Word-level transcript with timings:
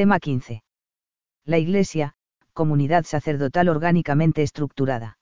Tema 0.00 0.18
15. 0.18 0.62
La 1.44 1.58
Iglesia, 1.58 2.14
comunidad 2.54 3.04
sacerdotal 3.04 3.68
orgánicamente 3.68 4.42
estructurada. 4.42 5.18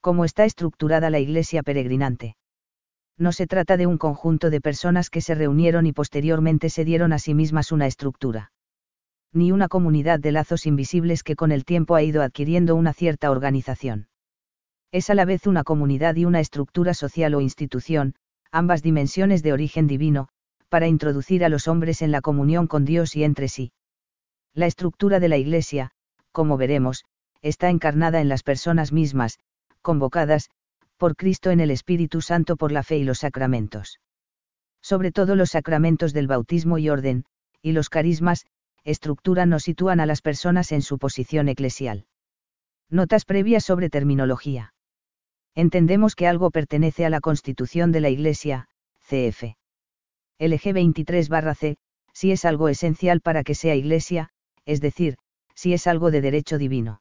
¿Cómo 0.00 0.24
está 0.24 0.44
estructurada 0.44 1.10
la 1.10 1.18
Iglesia 1.18 1.64
peregrinante? 1.64 2.36
No 3.18 3.32
se 3.32 3.48
trata 3.48 3.76
de 3.76 3.88
un 3.88 3.98
conjunto 3.98 4.50
de 4.50 4.60
personas 4.60 5.10
que 5.10 5.20
se 5.20 5.34
reunieron 5.34 5.84
y 5.84 5.92
posteriormente 5.92 6.70
se 6.70 6.84
dieron 6.84 7.12
a 7.12 7.18
sí 7.18 7.34
mismas 7.34 7.72
una 7.72 7.88
estructura. 7.88 8.52
Ni 9.32 9.50
una 9.50 9.66
comunidad 9.66 10.20
de 10.20 10.30
lazos 10.30 10.66
invisibles 10.66 11.24
que 11.24 11.34
con 11.34 11.50
el 11.50 11.64
tiempo 11.64 11.96
ha 11.96 12.02
ido 12.04 12.22
adquiriendo 12.22 12.76
una 12.76 12.92
cierta 12.92 13.32
organización. 13.32 14.06
Es 14.92 15.10
a 15.10 15.16
la 15.16 15.24
vez 15.24 15.48
una 15.48 15.64
comunidad 15.64 16.14
y 16.14 16.24
una 16.24 16.38
estructura 16.38 16.94
social 16.94 17.34
o 17.34 17.40
institución, 17.40 18.14
ambas 18.52 18.80
dimensiones 18.80 19.42
de 19.42 19.52
origen 19.52 19.88
divino, 19.88 20.28
para 20.68 20.86
introducir 20.86 21.44
a 21.44 21.48
los 21.48 21.66
hombres 21.66 22.00
en 22.00 22.12
la 22.12 22.20
comunión 22.20 22.68
con 22.68 22.84
Dios 22.84 23.16
y 23.16 23.24
entre 23.24 23.48
sí. 23.48 23.72
La 24.54 24.66
estructura 24.66 25.20
de 25.20 25.28
la 25.28 25.36
Iglesia, 25.36 25.90
como 26.32 26.56
veremos, 26.56 27.04
está 27.42 27.70
encarnada 27.70 28.20
en 28.20 28.28
las 28.28 28.42
personas 28.42 28.92
mismas, 28.92 29.38
convocadas, 29.82 30.50
por 30.96 31.16
Cristo 31.16 31.50
en 31.50 31.60
el 31.60 31.70
Espíritu 31.70 32.20
Santo 32.20 32.56
por 32.56 32.72
la 32.72 32.82
fe 32.82 32.98
y 32.98 33.04
los 33.04 33.20
sacramentos. 33.20 34.00
Sobre 34.82 35.12
todo 35.12 35.36
los 35.36 35.50
sacramentos 35.50 36.12
del 36.12 36.26
bautismo 36.26 36.78
y 36.78 36.88
orden, 36.88 37.24
y 37.62 37.72
los 37.72 37.88
carismas, 37.88 38.46
estructuran 38.84 39.52
o 39.52 39.60
sitúan 39.60 40.00
a 40.00 40.06
las 40.06 40.22
personas 40.22 40.72
en 40.72 40.82
su 40.82 40.98
posición 40.98 41.48
eclesial. 41.48 42.06
Notas 42.90 43.24
previas 43.24 43.64
sobre 43.64 43.90
terminología. 43.90 44.72
Entendemos 45.54 46.14
que 46.14 46.26
algo 46.26 46.50
pertenece 46.50 47.04
a 47.04 47.10
la 47.10 47.20
constitución 47.20 47.92
de 47.92 48.00
la 48.00 48.08
Iglesia, 48.08 48.68
cf. 49.08 49.56
LG 50.38 50.72
23-C, 50.72 51.76
si 52.12 52.32
es 52.32 52.44
algo 52.44 52.68
esencial 52.68 53.20
para 53.20 53.44
que 53.44 53.54
sea 53.54 53.74
Iglesia, 53.74 54.30
es 54.68 54.82
decir, 54.82 55.16
si 55.54 55.72
es 55.72 55.86
algo 55.86 56.10
de 56.10 56.20
derecho 56.20 56.58
divino. 56.58 57.00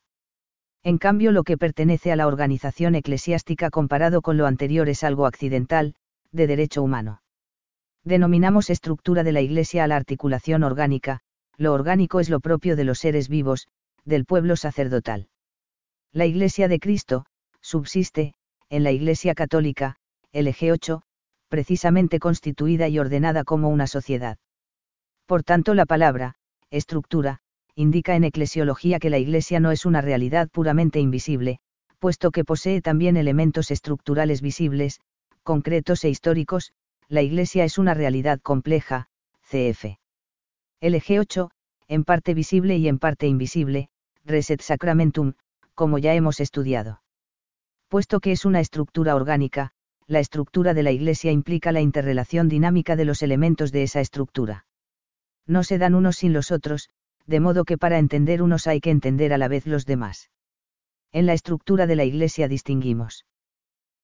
En 0.84 0.98
cambio, 0.98 1.34
lo 1.34 1.44
que 1.44 1.58
pertenece 1.58 2.14
a 2.14 2.16
la 2.16 2.26
organización 2.26 2.96
eclesiástica 2.96 3.70
comparado 3.70 4.22
con 4.22 4.38
lo 4.38 4.48
anterior 4.48 4.88
es 4.88 5.04
algo 5.04 5.26
accidental, 5.26 5.94
de 6.32 6.48
derecho 6.48 6.82
humano. 6.82 7.22
Denominamos 8.06 8.70
estructura 8.70 9.24
de 9.24 9.34
la 9.34 9.42
Iglesia 9.42 9.84
a 9.84 9.88
la 9.88 9.98
articulación 9.98 10.64
orgánica, 10.64 11.20
lo 11.58 11.74
orgánico 11.74 12.22
es 12.22 12.30
lo 12.30 12.40
propio 12.40 12.78
de 12.78 12.86
los 12.86 13.00
seres 13.00 13.28
vivos, 13.28 13.68
del 14.06 14.24
pueblo 14.24 14.56
sacerdotal. 14.56 15.28
La 16.14 16.26
Iglesia 16.26 16.70
de 16.70 16.80
Cristo, 16.80 17.26
subsiste, 17.60 18.34
en 18.70 18.86
la 18.86 18.92
Iglesia 18.92 19.36
católica, 19.36 19.98
LG 20.32 20.72
8, 20.72 21.02
precisamente 21.50 22.20
constituida 22.20 22.88
y 22.88 22.98
ordenada 22.98 23.44
como 23.44 23.68
una 23.68 23.88
sociedad. 23.88 24.38
Por 25.26 25.44
tanto, 25.44 25.74
la 25.74 25.86
palabra, 25.86 26.36
estructura, 26.70 27.42
indica 27.78 28.16
en 28.16 28.24
eclesiología 28.24 28.98
que 28.98 29.12
la 29.12 29.20
Iglesia 29.20 29.60
no 29.60 29.70
es 29.70 29.86
una 29.86 30.02
realidad 30.02 30.50
puramente 30.50 31.00
invisible, 31.00 31.60
puesto 32.00 32.32
que 32.32 32.44
posee 32.44 32.82
también 32.82 33.18
elementos 33.18 33.70
estructurales 33.70 34.42
visibles, 34.42 35.00
concretos 35.44 36.04
e 36.04 36.10
históricos, 36.10 36.72
la 37.08 37.22
Iglesia 37.22 37.66
es 37.66 37.78
una 37.78 37.94
realidad 37.94 38.40
compleja, 38.42 39.10
cf. 39.44 40.00
LG 40.82 41.20
8, 41.20 41.52
en 41.88 42.04
parte 42.04 42.34
visible 42.34 42.78
y 42.78 42.88
en 42.88 42.98
parte 42.98 43.28
invisible, 43.28 43.90
Reset 44.26 44.60
Sacramentum, 44.60 45.34
como 45.76 46.00
ya 46.00 46.16
hemos 46.16 46.40
estudiado. 46.40 47.04
Puesto 47.90 48.20
que 48.22 48.32
es 48.32 48.44
una 48.44 48.60
estructura 48.60 49.16
orgánica, 49.16 49.70
la 50.08 50.20
estructura 50.20 50.74
de 50.74 50.82
la 50.82 50.92
Iglesia 50.92 51.32
implica 51.32 51.72
la 51.72 51.82
interrelación 51.82 52.50
dinámica 52.50 52.96
de 52.96 53.06
los 53.06 53.22
elementos 53.22 53.72
de 53.72 53.84
esa 53.84 54.02
estructura. 54.02 54.66
No 55.46 55.64
se 55.64 55.78
dan 55.78 55.94
unos 55.94 56.16
sin 56.16 56.34
los 56.34 56.52
otros, 56.52 56.90
de 57.28 57.40
modo 57.42 57.66
que 57.66 57.78
para 57.78 58.00
entender 58.00 58.42
unos 58.42 58.68
hay 58.68 58.80
que 58.80 58.90
entender 58.90 59.34
a 59.34 59.38
la 59.38 59.50
vez 59.50 59.68
los 59.68 59.86
demás. 59.86 60.32
En 61.12 61.26
la 61.26 61.34
estructura 61.34 61.86
de 61.86 61.96
la 61.96 62.06
Iglesia 62.06 62.48
distinguimos 62.48 63.26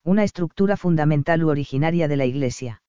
una 0.05 0.25
estructura 0.25 0.75
fundamental 0.75 1.45
u 1.45 1.49
originaria 1.49 2.09
de 2.09 2.17
la 2.17 2.25
Iglesia. 2.25 2.81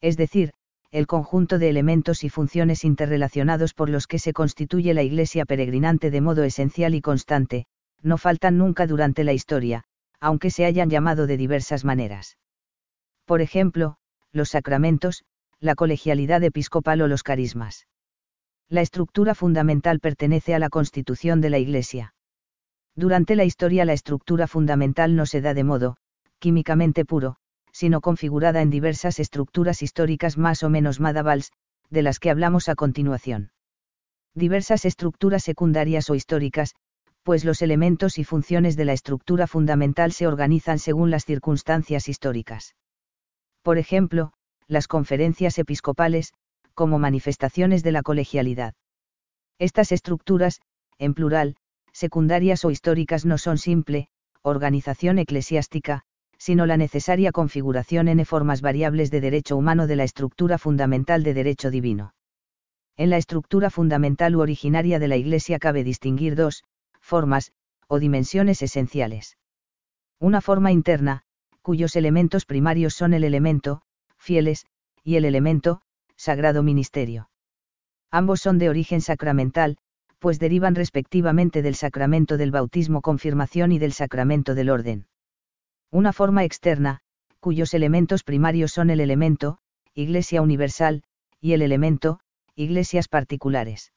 Es 0.00 0.16
decir, 0.16 0.52
el 0.90 1.06
conjunto 1.06 1.58
de 1.58 1.68
elementos 1.68 2.24
y 2.24 2.30
funciones 2.30 2.82
interrelacionados 2.82 3.74
por 3.74 3.90
los 3.90 4.06
que 4.06 4.18
se 4.18 4.32
constituye 4.32 4.94
la 4.94 5.02
Iglesia 5.02 5.44
peregrinante 5.44 6.10
de 6.10 6.22
modo 6.22 6.42
esencial 6.42 6.94
y 6.94 7.02
constante, 7.02 7.66
no 8.02 8.16
faltan 8.16 8.56
nunca 8.56 8.86
durante 8.86 9.22
la 9.22 9.34
historia, 9.34 9.84
aunque 10.18 10.50
se 10.50 10.64
hayan 10.64 10.88
llamado 10.88 11.26
de 11.26 11.36
diversas 11.36 11.84
maneras. 11.84 12.38
Por 13.26 13.42
ejemplo, 13.42 13.98
los 14.32 14.48
sacramentos, 14.48 15.24
la 15.60 15.74
colegialidad 15.74 16.42
episcopal 16.42 17.02
o 17.02 17.06
los 17.06 17.22
carismas 17.22 17.86
la 18.70 18.82
estructura 18.82 19.34
fundamental 19.34 19.98
pertenece 19.98 20.54
a 20.54 20.60
la 20.60 20.70
constitución 20.70 21.40
de 21.40 21.50
la 21.50 21.58
Iglesia. 21.58 22.14
Durante 22.94 23.34
la 23.34 23.44
historia 23.44 23.84
la 23.84 23.94
estructura 23.94 24.46
fundamental 24.46 25.16
no 25.16 25.26
se 25.26 25.40
da 25.40 25.54
de 25.54 25.64
modo, 25.64 25.96
químicamente 26.38 27.04
puro, 27.04 27.36
sino 27.72 28.00
configurada 28.00 28.62
en 28.62 28.70
diversas 28.70 29.18
estructuras 29.18 29.82
históricas 29.82 30.38
más 30.38 30.62
o 30.62 30.70
menos 30.70 31.00
madavals, 31.00 31.50
de 31.90 32.02
las 32.02 32.20
que 32.20 32.30
hablamos 32.30 32.68
a 32.68 32.76
continuación. 32.76 33.50
Diversas 34.36 34.84
estructuras 34.84 35.42
secundarias 35.42 36.08
o 36.08 36.14
históricas, 36.14 36.76
pues 37.24 37.44
los 37.44 37.62
elementos 37.62 38.18
y 38.18 38.24
funciones 38.24 38.76
de 38.76 38.84
la 38.84 38.92
estructura 38.92 39.48
fundamental 39.48 40.12
se 40.12 40.28
organizan 40.28 40.78
según 40.78 41.10
las 41.10 41.24
circunstancias 41.24 42.08
históricas. 42.08 42.76
Por 43.62 43.78
ejemplo, 43.78 44.32
las 44.68 44.86
conferencias 44.86 45.58
episcopales, 45.58 46.32
como 46.80 46.98
manifestaciones 46.98 47.82
de 47.82 47.92
la 47.92 48.00
colegialidad. 48.00 48.72
Estas 49.58 49.92
estructuras, 49.92 50.62
en 50.96 51.12
plural, 51.12 51.56
secundarias 51.92 52.64
o 52.64 52.70
históricas 52.70 53.26
no 53.26 53.36
son 53.36 53.58
simple, 53.58 54.08
organización 54.40 55.18
eclesiástica, 55.18 56.04
sino 56.38 56.64
la 56.64 56.78
necesaria 56.78 57.32
configuración 57.32 58.08
en 58.08 58.24
formas 58.24 58.62
variables 58.62 59.10
de 59.10 59.20
derecho 59.20 59.58
humano 59.58 59.86
de 59.86 59.96
la 59.96 60.04
estructura 60.04 60.56
fundamental 60.56 61.22
de 61.22 61.34
derecho 61.34 61.70
divino. 61.70 62.14
En 62.96 63.10
la 63.10 63.18
estructura 63.18 63.68
fundamental 63.68 64.34
u 64.34 64.40
originaria 64.40 64.98
de 64.98 65.08
la 65.08 65.18
Iglesia 65.18 65.58
cabe 65.58 65.84
distinguir 65.84 66.34
dos, 66.34 66.64
formas, 67.02 67.52
o 67.88 67.98
dimensiones 67.98 68.62
esenciales. 68.62 69.36
Una 70.18 70.40
forma 70.40 70.72
interna, 70.72 71.24
cuyos 71.60 71.94
elementos 71.94 72.46
primarios 72.46 72.94
son 72.94 73.12
el 73.12 73.24
elemento, 73.24 73.82
fieles, 74.16 74.64
y 75.04 75.16
el 75.16 75.26
elemento, 75.26 75.82
sagrado 76.20 76.62
ministerio. 76.62 77.30
Ambos 78.10 78.40
son 78.40 78.58
de 78.58 78.68
origen 78.68 79.00
sacramental, 79.00 79.78
pues 80.18 80.38
derivan 80.38 80.74
respectivamente 80.74 81.62
del 81.62 81.74
sacramento 81.74 82.36
del 82.36 82.50
bautismo 82.50 83.00
confirmación 83.00 83.72
y 83.72 83.78
del 83.78 83.94
sacramento 83.94 84.54
del 84.54 84.68
orden. 84.68 85.06
Una 85.90 86.12
forma 86.12 86.44
externa, 86.44 87.00
cuyos 87.40 87.72
elementos 87.72 88.22
primarios 88.22 88.70
son 88.70 88.90
el 88.90 89.00
elemento, 89.00 89.58
Iglesia 89.94 90.42
universal, 90.42 91.04
y 91.40 91.54
el 91.54 91.62
elemento, 91.62 92.20
iglesias 92.54 93.08
particulares. 93.08 93.94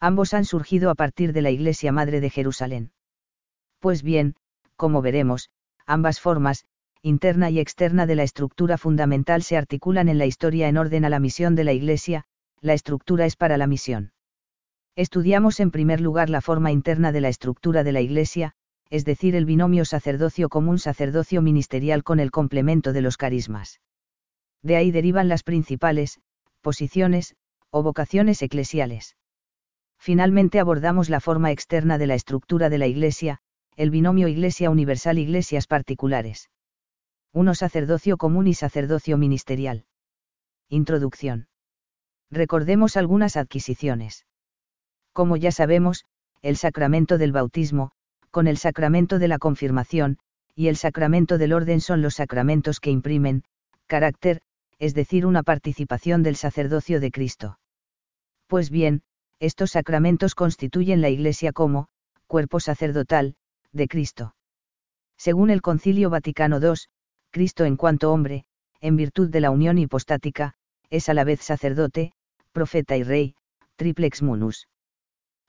Ambos 0.00 0.34
han 0.34 0.44
surgido 0.44 0.90
a 0.90 0.96
partir 0.96 1.32
de 1.32 1.42
la 1.42 1.50
Iglesia 1.50 1.92
Madre 1.92 2.20
de 2.20 2.28
Jerusalén. 2.28 2.90
Pues 3.78 4.02
bien, 4.02 4.34
como 4.74 5.00
veremos, 5.00 5.50
ambas 5.86 6.20
formas, 6.20 6.64
interna 7.06 7.50
y 7.50 7.60
externa 7.60 8.04
de 8.04 8.16
la 8.16 8.24
estructura 8.24 8.78
fundamental 8.78 9.44
se 9.44 9.56
articulan 9.56 10.08
en 10.08 10.18
la 10.18 10.26
historia 10.26 10.66
en 10.66 10.76
orden 10.76 11.04
a 11.04 11.08
la 11.08 11.20
misión 11.20 11.54
de 11.54 11.62
la 11.62 11.72
Iglesia, 11.72 12.24
la 12.60 12.74
estructura 12.74 13.26
es 13.26 13.36
para 13.36 13.56
la 13.56 13.68
misión. 13.68 14.10
Estudiamos 14.96 15.60
en 15.60 15.70
primer 15.70 16.00
lugar 16.00 16.30
la 16.30 16.40
forma 16.40 16.72
interna 16.72 17.12
de 17.12 17.20
la 17.20 17.28
estructura 17.28 17.84
de 17.84 17.92
la 17.92 18.00
Iglesia, 18.00 18.54
es 18.90 19.04
decir, 19.04 19.36
el 19.36 19.44
binomio 19.44 19.84
sacerdocio 19.84 20.48
común 20.48 20.80
sacerdocio 20.80 21.42
ministerial 21.42 22.02
con 22.02 22.18
el 22.18 22.32
complemento 22.32 22.92
de 22.92 23.02
los 23.02 23.16
carismas. 23.16 23.80
De 24.62 24.74
ahí 24.74 24.90
derivan 24.90 25.28
las 25.28 25.44
principales, 25.44 26.18
posiciones, 26.60 27.36
o 27.70 27.84
vocaciones 27.84 28.42
eclesiales. 28.42 29.16
Finalmente 29.96 30.58
abordamos 30.58 31.08
la 31.08 31.20
forma 31.20 31.52
externa 31.52 31.98
de 31.98 32.08
la 32.08 32.16
estructura 32.16 32.68
de 32.68 32.78
la 32.78 32.88
Iglesia, 32.88 33.38
el 33.76 33.92
binomio 33.92 34.26
Iglesia 34.26 34.70
universal 34.70 35.18
Iglesias 35.18 35.68
particulares 35.68 36.48
uno 37.36 37.54
sacerdocio 37.54 38.16
común 38.16 38.46
y 38.46 38.54
sacerdocio 38.54 39.18
ministerial. 39.18 39.84
Introducción. 40.70 41.48
Recordemos 42.30 42.96
algunas 42.96 43.36
adquisiciones. 43.36 44.24
Como 45.12 45.36
ya 45.36 45.52
sabemos, 45.52 46.06
el 46.40 46.56
sacramento 46.56 47.18
del 47.18 47.32
bautismo, 47.32 47.90
con 48.30 48.46
el 48.46 48.56
sacramento 48.56 49.18
de 49.18 49.28
la 49.28 49.36
confirmación, 49.36 50.16
y 50.54 50.68
el 50.68 50.78
sacramento 50.78 51.36
del 51.36 51.52
orden 51.52 51.82
son 51.82 52.00
los 52.00 52.14
sacramentos 52.14 52.80
que 52.80 52.90
imprimen, 52.90 53.44
carácter, 53.86 54.40
es 54.78 54.94
decir, 54.94 55.26
una 55.26 55.42
participación 55.42 56.22
del 56.22 56.36
sacerdocio 56.36 57.00
de 57.00 57.10
Cristo. 57.10 57.58
Pues 58.46 58.70
bien, 58.70 59.02
estos 59.40 59.72
sacramentos 59.72 60.34
constituyen 60.34 61.02
la 61.02 61.10
Iglesia 61.10 61.52
como, 61.52 61.88
cuerpo 62.26 62.60
sacerdotal, 62.60 63.34
de 63.72 63.88
Cristo. 63.88 64.34
Según 65.18 65.50
el 65.50 65.60
Concilio 65.60 66.08
Vaticano 66.08 66.60
II, 66.62 66.88
Cristo 67.36 67.66
en 67.66 67.76
cuanto 67.76 68.14
hombre, 68.14 68.46
en 68.80 68.96
virtud 68.96 69.28
de 69.28 69.40
la 69.40 69.50
unión 69.50 69.76
hipostática, 69.76 70.54
es 70.88 71.10
a 71.10 71.12
la 71.12 71.22
vez 71.22 71.42
sacerdote, 71.42 72.14
profeta 72.50 72.96
y 72.96 73.02
rey, 73.02 73.34
triplex 73.76 74.22
munus. 74.22 74.68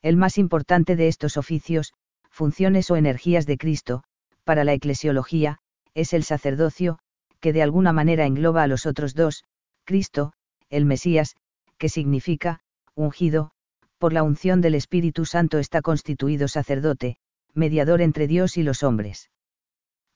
El 0.02 0.18
más 0.18 0.38
importante 0.38 0.98
de 0.98 1.08
estos 1.08 1.38
oficios, 1.38 1.94
funciones 2.30 2.92
o 2.92 2.98
energías 2.98 3.46
de 3.46 3.58
Cristo, 3.58 4.04
para 4.44 4.66
la 4.66 4.74
eclesiología, 4.74 5.60
es 5.94 6.12
el 6.12 6.26
sacerdocio, 6.26 7.00
que 7.40 7.54
de 7.54 7.64
alguna 7.64 7.94
manera 7.94 8.26
engloba 8.26 8.64
a 8.64 8.68
los 8.68 8.86
otros 8.86 9.16
dos, 9.16 9.46
Cristo, 9.86 10.34
el 10.70 10.84
Mesías, 10.84 11.38
que 11.78 11.88
significa, 11.88 12.60
ungido, 12.96 13.52
por 13.98 14.12
la 14.12 14.24
unción 14.24 14.60
del 14.60 14.76
Espíritu 14.76 15.24
Santo 15.24 15.58
está 15.58 15.82
constituido 15.82 16.50
sacerdote, 16.50 17.16
mediador 17.54 18.02
entre 18.02 18.28
Dios 18.28 18.58
y 18.58 18.64
los 18.64 18.84
hombres. 18.84 19.32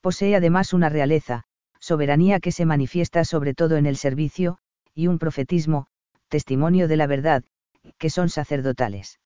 Posee 0.02 0.36
además 0.36 0.74
una 0.74 0.90
realeza, 0.90 1.46
soberanía 1.82 2.38
que 2.38 2.52
se 2.52 2.64
manifiesta 2.64 3.24
sobre 3.24 3.54
todo 3.54 3.76
en 3.76 3.86
el 3.86 3.96
servicio, 3.96 4.58
y 4.94 5.08
un 5.08 5.18
profetismo, 5.18 5.88
testimonio 6.28 6.86
de 6.86 6.96
la 6.96 7.08
verdad, 7.08 7.42
que 7.98 8.08
son 8.08 8.28
sacerdotales. 8.28 9.18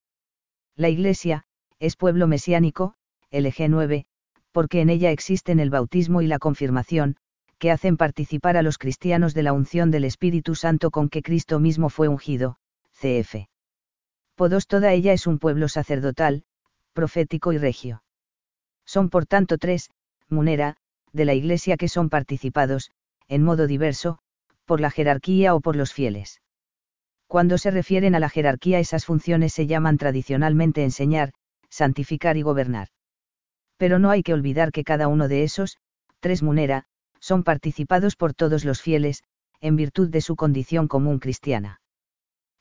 La 0.75 0.89
Iglesia, 0.89 1.45
es 1.79 1.97
pueblo 1.97 2.27
mesiánico, 2.27 2.95
LG 3.31 3.69
9, 3.69 4.07
porque 4.53 4.81
en 4.81 4.89
ella 4.89 5.11
existen 5.11 5.61
el 5.61 5.69
bautismo 5.69 6.23
y 6.23 6.27
la 6.27 6.39
confirmación, 6.39 7.17
que 7.59 7.71
hacen 7.71 7.99
participar 7.99 8.57
a 8.57 8.63
los 8.63 8.79
cristianos 8.79 9.35
de 9.35 9.43
la 9.43 9.53
unción 9.53 9.91
del 9.91 10.05
Espíritu 10.05 10.55
Santo 10.55 10.91
con 10.91 11.11
que 11.11 11.23
Cristo 11.23 11.61
mismo 11.61 11.91
fue 11.91 12.09
ungido, 12.09 12.57
cf. 12.93 13.49
Podos 14.35 14.67
toda 14.67 14.93
ella 14.93 15.13
es 15.13 15.27
un 15.27 15.39
pueblo 15.39 15.69
sacerdotal, 15.69 16.45
profético 16.95 17.53
y 17.53 17.59
regio. 17.59 18.03
Son 18.87 19.11
por 19.11 19.27
tanto 19.27 19.59
tres, 19.59 19.91
munera, 20.29 20.79
de 21.13 21.25
la 21.25 21.35
Iglesia 21.35 21.77
que 21.77 21.89
son 21.89 22.09
participados, 22.09 22.91
en 23.29 23.43
modo 23.43 23.67
diverso, 23.67 24.19
por 24.65 24.81
la 24.81 24.91
jerarquía 24.91 25.55
o 25.55 25.61
por 25.61 25.77
los 25.77 25.93
fieles. 25.93 26.41
Cuando 27.27 27.59
se 27.59 27.71
refieren 27.71 28.15
a 28.15 28.21
la 28.21 28.29
jerarquía 28.29 28.79
esas 28.79 29.05
funciones 29.05 29.53
se 29.53 29.67
llaman 29.67 29.99
tradicionalmente 29.99 30.85
enseñar, 30.85 31.33
santificar 31.71 32.37
y 32.37 32.43
gobernar. 32.43 32.89
Pero 33.77 33.99
no 33.99 34.11
hay 34.11 34.23
que 34.23 34.33
olvidar 34.33 34.73
que 34.73 34.85
cada 34.85 35.09
uno 35.09 35.29
de 35.29 35.43
esos, 35.43 35.77
tres 36.21 36.43
munera, 36.43 36.85
son 37.21 37.43
participados 37.43 38.17
por 38.17 38.35
todos 38.35 38.65
los 38.65 38.81
fieles, 38.81 39.23
en 39.61 39.77
virtud 39.77 40.09
de 40.09 40.21
su 40.21 40.37
condición 40.37 40.87
común 40.87 41.19
cristiana. 41.19 41.81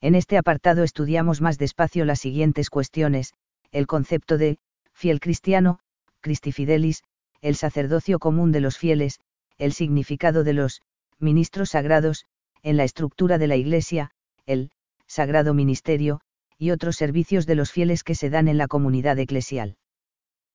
En 0.02 0.16
este 0.16 0.38
apartado 0.38 0.84
estudiamos 0.84 1.42
más 1.42 1.58
despacio 1.58 2.06
las 2.06 2.20
siguientes 2.20 2.70
cuestiones, 2.70 3.34
el 3.72 3.88
concepto 3.88 4.38
de, 4.38 4.58
fiel 4.94 5.20
cristiano, 5.20 5.80
Christifidelis, 6.22 7.04
el 7.46 7.56
sacerdocio 7.56 8.18
común 8.18 8.52
de 8.52 8.60
los 8.60 8.80
fieles, 8.80 9.20
el 9.60 9.72
significado 9.72 10.44
de 10.44 10.54
los, 10.54 10.82
ministros 11.20 11.70
sagrados, 11.70 12.26
en 12.64 12.76
la 12.76 12.86
estructura 12.86 13.38
de 13.38 13.46
la 13.46 13.56
Iglesia, 13.56 14.10
el, 14.48 14.72
sagrado 15.06 15.54
ministerio, 15.54 16.22
y 16.58 16.72
otros 16.72 16.96
servicios 16.96 17.46
de 17.46 17.54
los 17.54 17.72
fieles 17.72 18.04
que 18.04 18.16
se 18.16 18.32
dan 18.32 18.48
en 18.48 18.58
la 18.58 18.68
comunidad 18.68 19.20
eclesial. 19.20 19.78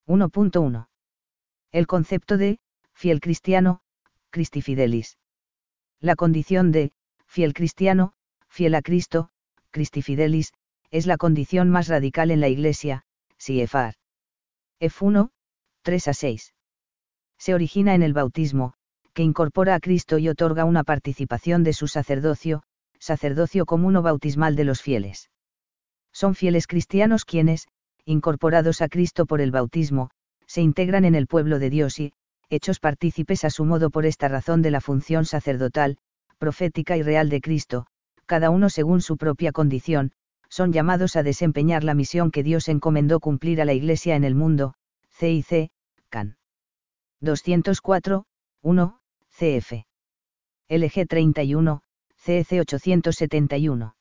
1.1. 0.09 0.89
El 1.71 1.87
concepto 1.87 2.37
de, 2.37 2.59
fiel 2.93 3.21
cristiano, 3.21 3.83
Christi 4.31 4.61
Fidelis. 4.61 5.17
La 6.01 6.17
condición 6.17 6.73
de, 6.73 6.91
fiel 7.25 7.55
cristiano, 7.55 8.15
fiel 8.49 8.75
a 8.75 8.83
Cristo, 8.83 9.31
Christi 9.71 10.03
Fidelis, 10.03 10.55
es 10.91 11.07
la 11.07 11.19
condición 11.19 11.71
más 11.71 11.87
radical 11.87 12.33
en 12.33 12.41
la 12.41 12.49
Iglesia, 12.49 13.05
CFR. 13.37 13.95
F1, 14.81 15.31
3 15.83 16.09
a 16.09 16.15
6. 16.15 16.53
Se 17.41 17.55
origina 17.55 17.95
en 17.95 18.03
el 18.03 18.13
bautismo, 18.13 18.75
que 19.15 19.23
incorpora 19.23 19.75
a 19.75 19.81
Cristo 19.81 20.19
y 20.19 20.29
otorga 20.29 20.67
una 20.67 20.85
participación 20.85 21.65
de 21.65 21.73
su 21.73 21.89
sacerdocio, 21.89 22.63
sacerdocio 22.99 23.65
común 23.65 23.97
o 23.97 24.03
bautismal 24.03 24.57
de 24.57 24.65
los 24.65 24.83
fieles. 24.83 25.31
Son 26.13 26.35
fieles 26.35 26.67
cristianos 26.67 27.25
quienes, 27.25 27.67
incorporados 28.05 28.83
a 28.83 28.89
Cristo 28.89 29.25
por 29.25 29.41
el 29.41 29.53
bautismo, 29.53 30.11
se 30.47 30.61
integran 30.61 31.07
en 31.07 31.15
el 31.15 31.27
pueblo 31.27 31.59
de 31.59 31.71
Dios 31.71 31.99
y, 31.99 32.13
hechos 32.51 32.79
partícipes 32.79 33.45
a 33.45 33.51
su 33.51 33.65
modo 33.65 33.89
por 33.89 34.05
esta 34.05 34.29
razón 34.29 34.61
de 34.61 34.71
la 34.71 34.83
función 34.83 35.25
sacerdotal, 35.25 35.97
profética 36.37 36.99
y 36.99 37.03
real 37.03 37.31
de 37.31 37.41
Cristo, 37.41 37.87
cada 38.27 38.51
uno 38.51 38.69
según 38.69 39.01
su 39.01 39.17
propia 39.17 39.53
condición, 39.53 40.13
son 40.51 40.73
llamados 40.73 41.17
a 41.17 41.23
desempeñar 41.23 41.85
la 41.85 41.95
misión 41.95 42.31
que 42.31 42.43
Dios 42.43 42.69
encomendó 42.69 43.19
cumplir 43.19 43.63
a 43.63 43.65
la 43.65 43.73
Iglesia 43.73 44.15
en 44.15 44.25
el 44.25 44.35
mundo, 44.35 44.75
CIC, 45.17 45.71
CAN. 46.11 46.40
204, 47.23 48.25
1, 48.63 48.99
CF. 49.29 49.73
LG 50.71 51.07
31, 51.07 51.83
CEC 52.17 52.61
871. 52.61 53.95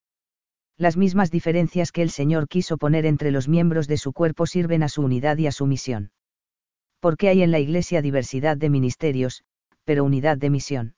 Las 0.77 0.95
mismas 0.95 1.30
diferencias 1.30 1.92
que 1.92 2.01
el 2.01 2.12
Señor 2.12 2.48
quiso 2.48 2.77
poner 2.77 3.06
entre 3.06 3.31
los 3.31 3.50
miembros 3.50 3.89
de 3.89 3.98
su 3.98 4.13
cuerpo 4.13 4.45
sirven 4.45 4.83
a 4.83 4.89
su 4.89 5.01
unidad 5.01 5.38
y 5.38 5.48
a 5.48 5.51
su 5.51 5.66
misión. 5.66 6.12
Porque 7.01 7.27
hay 7.27 7.44
en 7.44 7.51
la 7.51 7.60
Iglesia 7.60 8.01
diversidad 8.01 8.56
de 8.56 8.69
ministerios, 8.69 9.44
pero 9.83 10.06
unidad 10.06 10.38
de 10.38 10.50
misión. 10.50 10.95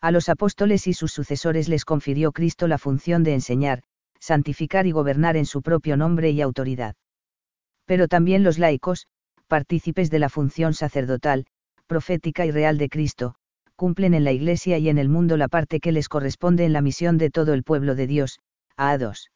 A 0.00 0.12
los 0.12 0.28
apóstoles 0.28 0.86
y 0.86 0.92
sus 0.92 1.10
sucesores 1.10 1.68
les 1.68 1.84
confirió 1.84 2.30
Cristo 2.30 2.68
la 2.68 2.78
función 2.78 3.24
de 3.24 3.34
enseñar, 3.34 3.82
santificar 4.20 4.86
y 4.86 4.92
gobernar 4.92 5.36
en 5.36 5.46
su 5.46 5.62
propio 5.62 5.96
nombre 5.96 6.30
y 6.30 6.40
autoridad. 6.40 6.94
Pero 7.84 8.06
también 8.06 8.44
los 8.44 8.60
laicos, 8.60 9.08
partícipes 9.52 10.08
de 10.08 10.18
la 10.18 10.30
función 10.30 10.72
sacerdotal, 10.72 11.44
profética 11.86 12.46
y 12.46 12.50
real 12.50 12.78
de 12.78 12.88
Cristo, 12.88 13.34
cumplen 13.76 14.14
en 14.14 14.24
la 14.24 14.32
Iglesia 14.32 14.78
y 14.78 14.88
en 14.88 14.96
el 14.96 15.10
mundo 15.10 15.36
la 15.36 15.48
parte 15.48 15.78
que 15.78 15.92
les 15.92 16.08
corresponde 16.08 16.64
en 16.64 16.72
la 16.72 16.80
misión 16.80 17.18
de 17.18 17.28
todo 17.28 17.52
el 17.52 17.62
pueblo 17.62 17.94
de 17.94 18.06
Dios, 18.06 18.38
a 18.78 18.96
2. 18.96 19.30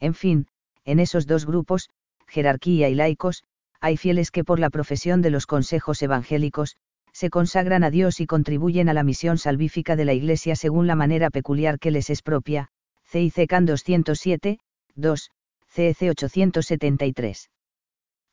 En 0.00 0.14
fin, 0.14 0.48
en 0.84 0.98
esos 0.98 1.28
dos 1.28 1.46
grupos, 1.46 1.88
jerarquía 2.26 2.88
y 2.88 2.96
laicos, 2.96 3.44
hay 3.80 3.96
fieles 3.96 4.32
que 4.32 4.42
por 4.42 4.58
la 4.58 4.70
profesión 4.70 5.22
de 5.22 5.30
los 5.30 5.46
consejos 5.46 6.02
evangélicos, 6.02 6.76
se 7.12 7.30
consagran 7.30 7.84
a 7.84 7.92
Dios 7.92 8.18
y 8.18 8.26
contribuyen 8.26 8.88
a 8.88 8.92
la 8.92 9.04
misión 9.04 9.38
salvífica 9.38 9.94
de 9.94 10.04
la 10.04 10.14
Iglesia 10.14 10.56
según 10.56 10.88
la 10.88 10.96
manera 10.96 11.30
peculiar 11.30 11.78
que 11.78 11.92
les 11.92 12.10
es 12.10 12.22
propia, 12.22 12.70
CIC 13.04 13.46
CAN 13.46 13.66
207, 13.66 14.58
2, 14.96 15.30
CEC 15.68 16.10
873. 16.10 17.50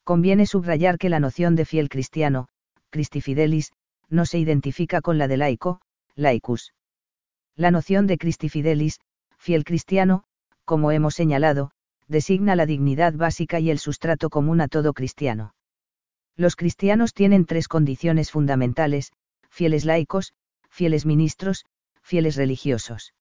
Conviene 0.06 0.46
subrayar 0.46 1.00
que 1.00 1.10
la 1.10 1.20
noción 1.20 1.56
de 1.56 1.66
fiel 1.66 1.90
cristiano, 1.90 2.48
Christi 2.92 3.22
Fidelis, 3.22 3.74
no 4.08 4.28
se 4.28 4.38
identifica 4.38 5.02
con 5.02 5.18
la 5.18 5.28
de 5.28 5.38
laico, 5.38 5.82
laicus. 6.16 6.76
La 7.56 7.72
noción 7.72 8.06
de 8.06 8.20
Christi 8.20 8.48
Fidelis, 8.48 9.00
fiel 9.40 9.64
cristiano, 9.64 10.24
como 10.64 10.92
hemos 10.92 11.16
señalado, 11.16 11.72
designa 12.08 12.56
la 12.56 12.68
dignidad 12.68 13.16
básica 13.16 13.60
y 13.60 13.72
el 13.72 13.80
sustrato 13.80 14.30
común 14.30 14.62
a 14.62 14.68
todo 14.68 14.94
cristiano. 14.94 15.56
Los 16.36 16.56
cristianos 16.56 17.16
tienen 17.16 17.46
tres 17.46 17.68
condiciones 17.68 18.30
fundamentales, 18.30 19.12
fieles 19.50 19.86
laicos, 19.86 20.34
fieles 20.70 21.08
ministros, 21.08 21.66
fieles 22.04 22.36
religiosos. 22.36 23.16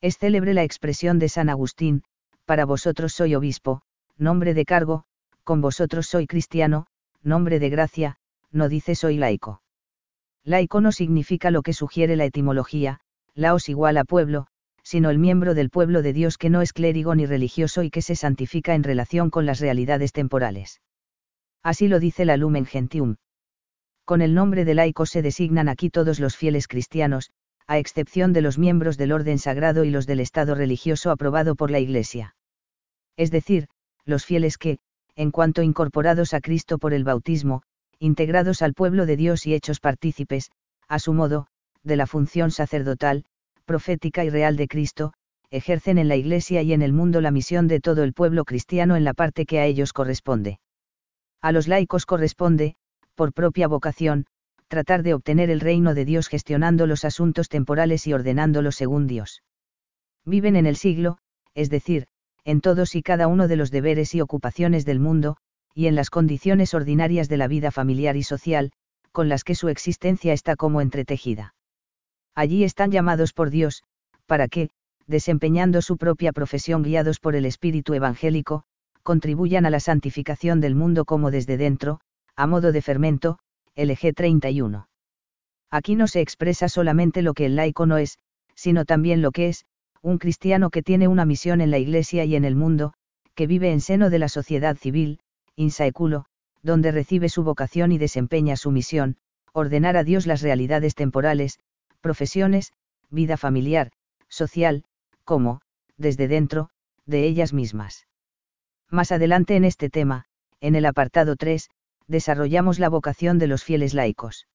Es 0.00 0.18
célebre 0.18 0.54
la 0.54 0.64
expresión 0.64 1.20
de 1.20 1.28
San 1.28 1.48
Agustín, 1.48 2.02
para 2.46 2.64
vosotros 2.64 3.12
soy 3.12 3.36
obispo, 3.36 3.82
nombre 4.16 4.54
de 4.54 4.64
cargo, 4.64 5.04
con 5.50 5.60
vosotros 5.60 6.06
soy 6.06 6.28
cristiano, 6.28 6.86
nombre 7.24 7.58
de 7.58 7.70
gracia, 7.70 8.18
no 8.52 8.68
dice 8.68 8.94
soy 8.94 9.16
laico. 9.16 9.62
Laico 10.44 10.80
no 10.80 10.92
significa 10.92 11.50
lo 11.50 11.62
que 11.62 11.72
sugiere 11.72 12.14
la 12.14 12.24
etimología, 12.24 13.00
laos 13.34 13.68
igual 13.68 13.96
a 13.96 14.04
pueblo, 14.04 14.46
sino 14.84 15.10
el 15.10 15.18
miembro 15.18 15.54
del 15.54 15.68
pueblo 15.68 16.02
de 16.02 16.12
Dios 16.12 16.38
que 16.38 16.50
no 16.50 16.62
es 16.62 16.72
clérigo 16.72 17.16
ni 17.16 17.26
religioso 17.26 17.82
y 17.82 17.90
que 17.90 18.00
se 18.00 18.14
santifica 18.14 18.76
en 18.76 18.84
relación 18.84 19.28
con 19.28 19.44
las 19.44 19.58
realidades 19.58 20.12
temporales. 20.12 20.82
Así 21.64 21.88
lo 21.88 21.98
dice 21.98 22.24
la 22.24 22.36
Lumen 22.36 22.64
Gentium. 22.64 23.16
Con 24.04 24.22
el 24.22 24.34
nombre 24.34 24.64
de 24.64 24.74
laico 24.74 25.04
se 25.04 25.20
designan 25.20 25.68
aquí 25.68 25.90
todos 25.90 26.20
los 26.20 26.36
fieles 26.36 26.68
cristianos, 26.68 27.32
a 27.66 27.78
excepción 27.78 28.32
de 28.32 28.42
los 28.42 28.56
miembros 28.56 28.96
del 28.96 29.10
orden 29.10 29.40
sagrado 29.40 29.82
y 29.82 29.90
los 29.90 30.06
del 30.06 30.20
Estado 30.20 30.54
religioso 30.54 31.10
aprobado 31.10 31.56
por 31.56 31.72
la 31.72 31.80
Iglesia. 31.80 32.36
Es 33.16 33.32
decir, 33.32 33.66
los 34.04 34.24
fieles 34.24 34.56
que, 34.56 34.78
en 35.16 35.30
cuanto 35.30 35.62
incorporados 35.62 36.34
a 36.34 36.40
Cristo 36.40 36.78
por 36.78 36.94
el 36.94 37.04
bautismo, 37.04 37.62
integrados 37.98 38.62
al 38.62 38.74
pueblo 38.74 39.06
de 39.06 39.16
Dios 39.16 39.46
y 39.46 39.54
hechos 39.54 39.80
partícipes, 39.80 40.50
a 40.88 40.98
su 40.98 41.12
modo, 41.12 41.46
de 41.82 41.96
la 41.96 42.06
función 42.06 42.50
sacerdotal, 42.50 43.24
profética 43.64 44.24
y 44.24 44.30
real 44.30 44.56
de 44.56 44.68
Cristo, 44.68 45.12
ejercen 45.50 45.98
en 45.98 46.08
la 46.08 46.16
Iglesia 46.16 46.62
y 46.62 46.72
en 46.72 46.82
el 46.82 46.92
mundo 46.92 47.20
la 47.20 47.30
misión 47.30 47.68
de 47.68 47.80
todo 47.80 48.02
el 48.04 48.12
pueblo 48.12 48.44
cristiano 48.44 48.96
en 48.96 49.04
la 49.04 49.14
parte 49.14 49.46
que 49.46 49.58
a 49.58 49.66
ellos 49.66 49.92
corresponde. 49.92 50.60
A 51.42 51.52
los 51.52 51.68
laicos 51.68 52.06
corresponde, 52.06 52.76
por 53.14 53.32
propia 53.32 53.66
vocación, 53.66 54.26
tratar 54.68 55.02
de 55.02 55.14
obtener 55.14 55.50
el 55.50 55.60
reino 55.60 55.94
de 55.94 56.04
Dios 56.04 56.28
gestionando 56.28 56.86
los 56.86 57.04
asuntos 57.04 57.48
temporales 57.48 58.06
y 58.06 58.12
ordenándolos 58.12 58.76
según 58.76 59.06
Dios. 59.06 59.42
Viven 60.24 60.54
en 60.54 60.66
el 60.66 60.76
siglo, 60.76 61.18
es 61.54 61.70
decir, 61.70 62.06
en 62.44 62.60
todos 62.60 62.94
y 62.94 63.02
cada 63.02 63.26
uno 63.26 63.48
de 63.48 63.56
los 63.56 63.70
deberes 63.70 64.14
y 64.14 64.20
ocupaciones 64.20 64.84
del 64.84 65.00
mundo, 65.00 65.36
y 65.74 65.86
en 65.86 65.94
las 65.94 66.10
condiciones 66.10 66.74
ordinarias 66.74 67.28
de 67.28 67.36
la 67.36 67.48
vida 67.48 67.70
familiar 67.70 68.16
y 68.16 68.22
social, 68.22 68.72
con 69.12 69.28
las 69.28 69.44
que 69.44 69.54
su 69.54 69.68
existencia 69.68 70.32
está 70.32 70.56
como 70.56 70.80
entretejida. 70.80 71.54
Allí 72.34 72.64
están 72.64 72.90
llamados 72.90 73.32
por 73.32 73.50
Dios, 73.50 73.82
para 74.26 74.48
que, 74.48 74.70
desempeñando 75.06 75.82
su 75.82 75.96
propia 75.96 76.32
profesión 76.32 76.82
guiados 76.82 77.18
por 77.18 77.34
el 77.34 77.44
espíritu 77.44 77.94
evangélico, 77.94 78.64
contribuyan 79.02 79.66
a 79.66 79.70
la 79.70 79.80
santificación 79.80 80.60
del 80.60 80.74
mundo 80.74 81.04
como 81.04 81.30
desde 81.30 81.56
dentro, 81.56 82.00
a 82.36 82.46
modo 82.46 82.72
de 82.72 82.82
fermento, 82.82 83.38
LG 83.74 84.14
31. 84.14 84.88
Aquí 85.70 85.96
no 85.96 86.06
se 86.06 86.20
expresa 86.20 86.68
solamente 86.68 87.22
lo 87.22 87.34
que 87.34 87.46
el 87.46 87.56
laico 87.56 87.86
no 87.86 87.98
es, 87.98 88.18
sino 88.54 88.84
también 88.84 89.22
lo 89.22 89.30
que 89.32 89.48
es, 89.48 89.64
un 90.02 90.18
cristiano 90.18 90.70
que 90.70 90.82
tiene 90.82 91.08
una 91.08 91.24
misión 91.24 91.60
en 91.60 91.70
la 91.70 91.78
Iglesia 91.78 92.24
y 92.24 92.36
en 92.36 92.44
el 92.44 92.56
mundo, 92.56 92.94
que 93.34 93.46
vive 93.46 93.72
en 93.72 93.80
seno 93.80 94.10
de 94.10 94.18
la 94.18 94.28
sociedad 94.28 94.76
civil, 94.76 95.20
insaeculo, 95.56 96.26
donde 96.62 96.92
recibe 96.92 97.28
su 97.28 97.42
vocación 97.42 97.92
y 97.92 97.98
desempeña 97.98 98.56
su 98.56 98.70
misión, 98.70 99.16
ordenar 99.52 99.96
a 99.96 100.04
Dios 100.04 100.26
las 100.26 100.42
realidades 100.42 100.94
temporales, 100.94 101.58
profesiones, 102.00 102.72
vida 103.10 103.36
familiar, 103.36 103.92
social, 104.28 104.84
como, 105.24 105.60
desde 105.96 106.28
dentro, 106.28 106.70
de 107.06 107.24
ellas 107.24 107.52
mismas. 107.52 108.06
Más 108.88 109.12
adelante 109.12 109.56
en 109.56 109.64
este 109.64 109.90
tema, 109.90 110.24
en 110.60 110.74
el 110.74 110.86
apartado 110.86 111.36
3, 111.36 111.68
desarrollamos 112.06 112.78
la 112.78 112.88
vocación 112.88 113.38
de 113.38 113.46
los 113.46 113.64
fieles 113.64 113.94
laicos. 113.94 114.46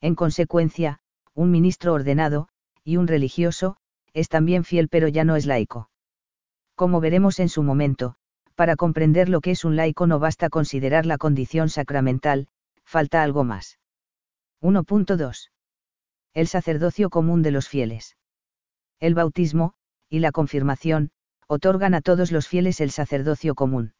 En 0.00 0.14
consecuencia, 0.14 0.98
un 1.34 1.50
ministro 1.50 1.92
ordenado, 1.92 2.48
y 2.84 2.96
un 2.96 3.06
religioso, 3.06 3.76
es 4.14 4.28
también 4.28 4.64
fiel 4.64 4.88
pero 4.88 5.08
ya 5.08 5.24
no 5.24 5.36
es 5.36 5.46
laico. 5.46 5.90
Como 6.74 7.00
veremos 7.00 7.38
en 7.40 7.48
su 7.48 7.62
momento, 7.62 8.16
para 8.54 8.76
comprender 8.76 9.28
lo 9.28 9.40
que 9.40 9.52
es 9.52 9.64
un 9.64 9.76
laico 9.76 10.06
no 10.06 10.18
basta 10.18 10.48
considerar 10.48 11.06
la 11.06 11.18
condición 11.18 11.68
sacramental, 11.68 12.48
falta 12.84 13.22
algo 13.22 13.44
más. 13.44 13.78
1.2. 14.60 15.50
El 16.34 16.46
sacerdocio 16.46 17.10
común 17.10 17.42
de 17.42 17.50
los 17.50 17.68
fieles. 17.68 18.16
El 19.00 19.14
bautismo, 19.14 19.74
y 20.08 20.20
la 20.20 20.32
confirmación, 20.32 21.10
otorgan 21.46 21.94
a 21.94 22.00
todos 22.00 22.32
los 22.32 22.48
fieles 22.48 22.80
el 22.80 22.90
sacerdocio 22.90 23.54
común. 23.54 23.94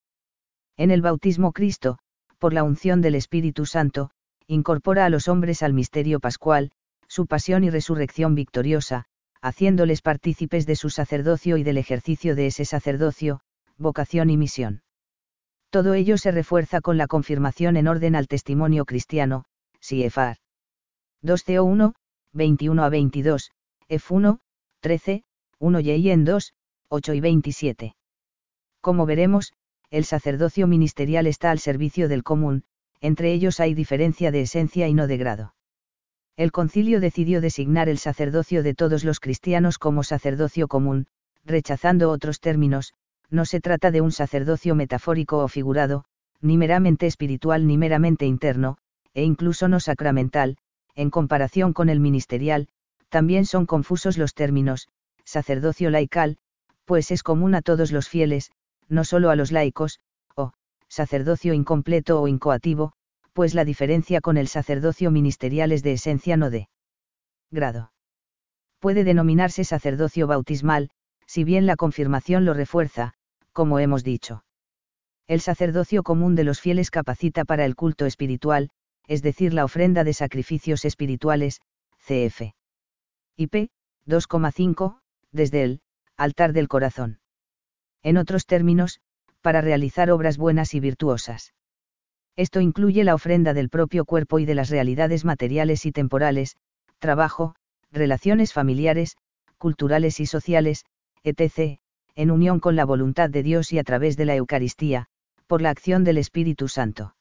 En 0.77 0.91
el 0.91 1.03
bautismo 1.03 1.53
Cristo, 1.53 1.99
por 2.39 2.53
la 2.53 2.63
unción 2.63 3.01
del 3.01 3.15
Espíritu 3.15 3.67
Santo, 3.67 4.11
incorpora 4.47 5.05
a 5.05 5.11
los 5.11 5.29
hombres 5.29 5.63
al 5.63 5.73
misterio 5.75 6.21
pascual, 6.21 6.73
su 7.09 7.27
pasión 7.27 7.65
y 7.65 7.71
resurrección 7.71 8.35
victoriosa, 8.35 9.07
haciéndoles 9.43 10.01
partícipes 10.01 10.67
de 10.67 10.77
su 10.77 10.89
sacerdocio 10.89 11.57
y 11.57 11.65
del 11.65 11.77
ejercicio 11.77 12.37
de 12.37 12.47
ese 12.47 12.65
sacerdocio, 12.65 13.41
vocación 13.77 14.31
y 14.31 14.37
misión. 14.37 14.83
Todo 15.71 15.95
ello 15.95 16.17
se 16.17 16.31
refuerza 16.31 16.81
con 16.81 16.97
la 16.97 17.09
confirmación 17.09 17.77
en 17.77 17.89
orden 17.89 18.15
al 18.15 18.29
testimonio 18.29 18.85
cristiano, 18.85 19.45
Siefar. 19.81 20.37
2 21.23 21.45
CO 21.45 21.65
1, 21.65 21.95
21 22.33 22.85
a 22.85 22.89
22, 22.89 23.51
F1, 23.89 24.39
13, 24.81 25.25
1 25.59 25.81
y 25.81 26.11
en 26.11 26.25
2, 26.25 26.55
8 26.89 27.15
y 27.15 27.21
27. 27.21 27.97
Como 28.81 29.07
veremos, 29.07 29.53
el 29.91 30.05
sacerdocio 30.05 30.67
ministerial 30.67 31.27
está 31.27 31.51
al 31.51 31.59
servicio 31.59 32.09
del 32.09 32.23
común, 32.23 32.65
entre 33.01 33.33
ellos 33.33 33.61
hay 33.61 33.75
diferencia 33.75 34.31
de 34.31 34.43
esencia 34.43 34.89
y 34.89 34.95
no 34.95 35.07
de 35.07 35.17
grado. 35.17 35.55
El 36.37 36.51
concilio 36.51 37.01
decidió 37.01 37.41
designar 37.41 37.89
el 37.89 37.99
sacerdocio 37.99 38.63
de 38.63 38.75
todos 38.75 39.05
los 39.05 39.21
cristianos 39.21 39.79
como 39.79 40.03
sacerdocio 40.03 40.67
común, 40.67 41.07
rechazando 41.45 42.11
otros 42.11 42.41
términos, 42.41 42.95
no 43.31 43.45
se 43.45 43.61
trata 43.61 43.91
de 43.91 44.01
un 44.01 44.13
sacerdocio 44.13 44.75
metafórico 44.75 45.39
o 45.39 45.49
figurado, 45.49 46.05
ni 46.41 46.57
meramente 46.57 47.07
espiritual 47.07 47.67
ni 47.67 47.79
meramente 47.79 48.27
interno, 48.27 48.79
e 49.15 49.25
incluso 49.25 49.69
no 49.69 49.81
sacramental, 49.81 50.57
en 50.95 51.11
comparación 51.11 51.73
con 51.73 51.89
el 51.89 52.01
ministerial, 52.01 52.69
también 53.09 53.45
son 53.47 53.67
confusos 53.67 54.19
los 54.19 54.35
términos, 54.35 54.89
sacerdocio 55.25 55.91
laical, 55.91 56.39
pues 56.85 57.11
es 57.11 57.23
común 57.23 57.55
a 57.55 57.63
todos 57.63 57.93
los 57.93 58.09
fieles, 58.09 58.51
no 58.89 59.05
solo 59.05 59.31
a 59.31 59.37
los 59.37 59.53
laicos, 59.53 60.01
o, 60.35 60.53
sacerdocio 60.89 61.55
incompleto 61.55 62.21
o 62.21 62.29
incoativo, 62.29 62.93
pues 63.33 63.55
la 63.55 63.65
diferencia 63.65 64.21
con 64.21 64.37
el 64.37 64.49
sacerdocio 64.49 65.11
ministerial 65.11 65.73
es 65.73 65.83
de 65.83 65.93
esencia 65.93 66.37
no 66.37 66.51
de 66.51 66.69
grado. 67.51 67.93
Puede 68.79 69.05
denominarse 69.05 69.65
sacerdocio 69.65 70.27
bautismal, 70.27 70.91
si 71.27 71.45
bien 71.45 71.67
la 71.67 71.77
confirmación 71.77 72.45
lo 72.45 72.55
refuerza, 72.55 73.15
como 73.53 73.79
hemos 73.79 74.05
dicho. 74.05 74.45
El 75.27 75.41
sacerdocio 75.41 76.03
común 76.03 76.35
de 76.35 76.45
los 76.45 76.61
fieles 76.61 76.91
capacita 76.91 77.45
para 77.45 77.65
el 77.65 77.77
culto 77.77 78.07
espiritual, 78.07 78.71
es 79.07 79.23
decir, 79.23 79.55
la 79.55 79.65
ofrenda 79.65 80.05
de 80.05 80.15
sacrificios 80.15 80.85
espirituales, 80.85 81.61
CF. 82.07 82.53
IP, 83.37 83.71
2,5, 84.07 84.99
desde 85.31 85.63
el 85.63 85.81
altar 86.17 86.53
del 86.53 86.69
corazón. 86.69 87.21
En 88.03 88.17
otros 88.17 88.47
términos, 88.47 89.01
para 89.41 89.61
realizar 89.61 90.11
obras 90.11 90.39
buenas 90.39 90.75
y 90.75 90.81
virtuosas. 90.81 91.55
Esto 92.37 92.61
incluye 92.61 93.05
la 93.05 93.15
ofrenda 93.15 93.53
del 93.53 93.69
propio 93.69 94.05
cuerpo 94.05 94.39
y 94.39 94.47
de 94.47 94.55
las 94.55 94.71
realidades 94.71 95.25
materiales 95.25 95.85
y 95.85 95.93
temporales, 95.93 96.57
trabajo, 96.99 97.55
relaciones 97.91 98.53
familiares, 98.53 99.17
culturales 99.59 100.19
y 100.21 100.27
sociales, 100.27 100.85
etc., 101.23 101.79
en 102.15 102.31
unión 102.31 102.61
con 102.61 102.77
la 102.77 102.85
voluntad 102.85 103.31
de 103.31 103.43
Dios 103.43 103.73
y 103.73 103.79
a 103.79 103.85
través 103.85 104.17
de 104.17 104.25
la 104.25 104.35
Eucaristía, 104.35 105.07
por 105.47 105.63
la 105.63 105.71
acción 105.71 106.05
del 106.05 106.19
Espíritu 106.19 106.69
Santo. 106.69 107.15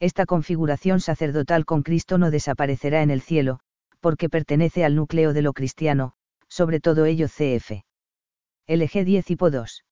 Esta 0.00 0.26
configuración 0.26 1.00
sacerdotal 1.00 1.64
con 1.64 1.82
Cristo 1.82 2.18
no 2.18 2.30
desaparecerá 2.30 3.02
en 3.02 3.10
el 3.10 3.20
cielo, 3.20 3.60
porque 4.00 4.28
pertenece 4.28 4.84
al 4.84 4.96
núcleo 4.96 5.32
de 5.32 5.42
lo 5.42 5.52
cristiano, 5.52 6.12
sobre 6.48 6.80
todo 6.80 7.06
ello 7.06 7.28
CF. 7.28 7.82
LG 8.66 9.04
10 9.04 9.30
y 9.30 9.36
2. 9.36 9.84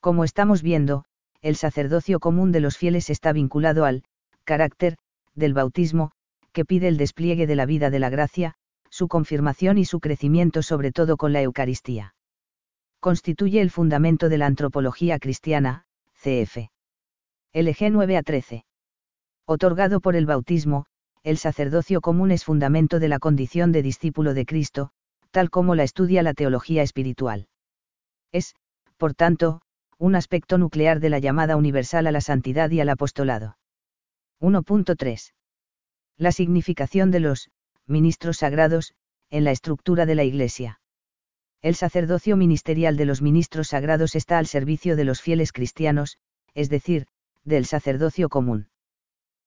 Como 0.00 0.24
estamos 0.24 0.62
viendo, 0.62 1.04
el 1.42 1.56
sacerdocio 1.56 2.20
común 2.20 2.52
de 2.52 2.60
los 2.60 2.78
fieles 2.78 3.10
está 3.10 3.32
vinculado 3.32 3.84
al 3.84 4.04
carácter 4.44 4.96
del 5.34 5.54
bautismo, 5.54 6.12
que 6.52 6.64
pide 6.64 6.88
el 6.88 6.96
despliegue 6.96 7.46
de 7.46 7.56
la 7.56 7.66
vida 7.66 7.90
de 7.90 7.98
la 7.98 8.10
gracia, 8.10 8.54
su 8.90 9.08
confirmación 9.08 9.78
y 9.78 9.84
su 9.84 10.00
crecimiento 10.00 10.62
sobre 10.62 10.92
todo 10.92 11.16
con 11.16 11.32
la 11.32 11.42
Eucaristía. 11.42 12.14
Constituye 13.00 13.60
el 13.60 13.70
fundamento 13.70 14.28
de 14.28 14.38
la 14.38 14.46
antropología 14.46 15.18
cristiana, 15.18 15.84
cf. 16.14 16.68
LG 17.52 17.90
9 17.90 18.16
a 18.16 18.22
13. 18.22 18.64
Otorgado 19.46 20.00
por 20.00 20.14
el 20.14 20.26
bautismo, 20.26 20.86
el 21.24 21.38
sacerdocio 21.38 22.00
común 22.00 22.30
es 22.30 22.44
fundamento 22.44 23.00
de 23.00 23.08
la 23.08 23.18
condición 23.18 23.72
de 23.72 23.82
discípulo 23.82 24.34
de 24.34 24.46
Cristo, 24.46 24.90
tal 25.30 25.50
como 25.50 25.74
la 25.74 25.82
estudia 25.82 26.22
la 26.22 26.34
teología 26.34 26.82
espiritual. 26.82 27.48
Es, 28.30 28.54
por 28.96 29.14
tanto, 29.14 29.62
un 29.98 30.14
aspecto 30.14 30.58
nuclear 30.58 31.00
de 31.00 31.10
la 31.10 31.18
llamada 31.18 31.56
universal 31.56 32.06
a 32.06 32.12
la 32.12 32.20
santidad 32.20 32.70
y 32.70 32.80
al 32.80 32.88
apostolado. 32.88 33.56
1.3. 34.40 35.32
La 36.16 36.32
significación 36.32 37.10
de 37.10 37.20
los 37.20 37.50
ministros 37.86 38.38
sagrados, 38.38 38.94
en 39.30 39.44
la 39.44 39.50
estructura 39.50 40.06
de 40.06 40.14
la 40.14 40.24
Iglesia. 40.24 40.80
El 41.62 41.74
sacerdocio 41.76 42.36
ministerial 42.36 42.96
de 42.96 43.04
los 43.04 43.22
ministros 43.22 43.68
sagrados 43.68 44.16
está 44.16 44.38
al 44.38 44.46
servicio 44.46 44.96
de 44.96 45.04
los 45.04 45.20
fieles 45.20 45.52
cristianos, 45.52 46.18
es 46.54 46.68
decir, 46.68 47.06
del 47.44 47.66
sacerdocio 47.66 48.28
común. 48.28 48.68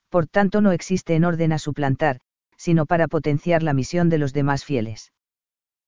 Por 0.09 0.27
tanto 0.27 0.61
no 0.61 0.71
existe 0.71 1.15
en 1.15 1.25
orden 1.25 1.51
a 1.51 1.59
suplantar, 1.59 2.21
sino 2.57 2.85
para 2.85 3.07
potenciar 3.07 3.63
la 3.63 3.73
misión 3.73 4.09
de 4.09 4.17
los 4.17 4.31
demás 4.31 4.63
fieles. 4.63 5.11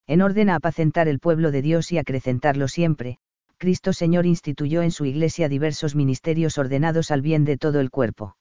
En 0.05 0.21
orden 0.21 0.49
a 0.49 0.55
apacentar 0.55 1.07
el 1.07 1.19
pueblo 1.19 1.51
de 1.51 1.61
Dios 1.61 1.91
y 1.91 1.97
acrecentarlo 1.97 2.67
siempre, 2.67 3.19
Cristo 3.57 3.91
Señor 3.91 4.25
instituyó 4.25 4.83
en 4.83 4.91
su 4.91 5.05
Iglesia 5.05 5.49
diversos 5.49 5.95
ministerios 5.95 6.57
ordenados 6.57 7.09
al 7.09 7.21
bien 7.21 7.43
de 7.43 7.57
todo 7.57 7.79
el 7.79 7.89
cuerpo. 7.89 8.37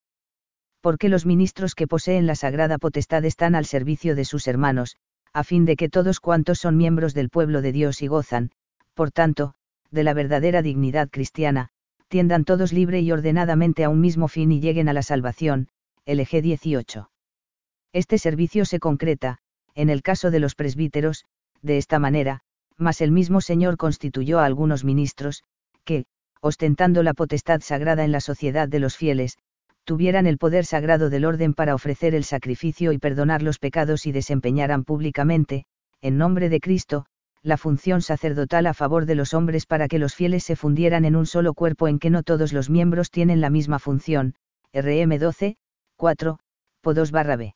Porque 0.82 1.08
los 1.08 1.24
ministros 1.24 1.74
que 1.74 1.86
poseen 1.86 2.26
la 2.26 2.34
sagrada 2.34 2.78
potestad 2.78 3.24
están 3.24 3.54
al 3.54 3.64
servicio 3.64 4.14
de 4.14 4.26
sus 4.26 4.46
hermanos, 4.46 4.96
a 5.32 5.42
fin 5.42 5.64
de 5.64 5.76
que 5.76 5.88
todos 5.88 6.20
cuantos 6.20 6.58
son 6.58 6.76
miembros 6.76 7.14
del 7.14 7.30
pueblo 7.30 7.62
de 7.62 7.72
Dios 7.72 8.02
y 8.02 8.08
gozan, 8.08 8.50
por 8.94 9.10
tanto, 9.10 9.54
de 9.90 10.04
la 10.04 10.14
verdadera 10.14 10.62
dignidad 10.62 11.08
cristiana, 11.10 11.70
tiendan 12.08 12.44
todos 12.44 12.72
libre 12.72 13.00
y 13.00 13.10
ordenadamente 13.10 13.84
a 13.84 13.88
un 13.88 14.00
mismo 14.00 14.28
fin 14.28 14.52
y 14.52 14.60
lleguen 14.60 14.88
a 14.88 14.92
la 14.92 15.02
salvación, 15.02 15.68
LG 16.04 16.42
18. 16.42 17.10
Este 17.92 18.18
servicio 18.18 18.64
se 18.64 18.78
concreta, 18.78 19.38
en 19.74 19.90
el 19.90 20.02
caso 20.02 20.30
de 20.30 20.40
los 20.40 20.54
presbíteros, 20.54 21.24
de 21.62 21.78
esta 21.78 21.98
manera, 21.98 22.42
mas 22.78 23.00
el 23.00 23.12
mismo 23.12 23.40
Señor 23.40 23.76
constituyó 23.76 24.38
a 24.38 24.44
algunos 24.44 24.84
ministros, 24.84 25.42
que, 25.84 26.04
ostentando 26.40 27.02
la 27.02 27.14
potestad 27.14 27.60
sagrada 27.60 28.04
en 28.04 28.12
la 28.12 28.20
sociedad 28.20 28.68
de 28.68 28.80
los 28.80 28.96
fieles, 28.96 29.38
tuvieran 29.84 30.26
el 30.26 30.38
poder 30.38 30.64
sagrado 30.64 31.10
del 31.10 31.24
orden 31.24 31.54
para 31.54 31.74
ofrecer 31.74 32.14
el 32.14 32.24
sacrificio 32.24 32.92
y 32.92 32.98
perdonar 32.98 33.42
los 33.42 33.58
pecados 33.58 34.06
y 34.06 34.12
desempeñaran 34.12 34.84
públicamente, 34.84 35.64
en 36.00 36.18
nombre 36.18 36.48
de 36.48 36.60
Cristo, 36.60 37.06
la 37.42 37.56
función 37.56 38.02
sacerdotal 38.02 38.66
a 38.66 38.74
favor 38.74 39.06
de 39.06 39.14
los 39.14 39.32
hombres 39.32 39.66
para 39.66 39.86
que 39.86 40.00
los 40.00 40.14
fieles 40.14 40.42
se 40.42 40.56
fundieran 40.56 41.04
en 41.04 41.14
un 41.14 41.26
solo 41.26 41.54
cuerpo 41.54 41.86
en 41.86 42.00
que 42.00 42.10
no 42.10 42.24
todos 42.24 42.52
los 42.52 42.68
miembros 42.68 43.10
tienen 43.12 43.40
la 43.40 43.50
misma 43.50 43.78
función, 43.78 44.34
RM 44.72 45.18
12, 45.18 45.56
4, 45.96 46.38
PO 46.80 46.94
2 46.94 47.12
B. 47.12 47.54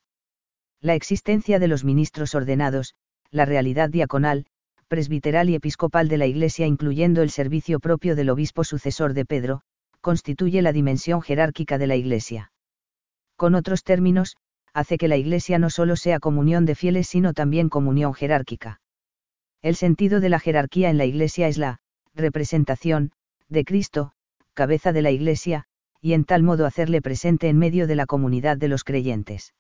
La 0.81 0.95
existencia 0.95 1.59
de 1.59 1.69
los 1.69 1.85
ministros 1.85 2.37
ordenados, 2.37 2.95
la 3.33 3.45
realidad 3.45 3.91
diaconal, 3.91 4.47
presbiteral 4.91 5.49
y 5.49 5.55
episcopal 5.55 6.09
de 6.09 6.19
la 6.19 6.27
Iglesia 6.27 6.67
incluyendo 6.67 7.23
el 7.23 7.31
servicio 7.31 7.79
propio 7.79 8.17
del 8.17 8.29
obispo 8.29 8.65
sucesor 8.65 9.15
de 9.15 9.25
Pedro, 9.25 9.61
constituye 10.01 10.63
la 10.63 10.73
dimensión 10.73 11.23
jerárquica 11.23 11.79
de 11.79 11.87
la 11.87 11.95
Iglesia. 11.95 12.51
Con 13.37 13.55
otros 13.55 13.85
términos, 13.85 14.37
hace 14.75 14.99
que 14.99 15.07
la 15.07 15.17
Iglesia 15.17 15.61
no 15.61 15.71
solo 15.71 15.95
sea 15.95 16.19
comunión 16.19 16.67
de 16.67 16.75
fieles 16.75 17.07
sino 17.07 17.35
también 17.35 17.69
comunión 17.69 18.15
jerárquica. 18.15 18.81
El 19.63 19.77
sentido 19.77 20.19
de 20.19 20.29
la 20.29 20.41
jerarquía 20.41 20.91
en 20.91 20.99
la 20.99 21.05
Iglesia 21.05 21.47
es 21.47 21.57
la 21.57 21.79
representación 22.13 23.13
de 23.49 23.65
Cristo, 23.65 24.11
cabeza 24.55 24.93
de 24.93 25.03
la 25.03 25.13
Iglesia, 25.13 25.67
y 26.01 26.15
en 26.15 26.25
tal 26.25 26.43
modo 26.43 26.67
hacerle 26.67 27.01
presente 27.01 27.49
en 27.49 27.59
medio 27.59 27.87
de 27.87 27.95
la 27.95 28.07
comunidad 28.07 28.57
de 28.57 28.67
los 28.67 28.83
creyentes. 28.83 29.55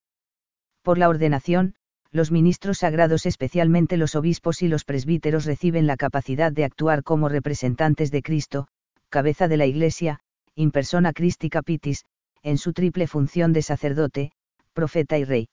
Por 0.83 0.99
la 0.99 1.09
ordenación, 1.09 1.77
los 2.13 2.31
ministros 2.31 2.79
sagrados, 2.79 3.27
especialmente 3.27 3.97
los 3.97 4.15
obispos 4.17 4.63
y 4.63 4.69
los 4.69 4.85
presbíteros, 4.85 5.45
reciben 5.45 5.87
la 5.87 5.97
capacidad 5.97 6.51
de 6.51 6.65
actuar 6.65 7.05
como 7.05 7.29
representantes 7.29 8.11
de 8.11 8.23
Cristo, 8.23 8.67
cabeza 9.09 9.49
de 9.49 9.57
la 9.57 9.67
Iglesia, 9.67 10.21
in 10.55 10.71
persona 10.71 11.13
Christi 11.13 11.49
Capitis, 11.49 12.05
en 12.43 12.59
su 12.59 12.73
triple 12.73 13.07
función 13.07 13.53
de 13.53 13.63
sacerdote, 13.63 14.33
profeta 14.73 15.19
y 15.19 15.25
rey. 15.25 15.49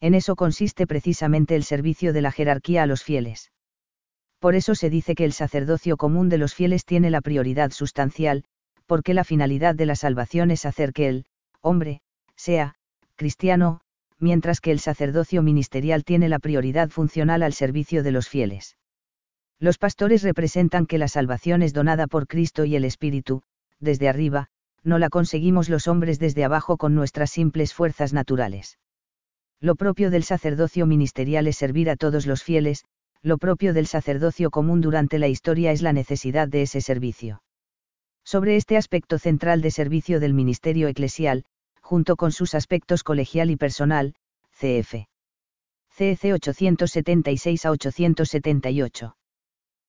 En 0.00 0.14
eso 0.14 0.36
consiste 0.36 0.86
precisamente 0.86 1.56
el 1.56 1.64
servicio 1.64 2.12
de 2.12 2.22
la 2.22 2.32
jerarquía 2.32 2.82
a 2.82 2.86
los 2.86 3.02
fieles. 3.02 3.50
Por 4.38 4.54
eso 4.54 4.74
se 4.74 4.88
dice 4.88 5.14
que 5.14 5.24
el 5.24 5.32
sacerdocio 5.32 5.96
común 5.96 6.28
de 6.30 6.38
los 6.38 6.54
fieles 6.54 6.84
tiene 6.84 7.10
la 7.10 7.20
prioridad 7.20 7.70
sustancial, 7.72 8.44
porque 8.86 9.14
la 9.14 9.24
finalidad 9.24 9.74
de 9.74 9.86
la 9.86 9.94
salvación 9.94 10.50
es 10.50 10.64
hacer 10.64 10.92
que 10.92 11.08
el 11.08 11.26
hombre 11.60 12.00
sea 12.36 12.74
cristiano, 13.16 13.82
mientras 14.20 14.60
que 14.60 14.70
el 14.70 14.78
sacerdocio 14.78 15.42
ministerial 15.42 16.04
tiene 16.04 16.28
la 16.28 16.38
prioridad 16.38 16.90
funcional 16.90 17.42
al 17.42 17.52
servicio 17.52 18.02
de 18.02 18.12
los 18.12 18.28
fieles. 18.28 18.76
Los 19.58 19.78
pastores 19.78 20.22
representan 20.22 20.86
que 20.86 20.98
la 20.98 21.08
salvación 21.08 21.62
es 21.62 21.72
donada 21.72 22.06
por 22.06 22.26
Cristo 22.26 22.64
y 22.64 22.76
el 22.76 22.84
Espíritu, 22.84 23.42
desde 23.78 24.08
arriba, 24.08 24.48
no 24.82 24.98
la 24.98 25.10
conseguimos 25.10 25.68
los 25.68 25.88
hombres 25.88 26.18
desde 26.18 26.44
abajo 26.44 26.76
con 26.76 26.94
nuestras 26.94 27.30
simples 27.30 27.74
fuerzas 27.74 28.12
naturales. 28.12 28.78
Lo 29.60 29.74
propio 29.74 30.10
del 30.10 30.24
sacerdocio 30.24 30.86
ministerial 30.86 31.46
es 31.46 31.56
servir 31.56 31.90
a 31.90 31.96
todos 31.96 32.26
los 32.26 32.42
fieles, 32.42 32.84
lo 33.22 33.36
propio 33.36 33.74
del 33.74 33.86
sacerdocio 33.86 34.50
común 34.50 34.80
durante 34.80 35.18
la 35.18 35.28
historia 35.28 35.72
es 35.72 35.82
la 35.82 35.92
necesidad 35.92 36.48
de 36.48 36.62
ese 36.62 36.80
servicio. 36.80 37.42
Sobre 38.24 38.56
este 38.56 38.78
aspecto 38.78 39.18
central 39.18 39.60
de 39.60 39.70
servicio 39.70 40.20
del 40.20 40.32
ministerio 40.32 40.88
eclesial, 40.88 41.44
junto 41.90 42.14
con 42.14 42.30
sus 42.30 42.54
aspectos 42.54 43.02
colegial 43.02 43.50
y 43.50 43.56
personal, 43.56 44.14
cf. 44.52 45.08
CEC 45.90 46.34
876 46.34 47.66
a 47.66 47.70
878. 47.72 49.16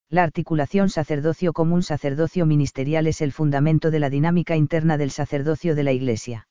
La 0.10 0.24
articulación 0.24 0.90
sacerdocio 0.90 1.54
común 1.54 1.84
sacerdocio 1.84 2.48
ministerial 2.48 3.06
es 3.06 3.22
el 3.22 3.32
fundamento 3.32 3.92
de 3.92 4.00
la 4.00 4.10
dinámica 4.10 4.56
interna 4.56 4.98
del 4.98 5.12
sacerdocio 5.12 5.76
de 5.76 5.84
la 5.84 5.92
Iglesia. 5.92 6.48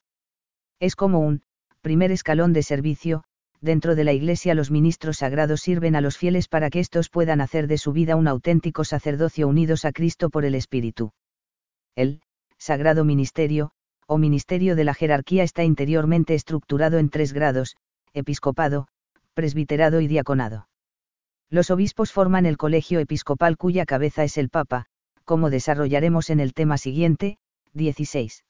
Es 0.79 0.95
como 0.95 1.19
un 1.19 1.43
primer 1.81 2.13
escalón 2.13 2.53
de 2.53 2.63
servicio, 2.63 3.25
dentro 3.59 3.95
de 3.95 4.05
la 4.05 4.13
Iglesia 4.13 4.55
los 4.55 4.71
ministros 4.71 5.17
sagrados 5.17 5.59
sirven 5.59 5.97
a 5.97 6.01
los 6.01 6.17
fieles 6.17 6.47
para 6.47 6.69
que 6.69 6.79
éstos 6.79 7.09
puedan 7.09 7.41
hacer 7.41 7.67
de 7.67 7.77
su 7.77 7.91
vida 7.91 8.15
un 8.15 8.29
auténtico 8.29 8.85
sacerdocio 8.85 9.49
unidos 9.49 9.83
a 9.83 9.91
Cristo 9.91 10.29
por 10.29 10.45
el 10.45 10.55
Espíritu. 10.55 11.11
El 11.97 12.21
sagrado 12.57 13.03
ministerio, 13.03 13.73
o 14.11 14.17
ministerio 14.17 14.75
de 14.75 14.83
la 14.83 14.93
jerarquía 14.93 15.43
está 15.43 15.63
interiormente 15.63 16.35
estructurado 16.35 16.97
en 16.97 17.07
tres 17.07 17.31
grados, 17.31 17.77
episcopado, 18.13 18.89
presbiterado 19.33 20.01
y 20.01 20.07
diaconado. 20.07 20.67
Los 21.49 21.71
obispos 21.71 22.11
forman 22.11 22.45
el 22.45 22.57
colegio 22.57 22.99
episcopal 22.99 23.55
cuya 23.55 23.85
cabeza 23.85 24.25
es 24.25 24.37
el 24.37 24.49
Papa, 24.49 24.87
como 25.23 25.49
desarrollaremos 25.49 26.29
en 26.29 26.41
el 26.41 26.53
tema 26.53 26.77
siguiente, 26.77 27.37
16. 27.71 28.43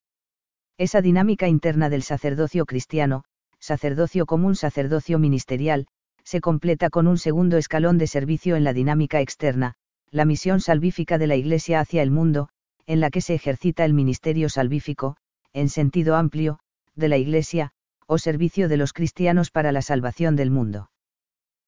Esa 0.80 1.00
dinámica 1.00 1.48
interna 1.48 1.90
del 1.90 2.02
sacerdocio 2.02 2.66
cristiano, 2.66 3.24
sacerdocio 3.60 4.26
común, 4.26 4.56
sacerdocio 4.56 5.20
ministerial, 5.20 5.86
se 6.24 6.42
completa 6.42 6.90
con 6.90 7.06
un 7.06 7.20
segundo 7.20 7.58
escalón 7.58 8.00
de 8.00 8.08
servicio 8.08 8.56
en 8.56 8.64
la 8.64 8.74
dinámica 8.74 9.22
externa, 9.22 9.76
la 10.10 10.26
misión 10.26 10.60
salvífica 10.60 11.20
de 11.20 11.28
la 11.28 11.36
Iglesia 11.36 11.82
hacia 11.82 12.02
el 12.02 12.10
mundo, 12.10 12.50
en 12.88 13.00
la 13.00 13.12
que 13.12 13.22
se 13.22 13.36
ejercita 13.36 13.86
el 13.86 13.94
ministerio 13.94 14.50
salvífico, 14.50 15.18
en 15.54 15.70
sentido 15.70 16.16
amplio, 16.16 16.60
de 16.96 17.10
la 17.10 17.18
Iglesia, 17.18 17.72
o 18.08 18.18
servicio 18.18 18.68
de 18.68 18.78
los 18.78 18.94
cristianos 18.94 19.52
para 19.52 19.72
la 19.72 19.82
salvación 19.82 20.36
del 20.36 20.52
mundo. 20.52 20.92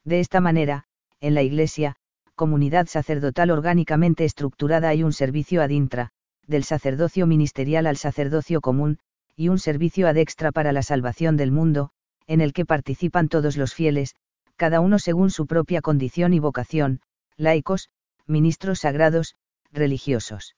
De 0.04 0.20
esta 0.20 0.42
manera, 0.42 0.86
en 1.22 1.34
la 1.34 1.42
Iglesia, 1.42 1.96
comunidad 2.36 2.88
sacerdotal 2.88 3.52
orgánicamente 3.52 4.26
estructurada 4.26 4.90
hay 4.90 5.04
un 5.04 5.14
servicio 5.14 5.62
ad 5.62 5.70
intra, 5.70 6.10
del 6.48 6.64
sacerdocio 6.64 7.28
ministerial 7.28 7.88
al 7.88 7.98
sacerdocio 7.98 8.60
común, 8.60 9.00
y 9.36 9.50
un 9.50 9.60
servicio 9.60 10.08
ad 10.08 10.18
extra 10.18 10.52
para 10.52 10.72
la 10.72 10.84
salvación 10.84 11.38
del 11.38 11.52
mundo, 11.52 11.92
en 12.28 12.42
el 12.42 12.54
que 12.54 12.66
participan 12.66 13.30
todos 13.30 13.58
los 13.58 13.74
fieles, 13.74 14.16
cada 14.56 14.80
uno 14.80 15.00
según 15.00 15.32
su 15.32 15.48
propia 15.48 15.82
condición 15.82 16.34
y 16.34 16.40
vocación, 16.40 17.02
laicos, 17.38 17.90
ministros 18.28 18.80
sagrados, 18.80 19.36
religiosos. 19.72 20.56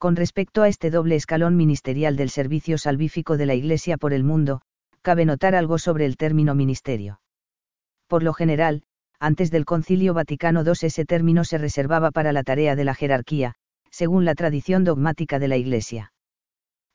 Con 0.00 0.16
respecto 0.16 0.62
a 0.62 0.68
este 0.68 0.90
doble 0.90 1.14
escalón 1.14 1.56
ministerial 1.56 2.16
del 2.16 2.30
servicio 2.30 2.78
salvífico 2.78 3.36
de 3.36 3.44
la 3.44 3.54
Iglesia 3.54 3.98
por 3.98 4.14
el 4.14 4.24
mundo, 4.24 4.62
cabe 5.02 5.26
notar 5.26 5.54
algo 5.54 5.76
sobre 5.76 6.06
el 6.06 6.16
término 6.16 6.54
ministerio. 6.54 7.20
Por 8.06 8.22
lo 8.22 8.32
general, 8.32 8.82
antes 9.18 9.50
del 9.50 9.66
Concilio 9.66 10.14
Vaticano 10.14 10.64
II 10.64 10.72
ese 10.80 11.04
término 11.04 11.44
se 11.44 11.58
reservaba 11.58 12.12
para 12.12 12.32
la 12.32 12.42
tarea 12.44 12.76
de 12.76 12.84
la 12.84 12.94
jerarquía, 12.94 13.56
según 13.90 14.24
la 14.24 14.34
tradición 14.34 14.84
dogmática 14.84 15.38
de 15.38 15.48
la 15.48 15.58
Iglesia. 15.58 16.14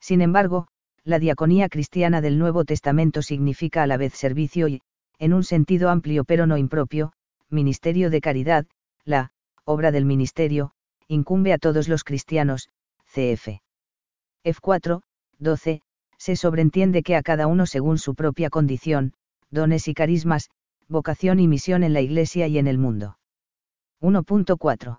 Sin 0.00 0.20
embargo, 0.20 0.66
la 1.04 1.20
diaconía 1.20 1.68
cristiana 1.68 2.20
del 2.20 2.40
Nuevo 2.40 2.64
Testamento 2.64 3.22
significa 3.22 3.84
a 3.84 3.86
la 3.86 3.98
vez 3.98 4.14
servicio 4.14 4.66
y, 4.66 4.82
en 5.20 5.32
un 5.32 5.44
sentido 5.44 5.90
amplio 5.90 6.24
pero 6.24 6.48
no 6.48 6.56
impropio, 6.56 7.12
ministerio 7.50 8.10
de 8.10 8.20
caridad, 8.20 8.66
la 9.04 9.30
obra 9.64 9.92
del 9.92 10.06
ministerio, 10.06 10.72
incumbe 11.06 11.52
a 11.52 11.58
todos 11.58 11.86
los 11.86 12.02
cristianos, 12.02 12.68
cf. 13.16 13.62
F4, 14.44 15.00
12, 15.38 15.80
se 16.18 16.36
sobreentiende 16.36 17.02
que 17.02 17.16
a 17.16 17.22
cada 17.22 17.46
uno 17.46 17.64
según 17.64 17.96
su 17.96 18.14
propia 18.14 18.50
condición, 18.50 19.14
dones 19.50 19.88
y 19.88 19.94
carismas, 19.94 20.50
vocación 20.86 21.40
y 21.40 21.48
misión 21.48 21.82
en 21.82 21.94
la 21.94 22.02
Iglesia 22.02 22.46
y 22.46 22.58
en 22.58 22.66
el 22.66 22.76
mundo. 22.76 23.16
1.4. 24.02 24.98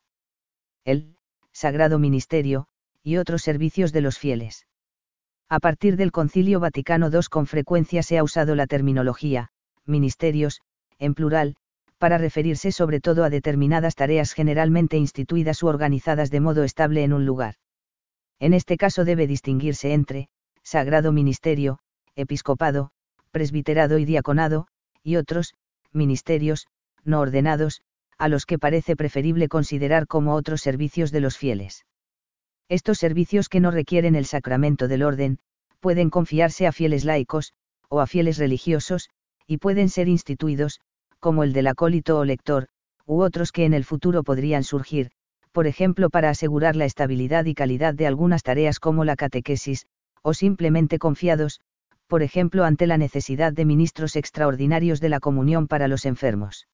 El, 0.83 1.15
Sagrado 1.51 1.99
Ministerio, 1.99 2.65
y 3.03 3.17
otros 3.17 3.43
servicios 3.43 3.93
de 3.93 4.01
los 4.01 4.17
fieles. 4.17 4.65
A 5.47 5.59
partir 5.59 5.95
del 5.95 6.11
Concilio 6.11 6.59
Vaticano 6.59 7.09
II 7.11 7.19
con 7.29 7.45
frecuencia 7.45 8.01
se 8.01 8.17
ha 8.17 8.23
usado 8.23 8.55
la 8.55 8.65
terminología, 8.65 9.49
ministerios, 9.85 10.61
en 10.97 11.13
plural, 11.13 11.55
para 11.99 12.17
referirse 12.17 12.71
sobre 12.71 12.99
todo 12.99 13.23
a 13.23 13.29
determinadas 13.29 13.93
tareas 13.93 14.33
generalmente 14.33 14.97
instituidas 14.97 15.61
u 15.61 15.67
organizadas 15.67 16.31
de 16.31 16.39
modo 16.39 16.63
estable 16.63 17.03
en 17.03 17.13
un 17.13 17.27
lugar. 17.27 17.55
En 18.39 18.53
este 18.53 18.77
caso 18.77 19.05
debe 19.05 19.27
distinguirse 19.27 19.93
entre, 19.93 20.29
sagrado 20.63 21.11
ministerio, 21.11 21.79
episcopado, 22.15 22.91
presbiterado 23.31 23.97
y 23.97 24.05
diaconado, 24.05 24.67
y 25.03 25.15
otros, 25.15 25.53
ministerios, 25.91 26.67
no 27.03 27.19
ordenados, 27.19 27.81
a 28.17 28.27
los 28.27 28.45
que 28.45 28.59
parece 28.59 28.95
preferible 28.95 29.47
considerar 29.47 30.07
como 30.07 30.33
otros 30.35 30.61
servicios 30.61 31.11
de 31.11 31.21
los 31.21 31.37
fieles. 31.37 31.85
Estos 32.69 32.97
servicios 32.97 33.49
que 33.49 33.59
no 33.59 33.71
requieren 33.71 34.15
el 34.15 34.25
sacramento 34.25 34.87
del 34.87 35.03
orden, 35.03 35.39
pueden 35.79 36.09
confiarse 36.09 36.67
a 36.67 36.71
fieles 36.71 37.05
laicos, 37.05 37.53
o 37.89 38.01
a 38.01 38.07
fieles 38.07 38.37
religiosos, 38.37 39.09
y 39.45 39.57
pueden 39.57 39.89
ser 39.89 40.07
instituidos, 40.09 40.81
como 41.19 41.43
el 41.43 41.53
del 41.53 41.67
acólito 41.67 42.17
o 42.19 42.25
lector, 42.25 42.67
u 43.05 43.21
otros 43.21 43.51
que 43.51 43.65
en 43.65 43.73
el 43.73 43.85
futuro 43.85 44.23
podrían 44.23 44.63
surgir, 44.63 45.11
por 45.57 45.65
ejemplo 45.65 46.11
para 46.11 46.29
asegurar 46.29 46.75
la 46.75 46.85
estabilidad 46.85 47.45
y 47.45 47.55
calidad 47.55 47.95
de 47.95 48.05
algunas 48.05 48.43
tareas 48.43 48.79
como 48.79 49.05
la 49.05 49.15
catequesis, 49.15 49.87
o 50.21 50.35
simplemente 50.35 50.99
confiados, 50.99 51.61
por 52.05 52.21
ejemplo 52.21 52.63
ante 52.63 52.85
la 52.85 52.99
necesidad 52.99 53.53
de 53.53 53.65
ministros 53.65 54.15
extraordinarios 54.15 55.01
de 55.01 55.09
la 55.09 55.19
comunión 55.19 55.65
para 55.67 55.87
los 55.87 56.05
enfermos. 56.05 56.67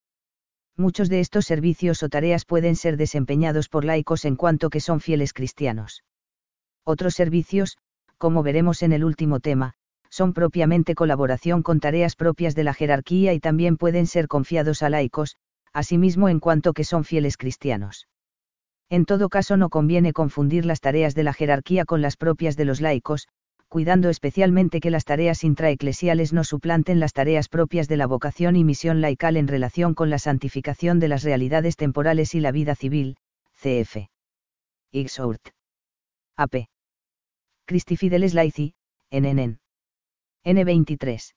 Muchos 0.75 1.07
de 1.07 1.21
estos 1.21 1.45
servicios 1.45 2.03
o 2.03 2.09
tareas 2.09 2.43
pueden 2.43 2.75
ser 2.75 2.97
desempeñados 2.97 3.69
por 3.69 3.85
laicos 3.85 4.25
en 4.25 4.35
cuanto 4.35 4.69
que 4.69 4.81
son 4.81 4.99
fieles 4.99 5.31
cristianos. 5.31 6.03
Otros 6.83 7.13
servicios, 7.13 7.77
como 8.17 8.43
veremos 8.43 8.83
en 8.83 8.91
el 8.91 9.05
último 9.05 9.39
tema, 9.39 9.75
son 10.09 10.33
propiamente 10.33 10.93
colaboración 10.93 11.63
con 11.63 11.79
tareas 11.79 12.17
propias 12.17 12.53
de 12.53 12.65
la 12.65 12.73
jerarquía 12.73 13.33
y 13.33 13.39
también 13.39 13.77
pueden 13.77 14.07
ser 14.07 14.27
confiados 14.27 14.83
a 14.83 14.89
laicos, 14.89 15.37
asimismo 15.71 16.27
en 16.27 16.41
cuanto 16.41 16.73
que 16.73 16.83
son 16.83 17.05
fieles 17.05 17.37
cristianos. 17.37 18.09
En 18.89 19.05
todo 19.05 19.29
caso 19.29 19.57
no 19.57 19.69
conviene 19.69 20.13
confundir 20.13 20.65
las 20.65 20.81
tareas 20.81 21.15
de 21.15 21.23
la 21.23 21.33
jerarquía 21.33 21.85
con 21.85 22.01
las 22.01 22.17
propias 22.17 22.55
de 22.55 22.65
los 22.65 22.81
laicos, 22.81 23.27
cuidando 23.67 24.09
especialmente 24.09 24.79
que 24.79 24.91
las 24.91 25.03
tareas 25.03 25.43
intraeclesiales 25.43 26.31
no 26.31 26.43
suplanten 26.43 26.99
las 26.99 27.11
tareas 27.13 27.49
propias 27.49 27.87
de 27.87 27.97
la 27.97 28.05
vocación 28.05 28.55
y 28.55 28.63
misión 28.63 29.01
laical 29.01 29.35
en 29.35 29.47
relación 29.47 29.95
con 29.95 30.11
la 30.11 30.19
santificación 30.19 30.99
de 30.99 31.07
las 31.07 31.23
realidades 31.23 31.75
temporales 31.75 32.35
y 32.35 32.39
la 32.39 32.51
vida 32.51 32.75
civil, 32.75 33.17
cf. 33.55 34.09
Ixourt. 34.91 35.41
AP. 36.37 36.67
Christi 37.65 37.97
Fideles 37.97 38.35
Laici, 38.35 38.75
NNN. 39.09 39.57
N23. 40.45 41.33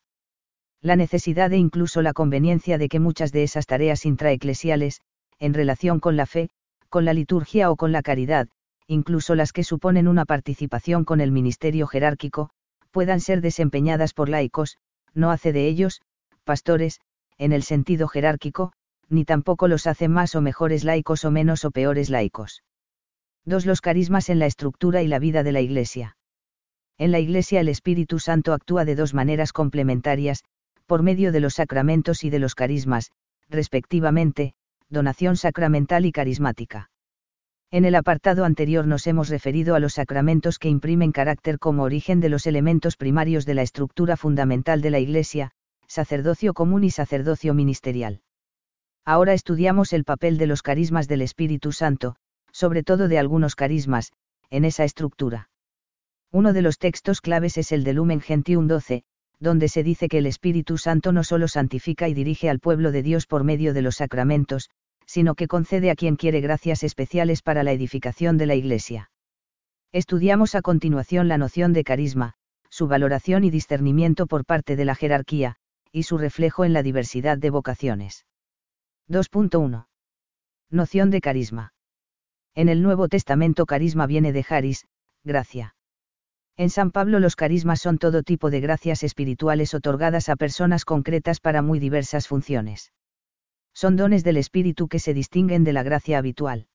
La 0.82 0.96
necesidad 0.96 1.52
e 1.52 1.56
incluso 1.56 2.02
la 2.02 2.12
conveniencia 2.12 2.76
de 2.76 2.88
que 2.88 3.00
muchas 3.00 3.32
de 3.32 3.44
esas 3.44 3.64
tareas 3.66 4.04
intraeclesiales, 4.04 5.00
en 5.38 5.54
relación 5.54 6.00
con 6.00 6.16
la 6.16 6.26
fe, 6.26 6.50
con 6.96 7.04
la 7.04 7.12
liturgia 7.12 7.70
o 7.70 7.76
con 7.76 7.92
la 7.92 8.00
caridad, 8.00 8.48
incluso 8.87 9.35
las 9.35 9.52
que 9.52 9.64
suponen 9.64 10.09
una 10.09 10.24
participación 10.24 11.04
con 11.04 11.20
el 11.20 11.30
ministerio 11.30 11.87
jerárquico, 11.87 12.48
puedan 12.90 13.20
ser 13.20 13.42
desempeñadas 13.42 14.14
por 14.14 14.30
laicos, 14.30 14.78
no 15.12 15.30
hace 15.30 15.52
de 15.52 15.68
ellos, 15.68 16.00
pastores, 16.44 17.02
en 17.37 17.52
el 17.52 17.62
sentido 17.64 18.09
jerárquico, 18.09 18.72
ni 19.11 19.26
tampoco 19.26 19.68
los 19.68 19.87
hace 19.87 20.09
más 20.09 20.35
o 20.37 20.40
mejores 20.40 20.85
laicos 20.85 21.26
o 21.26 21.30
menos 21.30 21.66
o 21.66 21.70
peores 21.70 22.09
laicos. 22.09 22.62
2. 23.44 23.66
Los 23.66 23.82
carismas 23.82 24.30
en 24.30 24.38
la 24.38 24.46
estructura 24.46 25.02
y 25.02 25.06
la 25.06 25.18
vida 25.18 25.42
de 25.42 25.52
la 25.52 25.61
Iglesia. 25.61 26.16
En 26.96 27.12
la 27.12 27.18
Iglesia 27.18 27.61
el 27.61 27.68
Espíritu 27.68 28.20
Santo 28.20 28.54
actúa 28.54 28.87
de 28.87 28.94
dos 28.94 29.12
maneras 29.12 29.52
complementarias, 29.52 30.44
por 30.87 31.02
medio 31.02 31.30
de 31.30 31.40
los 31.40 31.56
sacramentos 31.56 32.24
y 32.24 32.30
de 32.30 32.38
los 32.38 32.54
carismas, 32.54 33.11
respectivamente, 33.50 34.54
donación 34.88 35.37
sacramental 35.37 36.07
y 36.07 36.12
carismática. 36.12 36.90
En 37.70 37.85
el 37.85 37.96
apartado 37.96 38.44
anterior 38.44 38.87
nos 38.87 39.07
hemos 39.07 39.29
referido 39.29 39.75
a 39.75 39.81
los 39.81 39.94
sacramentos 39.94 40.59
que 40.59 40.68
imprimen 40.68 41.11
carácter 41.11 41.59
como 41.59 41.83
origen 41.83 42.20
de 42.20 42.29
los 42.29 42.46
elementos 42.46 42.96
primarios 42.96 43.44
de 43.44 43.55
la 43.55 43.62
estructura 43.62 44.16
fundamental 44.16 44.81
de 44.81 44.90
la 44.90 45.01
Iglesia, 45.01 45.51
sacerdocio 45.88 46.55
común 46.55 46.85
y 46.85 46.90
sacerdocio 46.90 47.55
ministerial. 47.55 48.20
Ahora 49.05 49.35
estudiamos 49.35 49.92
el 49.92 50.05
papel 50.05 50.38
de 50.38 50.46
los 50.46 50.62
carismas 50.62 51.09
del 51.09 51.22
Espíritu 51.22 51.72
Santo, 51.72 52.16
sobre 52.53 52.83
todo 52.83 53.09
de 53.09 53.18
algunos 53.18 53.55
carismas, 53.55 54.12
en 54.51 54.64
esa 54.64 54.85
estructura. 54.85 55.49
Uno 56.33 56.53
de 56.53 56.62
los 56.62 56.79
textos 56.79 57.20
claves 57.20 57.57
es 57.59 57.72
el 57.72 57.85
de 57.85 57.92
Lumen 57.92 58.20
Gentium 58.20 58.66
12, 58.66 59.05
donde 59.38 59.68
se 59.68 59.83
dice 59.83 60.09
que 60.09 60.18
el 60.18 60.27
Espíritu 60.27 60.79
Santo 60.79 61.12
no 61.12 61.22
solo 61.25 61.49
santifica 61.49 62.09
y 62.09 62.14
dirige 62.14 62.49
al 62.49 62.61
pueblo 62.61 62.90
de 62.92 63.03
Dios 63.03 63.27
por 63.27 63.44
medio 63.44 63.75
de 63.75 63.83
los 63.83 63.96
sacramentos, 63.96 64.70
sino 65.07 65.35
que 65.37 65.49
concede 65.49 65.90
a 65.90 65.95
quien 65.95 66.16
quiere 66.16 66.40
gracias 66.40 66.83
especiales 66.83 67.40
para 67.40 67.62
la 67.62 67.73
edificación 67.73 68.37
de 68.37 68.47
la 68.47 68.55
Iglesia. 68.55 69.11
Estudiamos 69.92 70.55
a 70.55 70.62
continuación 70.62 71.29
la 71.29 71.38
noción 71.38 71.73
de 71.73 71.85
carisma, 71.85 72.35
su 72.69 72.88
valoración 72.88 73.45
y 73.45 73.51
discernimiento 73.51 74.27
por 74.27 74.45
parte 74.45 74.77
de 74.77 74.85
la 74.85 74.95
jerarquía, 74.95 75.57
y 75.92 76.03
su 76.03 76.19
reflejo 76.19 76.64
en 76.64 76.73
la 76.73 76.83
diversidad 76.83 77.38
de 77.38 77.51
vocaciones. 77.51 78.27
2.1. 79.09 79.87
Noción 80.71 81.11
de 81.11 81.21
carisma. 81.21 81.73
En 82.55 82.69
el 82.69 82.83
Nuevo 82.83 83.09
Testamento 83.09 83.64
carisma 83.64 84.07
viene 84.07 84.33
de 84.33 84.45
Haris, 84.49 84.87
gracia. 85.23 85.77
En 86.57 86.71
San 86.71 86.90
Pablo 86.90 87.21
los 87.21 87.37
carismas 87.37 87.81
son 87.81 87.99
todo 87.99 88.23
tipo 88.23 88.51
de 88.51 88.61
gracias 88.61 89.05
espirituales 89.05 89.75
otorgadas 89.75 90.29
a 90.29 90.37
personas 90.37 90.85
concretas 90.85 91.38
para 91.38 91.62
muy 91.62 91.79
diversas 91.79 92.27
funciones 92.27 92.90
son 93.76 93.94
dones 93.96 94.24
del 94.24 94.38
Espíritu 94.38 94.88
que 94.88 94.98
se 94.98 95.12
distinguen 95.12 95.62
de 95.62 95.74
la 95.74 95.82
gracia 95.82 96.16
habitual. 96.16 96.66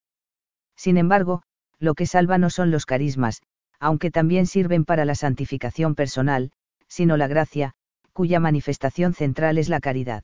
Sin 0.77 0.97
embargo, 0.97 1.41
lo 1.79 1.95
que 1.95 2.05
salva 2.05 2.37
no 2.37 2.51
son 2.51 2.69
los 2.69 2.85
carismas, 2.85 3.41
aunque 3.79 4.11
también 4.11 4.45
sirven 4.45 4.85
para 4.85 5.03
la 5.03 5.15
santificación 5.15 5.95
personal, 5.95 6.51
sino 6.87 7.17
la 7.17 7.27
gracia, 7.27 7.73
cuya 8.13 8.39
manifestación 8.39 9.15
central 9.15 9.57
es 9.57 9.67
la 9.67 9.79
caridad. 9.79 10.23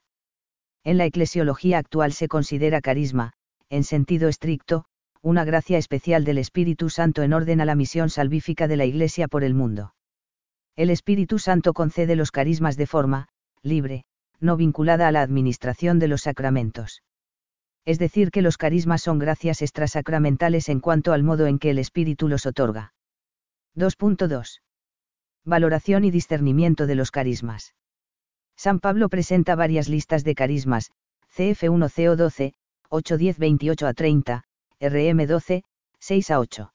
En 0.84 1.00
la 1.00 1.06
eclesiología 1.06 1.80
actual 1.80 2.14
se 2.14 2.28
considera 2.28 2.80
carisma, 2.80 3.34
en 3.70 3.84
sentido 3.84 4.30
estricto, 4.30 4.86
una 5.24 5.46
gracia 5.46 5.80
especial 5.80 6.26
del 6.26 6.38
Espíritu 6.38 6.92
Santo 6.92 7.24
en 7.24 7.34
orden 7.34 7.60
a 7.60 7.66
la 7.66 7.74
misión 7.74 8.12
salvífica 8.12 8.68
de 8.68 8.78
la 8.78 8.86
Iglesia 8.86 9.28
por 9.28 9.44
el 9.44 9.56
mundo. 9.56 9.96
El 10.76 10.92
Espíritu 10.92 11.40
Santo 11.40 11.74
concede 11.74 12.16
los 12.16 12.30
carismas 12.30 12.78
de 12.78 12.86
forma, 12.86 13.30
libre, 13.64 14.06
no 14.40 14.58
vinculada 14.58 15.08
a 15.08 15.12
la 15.12 15.22
administración 15.22 16.00
de 16.00 16.08
los 16.08 16.22
sacramentos. 16.22 17.04
Es 17.86 18.00
decir, 18.00 18.32
que 18.32 18.42
los 18.42 18.58
carismas 18.58 19.02
son 19.02 19.18
gracias 19.18 19.62
extrasacramentales 19.62 20.70
en 20.70 20.80
cuanto 20.80 21.14
al 21.14 21.24
modo 21.24 21.48
en 21.48 21.58
que 21.58 21.70
el 21.70 21.80
Espíritu 21.80 22.28
los 22.28 22.46
otorga. 22.46 22.94
2.2. 23.76 24.62
Valoración 25.46 26.04
y 26.04 26.12
discernimiento 26.12 26.88
de 26.88 26.96
los 26.96 27.12
carismas. 27.12 27.76
San 28.58 28.80
Pablo 28.80 29.08
presenta 29.08 29.56
varias 29.56 29.88
listas 29.88 30.24
de 30.24 30.36
carismas, 30.36 30.92
CF1 31.36 31.90
CO12, 31.90 32.54
8 32.90 33.18
10 33.18 33.38
28 33.38 33.88
a 33.88 33.94
30, 33.94 34.44
RM 34.82 35.28
12, 35.28 35.64
6 36.00 36.32
a 36.32 36.40
8. 36.40 36.74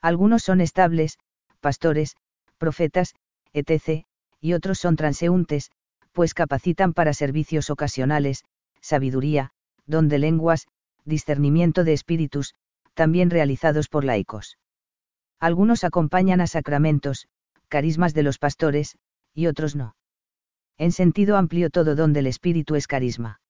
Algunos 0.00 0.42
son 0.42 0.60
estables, 0.60 1.18
pastores, 1.60 2.16
profetas, 2.58 3.14
etc., 3.52 4.04
y 4.40 4.52
otros 4.54 4.78
son 4.78 4.96
transeúntes, 4.96 5.70
pues 6.14 6.32
capacitan 6.32 6.94
para 6.94 7.12
servicios 7.12 7.68
ocasionales, 7.68 8.44
sabiduría, 8.80 9.50
don 9.86 10.08
de 10.08 10.18
lenguas, 10.18 10.68
discernimiento 11.04 11.84
de 11.84 11.92
espíritus, 11.92 12.54
también 12.94 13.30
realizados 13.30 13.88
por 13.88 14.04
laicos. 14.04 14.56
Algunos 15.40 15.84
acompañan 15.84 16.40
a 16.40 16.46
sacramentos, 16.46 17.26
carismas 17.68 18.14
de 18.14 18.22
los 18.22 18.38
pastores, 18.38 18.96
y 19.34 19.48
otros 19.48 19.74
no. 19.74 19.96
En 20.78 20.92
sentido 20.92 21.36
amplio 21.36 21.68
todo 21.68 21.96
don 21.96 22.12
del 22.12 22.28
espíritu 22.28 22.76
es 22.76 22.86
carisma. 22.86 23.40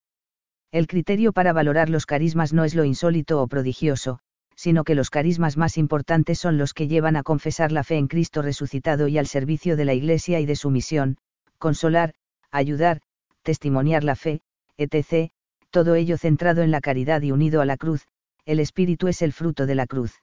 El 0.72 0.86
criterio 0.86 1.32
para 1.32 1.52
valorar 1.52 1.90
los 1.90 2.06
carismas 2.06 2.52
no 2.52 2.64
es 2.64 2.74
lo 2.74 2.84
insólito 2.84 3.40
o 3.40 3.46
prodigioso, 3.46 4.18
sino 4.56 4.84
que 4.84 4.94
los 4.94 5.10
carismas 5.10 5.56
más 5.58 5.76
importantes 5.76 6.38
son 6.38 6.56
los 6.56 6.72
que 6.72 6.88
llevan 6.88 7.16
a 7.16 7.22
confesar 7.22 7.72
la 7.72 7.84
fe 7.84 7.96
en 7.96 8.08
Cristo 8.08 8.40
resucitado 8.40 9.06
y 9.08 9.18
al 9.18 9.26
servicio 9.26 9.76
de 9.76 9.84
la 9.84 9.94
Iglesia 9.94 10.40
y 10.40 10.46
de 10.46 10.56
su 10.56 10.70
misión, 10.70 11.18
consolar, 11.58 12.14
ayudar, 12.54 13.00
testimoniar 13.42 14.04
la 14.04 14.16
fe, 14.16 14.40
etc., 14.76 15.30
todo 15.70 15.94
ello 15.94 16.16
centrado 16.18 16.62
en 16.62 16.70
la 16.70 16.80
caridad 16.80 17.22
y 17.22 17.32
unido 17.32 17.60
a 17.60 17.66
la 17.66 17.76
cruz, 17.76 18.06
el 18.46 18.60
espíritu 18.60 19.08
es 19.08 19.22
el 19.22 19.32
fruto 19.32 19.66
de 19.66 19.74
la 19.74 19.86
cruz. 19.86 20.22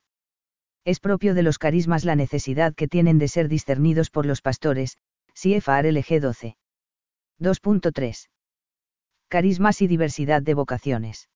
Es 0.86 1.00
propio 1.00 1.36
de 1.36 1.44
los 1.44 1.60
carismas 1.60 2.06
la 2.06 2.16
necesidad 2.16 2.74
que 2.74 2.88
tienen 2.88 3.20
de 3.20 3.28
ser 3.28 3.50
discernidos 3.50 4.10
por 4.10 4.26
los 4.26 4.42
pastores, 4.42 4.98
CFR 5.34 5.92
LG 5.92 6.20
12. 6.22 6.56
2.3. 7.40 8.30
Carismas 9.28 9.82
y 9.82 9.88
diversidad 9.88 10.42
de 10.42 10.54
vocaciones. 10.54 11.30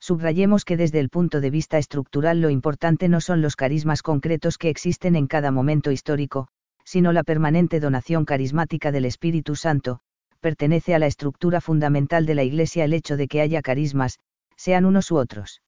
Subrayemos 0.00 0.64
que 0.64 0.76
desde 0.76 1.00
el 1.00 1.10
punto 1.10 1.40
de 1.40 1.50
vista 1.50 1.78
estructural 1.78 2.40
lo 2.40 2.50
importante 2.50 3.08
no 3.08 3.20
son 3.20 3.42
los 3.42 3.56
carismas 3.56 4.02
concretos 4.02 4.56
que 4.56 4.70
existen 4.70 5.16
en 5.16 5.26
cada 5.26 5.50
momento 5.50 5.90
histórico, 5.90 6.48
sino 6.84 7.12
la 7.12 7.22
permanente 7.22 7.80
donación 7.80 8.24
carismática 8.24 8.92
del 8.92 9.04
Espíritu 9.04 9.56
Santo, 9.56 10.00
pertenece 10.40 10.94
a 10.94 10.98
la 10.98 11.06
estructura 11.06 11.60
fundamental 11.60 12.26
de 12.26 12.34
la 12.34 12.42
Iglesia 12.42 12.84
el 12.84 12.94
hecho 12.94 13.16
de 13.16 13.28
que 13.28 13.40
haya 13.40 13.62
carismas, 13.62 14.18
sean 14.56 14.84
unos 14.84 15.10
u 15.10 15.16
otros. 15.16 15.62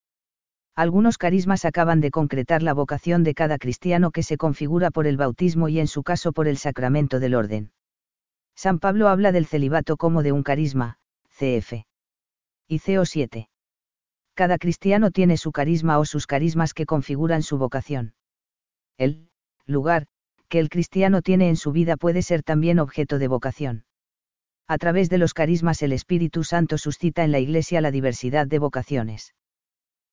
Algunos 0.75 1.19
carismas 1.19 1.65
acaban 1.65 2.01
de 2.01 2.11
concretar 2.11 2.63
la 2.63 2.73
vocación 2.73 3.25
de 3.25 3.35
cada 3.35 3.59
cristiano 3.59 4.11
que 4.11 4.23
se 4.23 4.39
configura 4.39 4.91
por 4.91 5.07
el 5.07 5.19
bautismo 5.19 5.69
y 5.69 5.79
en 5.79 5.87
su 5.87 6.03
caso 6.03 6.33
por 6.33 6.49
el 6.49 6.57
sacramento 6.57 7.21
del 7.21 7.35
orden. 7.35 7.73
San 8.55 8.79
Pablo 8.79 9.09
habla 9.09 9.33
del 9.33 9.47
celibato 9.47 9.97
como 9.97 10.23
de 10.23 10.33
un 10.33 10.43
carisma, 10.43 10.97
cf. 11.29 11.85
Y 12.69 12.79
CO 12.79 13.05
7. 13.05 13.49
Cada 14.35 14.57
cristiano 14.57 15.11
tiene 15.11 15.37
su 15.37 15.53
carisma 15.53 15.99
o 15.99 16.07
sus 16.07 16.27
carismas 16.27 16.73
que 16.73 16.87
configuran 16.87 17.43
su 17.43 17.59
vocación. 17.59 18.15
El 18.97 19.29
lugar 19.67 20.07
que 20.49 20.59
el 20.59 20.71
cristiano 20.71 21.21
tiene 21.21 21.49
en 21.51 21.57
su 21.57 21.73
vida 21.73 21.97
puede 21.97 22.23
ser 22.23 22.43
también 22.43 22.79
objeto 22.79 23.19
de 23.19 23.29
vocación 23.29 23.85
a 24.69 24.79
través 24.79 25.11
de 25.11 25.19
los 25.19 25.35
carismas 25.35 25.83
el 25.83 25.93
Espíritu 25.93 26.45
Santo 26.45 26.79
suscita 26.79 27.25
en 27.25 27.33
la 27.33 27.39
Iglesia 27.39 27.81
la 27.81 27.91
diversidad 27.91 28.47
de 28.47 28.59
vocaciones. 28.59 29.35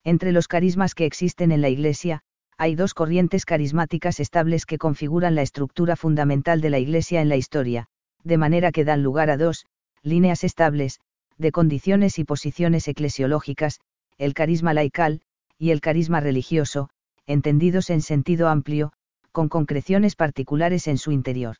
Entre 0.04 0.32
los 0.32 0.48
carismas 0.48 0.94
que 0.94 1.06
existen 1.06 1.52
en 1.52 1.60
la 1.60 1.68
Iglesia, 1.68 2.20
hay 2.58 2.74
dos 2.74 2.92
corrientes 2.92 3.44
carismáticas 3.44 4.20
estables 4.20 4.66
que 4.66 4.78
configuran 4.78 5.34
la 5.34 5.42
estructura 5.42 5.96
fundamental 5.96 6.60
de 6.60 6.70
la 6.70 6.78
Iglesia 6.78 7.22
en 7.22 7.28
la 7.28 7.36
historia, 7.36 7.86
de 8.22 8.36
manera 8.36 8.70
que 8.72 8.84
dan 8.84 9.02
lugar 9.02 9.30
a 9.30 9.36
dos, 9.36 9.66
líneas 10.02 10.44
estables, 10.44 11.00
de 11.38 11.52
condiciones 11.52 12.18
y 12.18 12.24
posiciones 12.24 12.86
eclesiológicas, 12.86 13.80
el 14.18 14.34
carisma 14.34 14.74
laical, 14.74 15.22
y 15.58 15.70
el 15.70 15.80
carisma 15.80 16.20
religioso, 16.20 16.90
entendidos 17.26 17.90
en 17.90 18.02
sentido 18.02 18.48
amplio, 18.48 18.92
con 19.32 19.48
concreciones 19.48 20.16
particulares 20.16 20.86
en 20.86 20.98
su 20.98 21.12
interior. 21.12 21.56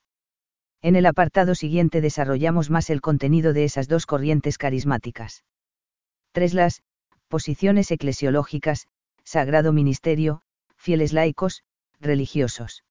En 0.82 0.96
el 0.96 1.04
apartado 1.06 1.54
siguiente 1.54 2.00
desarrollamos 2.00 2.70
más 2.70 2.88
el 2.88 3.00
contenido 3.00 3.52
de 3.52 3.64
esas 3.64 3.86
dos 3.86 4.06
corrientes 4.06 4.56
carismáticas. 4.56 5.44
3. 6.32 6.54
Las 6.54 6.82
posiciones 7.28 7.90
eclesiológicas, 7.90 8.86
sagrado 9.24 9.72
ministerio, 9.72 10.42
fieles 10.76 11.12
laicos, 11.12 11.62
religiosos. 12.00 12.84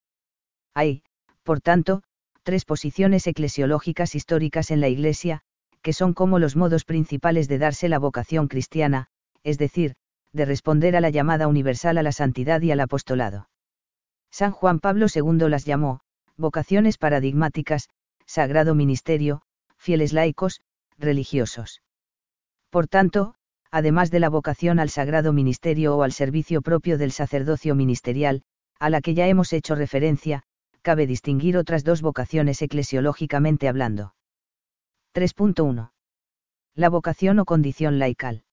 Hay, 0.76 1.04
Por 1.44 1.62
tanto, 1.62 2.04
tres 2.44 2.64
posiciones 2.64 3.26
eclesiológicas 3.26 4.14
históricas 4.14 4.70
en 4.70 4.82
la 4.82 4.88
Iglesia, 4.88 5.42
que 5.82 5.94
son 5.94 6.14
como 6.14 6.38
los 6.38 6.56
modos 6.56 6.86
principales 6.86 7.48
de 7.48 7.58
darse 7.58 7.90
la 7.90 8.00
vocación 8.00 8.48
cristiana, 8.48 9.08
es 9.44 9.58
decir, 9.58 9.96
de 10.32 10.46
responder 10.46 10.96
a 10.96 11.02
la 11.02 11.10
llamada 11.10 11.48
universal 11.48 11.98
a 11.98 12.04
la 12.04 12.12
santidad 12.12 12.62
y 12.62 12.72
al 12.72 12.82
apostolado. 12.82 13.50
San 14.30 14.52
Juan 14.52 14.80
Pablo 14.80 15.08
II 15.14 15.50
las 15.50 15.66
llamó, 15.66 16.02
vocaciones 16.40 16.98
paradigmáticas, 16.98 17.90
sagrado 18.26 18.74
ministerio, 18.74 19.42
fieles 19.78 20.14
laicos, 20.14 20.62
religiosos. 20.98 21.82
Por 22.70 22.88
tanto, 22.88 23.36
además 23.72 24.10
de 24.10 24.20
la 24.20 24.30
vocación 24.30 24.80
al 24.80 24.90
sagrado 24.90 25.34
ministerio 25.34 25.96
o 25.96 26.04
al 26.04 26.12
servicio 26.12 26.62
propio 26.62 26.98
del 26.98 27.12
sacerdocio 27.12 27.76
ministerial, 27.76 28.44
a 28.80 28.90
la 28.90 29.02
que 29.02 29.14
ya 29.14 29.28
hemos 29.28 29.54
hecho 29.54 29.76
referencia, 29.76 30.44
cabe 30.82 31.06
distinguir 31.06 31.58
otras 31.58 31.84
dos 31.84 32.02
vocaciones 32.02 32.62
eclesiológicamente 32.62 33.68
hablando. 33.68 34.16
3.1. 35.14 35.92
La 36.76 36.90
vocación 36.90 37.40
o 37.40 37.46
condición 37.46 38.00
laical. 38.00 38.44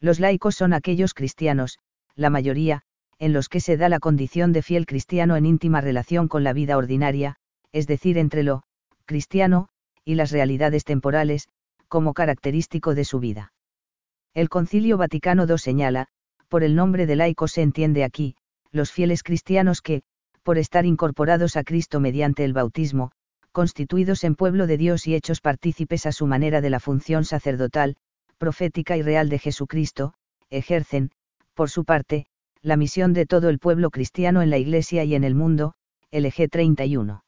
Los 0.00 0.18
laicos 0.18 0.56
son 0.56 0.72
aquellos 0.72 1.12
cristianos, 1.14 1.78
la 2.14 2.30
mayoría, 2.30 2.82
en 3.22 3.32
los 3.32 3.48
que 3.48 3.60
se 3.60 3.76
da 3.76 3.88
la 3.88 4.00
condición 4.00 4.52
de 4.52 4.62
fiel 4.62 4.84
cristiano 4.84 5.36
en 5.36 5.46
íntima 5.46 5.80
relación 5.80 6.26
con 6.26 6.42
la 6.42 6.52
vida 6.52 6.76
ordinaria, 6.76 7.36
es 7.70 7.86
decir, 7.86 8.18
entre 8.18 8.42
lo 8.42 8.64
cristiano 9.04 9.68
y 10.04 10.16
las 10.16 10.32
realidades 10.32 10.82
temporales, 10.82 11.46
como 11.86 12.14
característico 12.14 12.96
de 12.96 13.04
su 13.04 13.20
vida. 13.20 13.52
El 14.34 14.48
Concilio 14.48 14.98
Vaticano 14.98 15.46
II 15.46 15.56
señala, 15.58 16.08
por 16.48 16.64
el 16.64 16.74
nombre 16.74 17.06
de 17.06 17.14
laico 17.14 17.46
se 17.46 17.62
entiende 17.62 18.02
aquí, 18.02 18.34
los 18.72 18.90
fieles 18.90 19.22
cristianos 19.22 19.82
que, 19.82 20.02
por 20.42 20.58
estar 20.58 20.84
incorporados 20.84 21.56
a 21.56 21.62
Cristo 21.62 22.00
mediante 22.00 22.44
el 22.44 22.52
bautismo, 22.52 23.12
constituidos 23.52 24.24
en 24.24 24.34
pueblo 24.34 24.66
de 24.66 24.78
Dios 24.78 25.06
y 25.06 25.14
hechos 25.14 25.40
partícipes 25.40 26.06
a 26.06 26.12
su 26.12 26.26
manera 26.26 26.60
de 26.60 26.70
la 26.70 26.80
función 26.80 27.24
sacerdotal, 27.24 27.94
profética 28.36 28.96
y 28.96 29.02
real 29.02 29.28
de 29.28 29.38
Jesucristo, 29.38 30.14
ejercen, 30.50 31.12
por 31.54 31.70
su 31.70 31.84
parte, 31.84 32.26
la 32.62 32.76
misión 32.76 33.12
de 33.12 33.26
todo 33.26 33.48
el 33.48 33.58
pueblo 33.58 33.90
cristiano 33.90 34.40
en 34.40 34.50
la 34.50 34.58
Iglesia 34.58 35.02
y 35.02 35.16
en 35.16 35.24
el 35.24 35.34
mundo, 35.34 35.74
LG 36.12 36.48
31. 36.48 37.24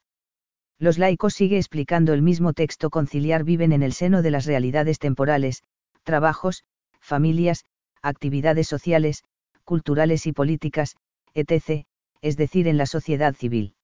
Los 0.79 0.97
laicos 0.97 1.33
sigue 1.33 1.57
explicando 1.57 2.13
el 2.13 2.21
mismo 2.21 2.53
texto 2.53 2.89
conciliar 2.89 3.43
viven 3.43 3.73
en 3.73 3.83
el 3.83 3.91
seno 3.91 4.21
de 4.21 4.31
las 4.31 4.45
realidades 4.45 4.97
temporales, 4.97 5.63
trabajos, 6.03 6.63
familias, 7.01 7.65
actividades 8.01 8.67
sociales, 8.67 9.23
culturales 9.65 10.25
y 10.25 10.31
políticas, 10.31 10.95
etc., 11.33 11.85
es 12.21 12.37
decir, 12.37 12.67
en 12.67 12.77
la 12.77 12.85
sociedad 12.85 13.35
civil. 13.35 13.75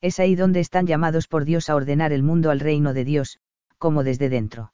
Es 0.00 0.20
ahí 0.20 0.36
donde 0.36 0.60
están 0.60 0.86
llamados 0.86 1.26
por 1.26 1.44
Dios 1.44 1.70
a 1.70 1.74
ordenar 1.74 2.12
el 2.12 2.22
mundo 2.22 2.50
al 2.50 2.60
reino 2.60 2.94
de 2.94 3.04
Dios, 3.04 3.40
como 3.78 4.04
desde 4.04 4.28
dentro. 4.28 4.72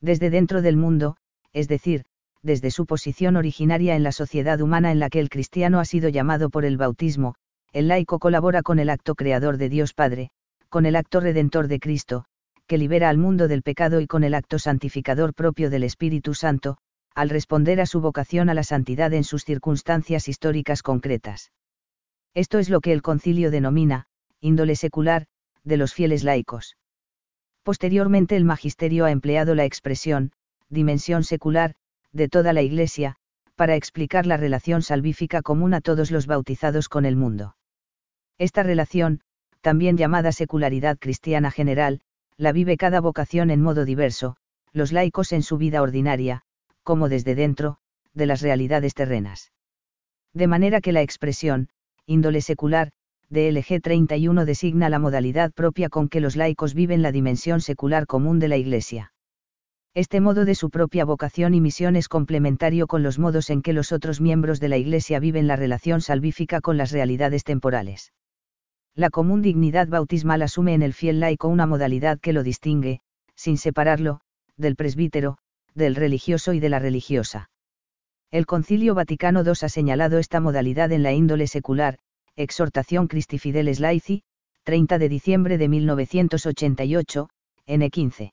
Desde 0.00 0.28
dentro 0.28 0.60
del 0.60 0.76
mundo, 0.76 1.16
es 1.54 1.66
decir, 1.66 2.04
desde 2.44 2.70
su 2.70 2.84
posición 2.86 3.36
originaria 3.36 3.96
en 3.96 4.02
la 4.02 4.12
sociedad 4.12 4.60
humana 4.60 4.92
en 4.92 5.00
la 5.00 5.08
que 5.08 5.18
el 5.18 5.30
cristiano 5.30 5.80
ha 5.80 5.84
sido 5.84 6.10
llamado 6.10 6.50
por 6.50 6.64
el 6.64 6.76
bautismo, 6.76 7.34
el 7.72 7.88
laico 7.88 8.18
colabora 8.18 8.62
con 8.62 8.78
el 8.78 8.90
acto 8.90 9.14
creador 9.14 9.56
de 9.56 9.70
Dios 9.70 9.94
Padre, 9.94 10.30
con 10.68 10.86
el 10.86 10.94
acto 10.94 11.20
redentor 11.20 11.68
de 11.68 11.80
Cristo, 11.80 12.26
que 12.66 12.78
libera 12.78 13.08
al 13.08 13.18
mundo 13.18 13.48
del 13.48 13.62
pecado 13.62 14.00
y 14.00 14.06
con 14.06 14.24
el 14.24 14.34
acto 14.34 14.58
santificador 14.58 15.34
propio 15.34 15.70
del 15.70 15.84
Espíritu 15.84 16.34
Santo, 16.34 16.76
al 17.14 17.30
responder 17.30 17.80
a 17.80 17.86
su 17.86 18.00
vocación 18.00 18.50
a 18.50 18.54
la 18.54 18.62
santidad 18.62 19.12
en 19.14 19.24
sus 19.24 19.44
circunstancias 19.44 20.28
históricas 20.28 20.82
concretas. 20.82 21.50
Esto 22.34 22.58
es 22.58 22.68
lo 22.68 22.80
que 22.80 22.92
el 22.92 23.02
concilio 23.02 23.50
denomina, 23.50 24.06
índole 24.40 24.76
secular, 24.76 25.26
de 25.62 25.76
los 25.78 25.94
fieles 25.94 26.24
laicos. 26.24 26.76
Posteriormente 27.62 28.36
el 28.36 28.44
magisterio 28.44 29.06
ha 29.06 29.10
empleado 29.10 29.54
la 29.54 29.64
expresión, 29.64 30.32
dimensión 30.68 31.24
secular, 31.24 31.76
de 32.14 32.28
toda 32.28 32.52
la 32.52 32.62
Iglesia, 32.62 33.16
para 33.56 33.76
explicar 33.76 34.24
la 34.24 34.36
relación 34.36 34.82
salvífica 34.82 35.42
común 35.42 35.74
a 35.74 35.80
todos 35.80 36.10
los 36.10 36.26
bautizados 36.26 36.88
con 36.88 37.04
el 37.04 37.16
mundo. 37.16 37.56
Esta 38.38 38.62
relación, 38.62 39.20
también 39.60 39.96
llamada 39.96 40.32
secularidad 40.32 40.98
cristiana 40.98 41.50
general, 41.50 42.00
la 42.36 42.52
vive 42.52 42.76
cada 42.76 43.00
vocación 43.00 43.50
en 43.50 43.62
modo 43.62 43.84
diverso, 43.84 44.36
los 44.72 44.92
laicos 44.92 45.32
en 45.32 45.42
su 45.42 45.56
vida 45.56 45.82
ordinaria, 45.82 46.42
como 46.82 47.08
desde 47.08 47.34
dentro, 47.34 47.78
de 48.12 48.26
las 48.26 48.42
realidades 48.42 48.94
terrenas. 48.94 49.52
De 50.32 50.46
manera 50.46 50.80
que 50.80 50.92
la 50.92 51.02
expresión, 51.02 51.68
índole 52.06 52.40
secular, 52.40 52.90
de 53.30 53.50
LG 53.50 53.80
31 53.80 54.44
designa 54.44 54.88
la 54.90 54.98
modalidad 54.98 55.52
propia 55.52 55.88
con 55.88 56.08
que 56.08 56.20
los 56.20 56.36
laicos 56.36 56.74
viven 56.74 57.02
la 57.02 57.12
dimensión 57.12 57.60
secular 57.60 58.06
común 58.06 58.38
de 58.38 58.48
la 58.48 58.56
Iglesia. 58.56 59.13
Este 59.94 60.20
modo 60.20 60.44
de 60.44 60.56
su 60.56 60.70
propia 60.70 61.04
vocación 61.04 61.54
y 61.54 61.60
misión 61.60 61.94
es 61.94 62.08
complementario 62.08 62.88
con 62.88 63.04
los 63.04 63.20
modos 63.20 63.48
en 63.48 63.62
que 63.62 63.72
los 63.72 63.92
otros 63.92 64.20
miembros 64.20 64.58
de 64.58 64.68
la 64.68 64.76
Iglesia 64.76 65.20
viven 65.20 65.46
la 65.46 65.54
relación 65.54 66.00
salvífica 66.00 66.60
con 66.60 66.76
las 66.76 66.90
realidades 66.90 67.44
temporales. 67.44 68.12
La 68.96 69.10
común 69.10 69.40
dignidad 69.40 69.86
bautismal 69.86 70.42
asume 70.42 70.74
en 70.74 70.82
el 70.82 70.94
fiel 70.94 71.20
laico 71.20 71.46
una 71.46 71.66
modalidad 71.66 72.18
que 72.18 72.32
lo 72.32 72.42
distingue, 72.42 73.02
sin 73.36 73.56
separarlo, 73.56 74.20
del 74.56 74.74
presbítero, 74.74 75.38
del 75.74 75.94
religioso 75.94 76.52
y 76.54 76.58
de 76.58 76.70
la 76.70 76.80
religiosa. 76.80 77.50
El 78.32 78.46
Concilio 78.46 78.96
Vaticano 78.96 79.44
II 79.44 79.52
ha 79.62 79.68
señalado 79.68 80.18
esta 80.18 80.40
modalidad 80.40 80.90
en 80.90 81.04
la 81.04 81.12
índole 81.12 81.46
secular, 81.46 81.98
Exhortación 82.34 83.06
Christi 83.06 83.38
Fideles 83.38 83.78
Laici, 83.78 84.24
30 84.64 84.98
de 84.98 85.08
diciembre 85.08 85.56
de 85.56 85.68
1988, 85.68 87.28
N15. 87.68 88.32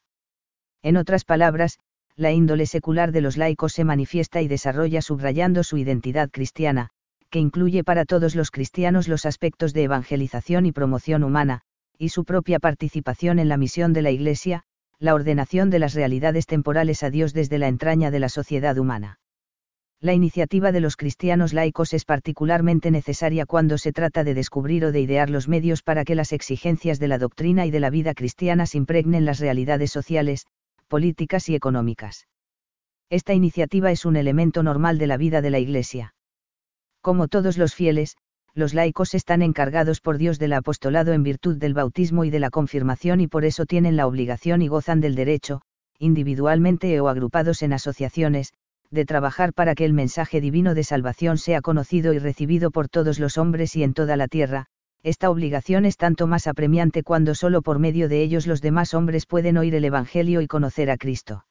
En 0.84 0.98
otras 0.98 1.26
palabras, 1.26 1.80
la 2.16 2.32
índole 2.32 2.66
secular 2.66 3.12
de 3.12 3.22
los 3.22 3.38
laicos 3.38 3.74
se 3.74 3.84
manifiesta 3.84 4.42
y 4.42 4.48
desarrolla 4.48 5.02
subrayando 5.02 5.64
su 5.64 5.78
identidad 5.78 6.30
cristiana, 6.30 6.90
que 7.30 7.40
incluye 7.40 7.84
para 7.84 8.06
todos 8.06 8.36
los 8.36 8.52
cristianos 8.52 9.08
los 9.08 9.26
aspectos 9.26 9.74
de 9.74 9.84
evangelización 9.84 10.66
y 10.66 10.72
promoción 10.72 11.24
humana, 11.24 11.62
y 11.98 12.10
su 12.10 12.26
propia 12.26 12.60
participación 12.60 13.40
en 13.40 13.48
la 13.48 13.58
misión 13.58 13.94
de 13.94 14.02
la 14.02 14.12
Iglesia, 14.12 14.64
la 15.00 15.14
ordenación 15.14 15.70
de 15.70 15.80
las 15.80 15.94
realidades 15.94 16.46
temporales 16.46 17.04
a 17.04 17.10
Dios 17.10 17.34
desde 17.34 17.58
la 17.58 17.68
entraña 17.68 18.12
de 18.12 18.20
la 18.20 18.30
sociedad 18.30 18.78
humana. 18.78 19.20
La 20.00 20.14
iniciativa 20.14 20.72
de 20.72 20.80
los 20.80 20.98
cristianos 20.98 21.54
laicos 21.54 21.94
es 21.94 22.06
particularmente 22.06 22.90
necesaria 22.90 23.46
cuando 23.46 23.78
se 23.78 23.94
trata 23.94 24.24
de 24.24 24.34
descubrir 24.34 24.86
o 24.86 24.92
de 24.92 25.00
idear 25.00 25.30
los 25.30 25.48
medios 25.48 25.84
para 25.84 26.04
que 26.06 26.16
las 26.16 26.34
exigencias 26.34 27.00
de 27.00 27.08
la 27.08 27.20
doctrina 27.20 27.68
y 27.68 27.72
de 27.72 27.80
la 27.80 27.92
vida 27.92 28.16
cristiana 28.16 28.66
se 28.66 28.80
impregnen 28.80 29.26
las 29.26 29.40
realidades 29.40 29.92
sociales, 29.92 30.48
políticas 30.92 31.48
y 31.48 31.56
económicas. 31.56 32.28
Esta 33.10 33.34
iniciativa 33.34 33.92
es 33.92 34.04
un 34.04 34.18
elemento 34.18 34.62
normal 34.62 34.98
de 34.98 35.08
la 35.08 35.16
vida 35.16 35.42
de 35.42 35.50
la 35.50 35.60
Iglesia. 35.60 36.16
Como 37.02 37.30
todos 37.30 37.58
los 37.58 37.74
fieles, 37.74 38.18
los 38.54 38.74
laicos 38.74 39.14
están 39.14 39.42
encargados 39.42 40.02
por 40.02 40.18
Dios 40.18 40.38
del 40.38 40.52
apostolado 40.52 41.14
en 41.14 41.24
virtud 41.24 41.56
del 41.56 41.74
bautismo 41.74 42.26
y 42.26 42.30
de 42.30 42.42
la 42.42 42.50
confirmación 42.50 43.22
y 43.22 43.28
por 43.28 43.46
eso 43.46 43.66
tienen 43.66 43.96
la 43.96 44.06
obligación 44.06 44.62
y 44.62 44.68
gozan 44.68 45.00
del 45.00 45.16
derecho, 45.16 45.62
individualmente 45.98 47.00
o 47.00 47.08
agrupados 47.08 47.64
en 47.64 47.72
asociaciones, 47.72 48.52
de 48.90 49.06
trabajar 49.06 49.54
para 49.54 49.76
que 49.76 49.86
el 49.86 49.94
mensaje 49.94 50.42
divino 50.42 50.76
de 50.76 50.84
salvación 50.84 51.38
sea 51.38 51.62
conocido 51.62 52.12
y 52.12 52.20
recibido 52.20 52.70
por 52.70 52.90
todos 52.90 53.18
los 53.18 53.38
hombres 53.38 53.78
y 53.78 53.84
en 53.84 53.94
toda 53.94 54.18
la 54.18 54.28
tierra, 54.28 54.66
esta 55.04 55.30
obligación 55.30 55.86
es 55.86 55.98
tanto 55.98 56.28
más 56.28 56.46
apremiante 56.48 57.04
cuando 57.04 57.34
solo 57.34 57.62
por 57.62 57.80
medio 57.80 58.08
de 58.08 58.22
ellos 58.22 58.46
los 58.46 58.62
demás 58.62 58.94
hombres 58.94 59.26
pueden 59.26 59.58
oír 59.58 59.74
el 59.74 59.86
Evangelio 59.86 60.42
y 60.42 60.48
conocer 60.48 60.92
a 60.92 60.98
Cristo. 60.98 61.46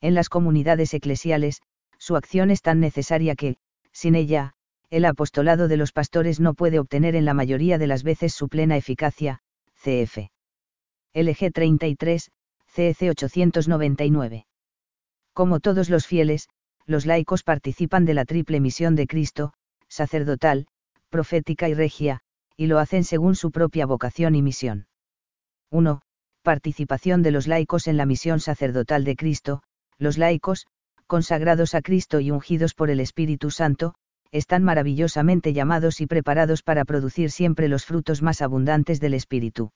En 0.00 0.14
las 0.14 0.28
comunidades 0.28 0.92
eclesiales, 0.92 1.62
su 1.98 2.16
acción 2.16 2.50
es 2.50 2.62
tan 2.62 2.80
necesaria 2.80 3.36
que, 3.36 3.56
sin 3.92 4.16
ella, 4.16 4.54
el 4.90 5.04
apostolado 5.04 5.68
de 5.68 5.76
los 5.76 5.92
pastores 5.92 6.40
no 6.40 6.54
puede 6.54 6.78
obtener 6.78 7.16
en 7.16 7.24
la 7.24 7.34
mayoría 7.34 7.78
de 7.78 7.86
las 7.86 8.02
veces 8.02 8.34
su 8.34 8.48
plena 8.48 8.76
eficacia, 8.76 9.40
cf. 9.76 10.30
LG 11.14 11.52
33, 11.52 12.30
CEC 12.66 13.10
899. 13.10 14.46
Como 15.32 15.60
todos 15.60 15.90
los 15.90 16.06
fieles, 16.06 16.48
los 16.86 17.06
laicos 17.06 17.44
participan 17.44 18.04
de 18.04 18.14
la 18.14 18.24
triple 18.24 18.60
misión 18.60 18.96
de 18.96 19.06
Cristo, 19.06 19.52
sacerdotal, 19.88 20.66
profética 21.08 21.68
y 21.68 21.74
regia, 21.74 22.23
y 22.56 22.66
lo 22.66 22.78
hacen 22.78 23.04
según 23.04 23.34
su 23.34 23.50
propia 23.50 23.86
vocación 23.86 24.34
y 24.34 24.42
misión. 24.42 24.86
1. 25.70 26.00
Participación 26.42 27.22
de 27.22 27.30
los 27.30 27.46
laicos 27.46 27.86
en 27.88 27.96
la 27.96 28.06
misión 28.06 28.40
sacerdotal 28.40 29.04
de 29.04 29.16
Cristo, 29.16 29.62
los 29.98 30.18
laicos, 30.18 30.66
consagrados 31.06 31.74
a 31.74 31.82
Cristo 31.82 32.20
y 32.20 32.30
ungidos 32.30 32.74
por 32.74 32.90
el 32.90 33.00
Espíritu 33.00 33.50
Santo, 33.50 33.94
están 34.30 34.64
maravillosamente 34.64 35.52
llamados 35.52 36.00
y 36.00 36.06
preparados 36.06 36.62
para 36.62 36.84
producir 36.84 37.30
siempre 37.30 37.68
los 37.68 37.84
frutos 37.84 38.20
más 38.20 38.42
abundantes 38.42 39.00
del 39.00 39.14
Espíritu. 39.14 39.70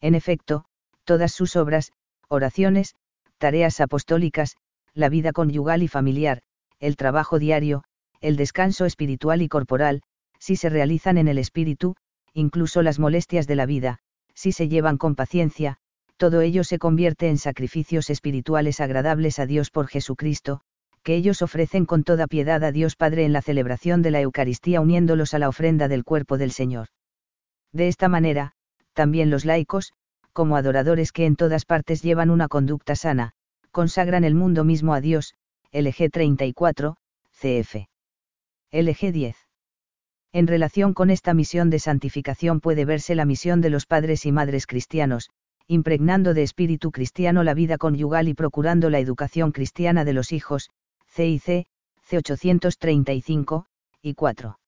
En 0.00 0.14
efecto, 0.14 0.64
todas 1.04 1.32
sus 1.32 1.56
obras, 1.56 1.92
oraciones, 2.28 2.94
tareas 3.38 3.80
apostólicas, 3.80 4.56
la 4.94 5.08
vida 5.08 5.32
conyugal 5.32 5.82
y 5.82 5.88
familiar, 5.88 6.42
el 6.78 6.96
trabajo 6.96 7.38
diario, 7.38 7.84
el 8.20 8.36
descanso 8.36 8.84
espiritual 8.84 9.40
y 9.40 9.48
corporal, 9.48 10.02
si 10.40 10.56
se 10.56 10.68
realizan 10.68 11.18
en 11.18 11.28
el 11.28 11.38
espíritu, 11.38 11.94
incluso 12.34 12.82
las 12.82 12.98
molestias 12.98 13.46
de 13.46 13.54
la 13.54 13.66
vida, 13.66 13.98
si 14.34 14.50
se 14.50 14.68
llevan 14.68 14.98
con 14.98 15.14
paciencia, 15.14 15.76
todo 16.16 16.40
ello 16.40 16.64
se 16.64 16.78
convierte 16.78 17.28
en 17.28 17.38
sacrificios 17.38 18.10
espirituales 18.10 18.80
agradables 18.80 19.38
a 19.38 19.46
Dios 19.46 19.70
por 19.70 19.86
Jesucristo, 19.86 20.62
que 21.02 21.14
ellos 21.14 21.42
ofrecen 21.42 21.86
con 21.86 22.04
toda 22.04 22.26
piedad 22.26 22.62
a 22.62 22.72
Dios 22.72 22.96
Padre 22.96 23.24
en 23.24 23.32
la 23.32 23.42
celebración 23.42 24.02
de 24.02 24.10
la 24.10 24.20
Eucaristía 24.20 24.80
uniéndolos 24.80 25.32
a 25.34 25.38
la 25.38 25.48
ofrenda 25.48 25.88
del 25.88 26.04
cuerpo 26.04 26.36
del 26.36 26.50
Señor. 26.50 26.88
De 27.72 27.88
esta 27.88 28.08
manera, 28.08 28.52
también 28.92 29.30
los 29.30 29.44
laicos, 29.44 29.92
como 30.32 30.56
adoradores 30.56 31.12
que 31.12 31.24
en 31.26 31.36
todas 31.36 31.64
partes 31.64 32.02
llevan 32.02 32.30
una 32.30 32.48
conducta 32.48 32.96
sana, 32.96 33.32
consagran 33.70 34.24
el 34.24 34.34
mundo 34.34 34.64
mismo 34.64 34.94
a 34.94 35.00
Dios, 35.00 35.34
LG 35.72 36.10
34, 36.10 36.96
CF. 37.32 37.76
LG 38.72 39.12
10. 39.12 39.36
En 40.32 40.46
relación 40.46 40.94
con 40.94 41.10
esta 41.10 41.34
misión 41.34 41.70
de 41.70 41.80
santificación 41.80 42.60
puede 42.60 42.84
verse 42.84 43.14
la 43.14 43.24
misión 43.24 43.60
de 43.60 43.70
los 43.70 43.86
padres 43.86 44.26
y 44.26 44.32
madres 44.32 44.66
cristianos, 44.66 45.30
impregnando 45.66 46.34
de 46.34 46.42
espíritu 46.42 46.92
cristiano 46.92 47.42
la 47.42 47.54
vida 47.54 47.78
conyugal 47.78 48.28
y 48.28 48.34
procurando 48.34 48.90
la 48.90 49.00
educación 49.00 49.50
cristiana 49.50 50.04
de 50.04 50.12
los 50.12 50.32
hijos, 50.32 50.70
CIC, 51.08 51.66
C835, 52.08 53.66
y 54.02 54.14
4. 54.14 54.58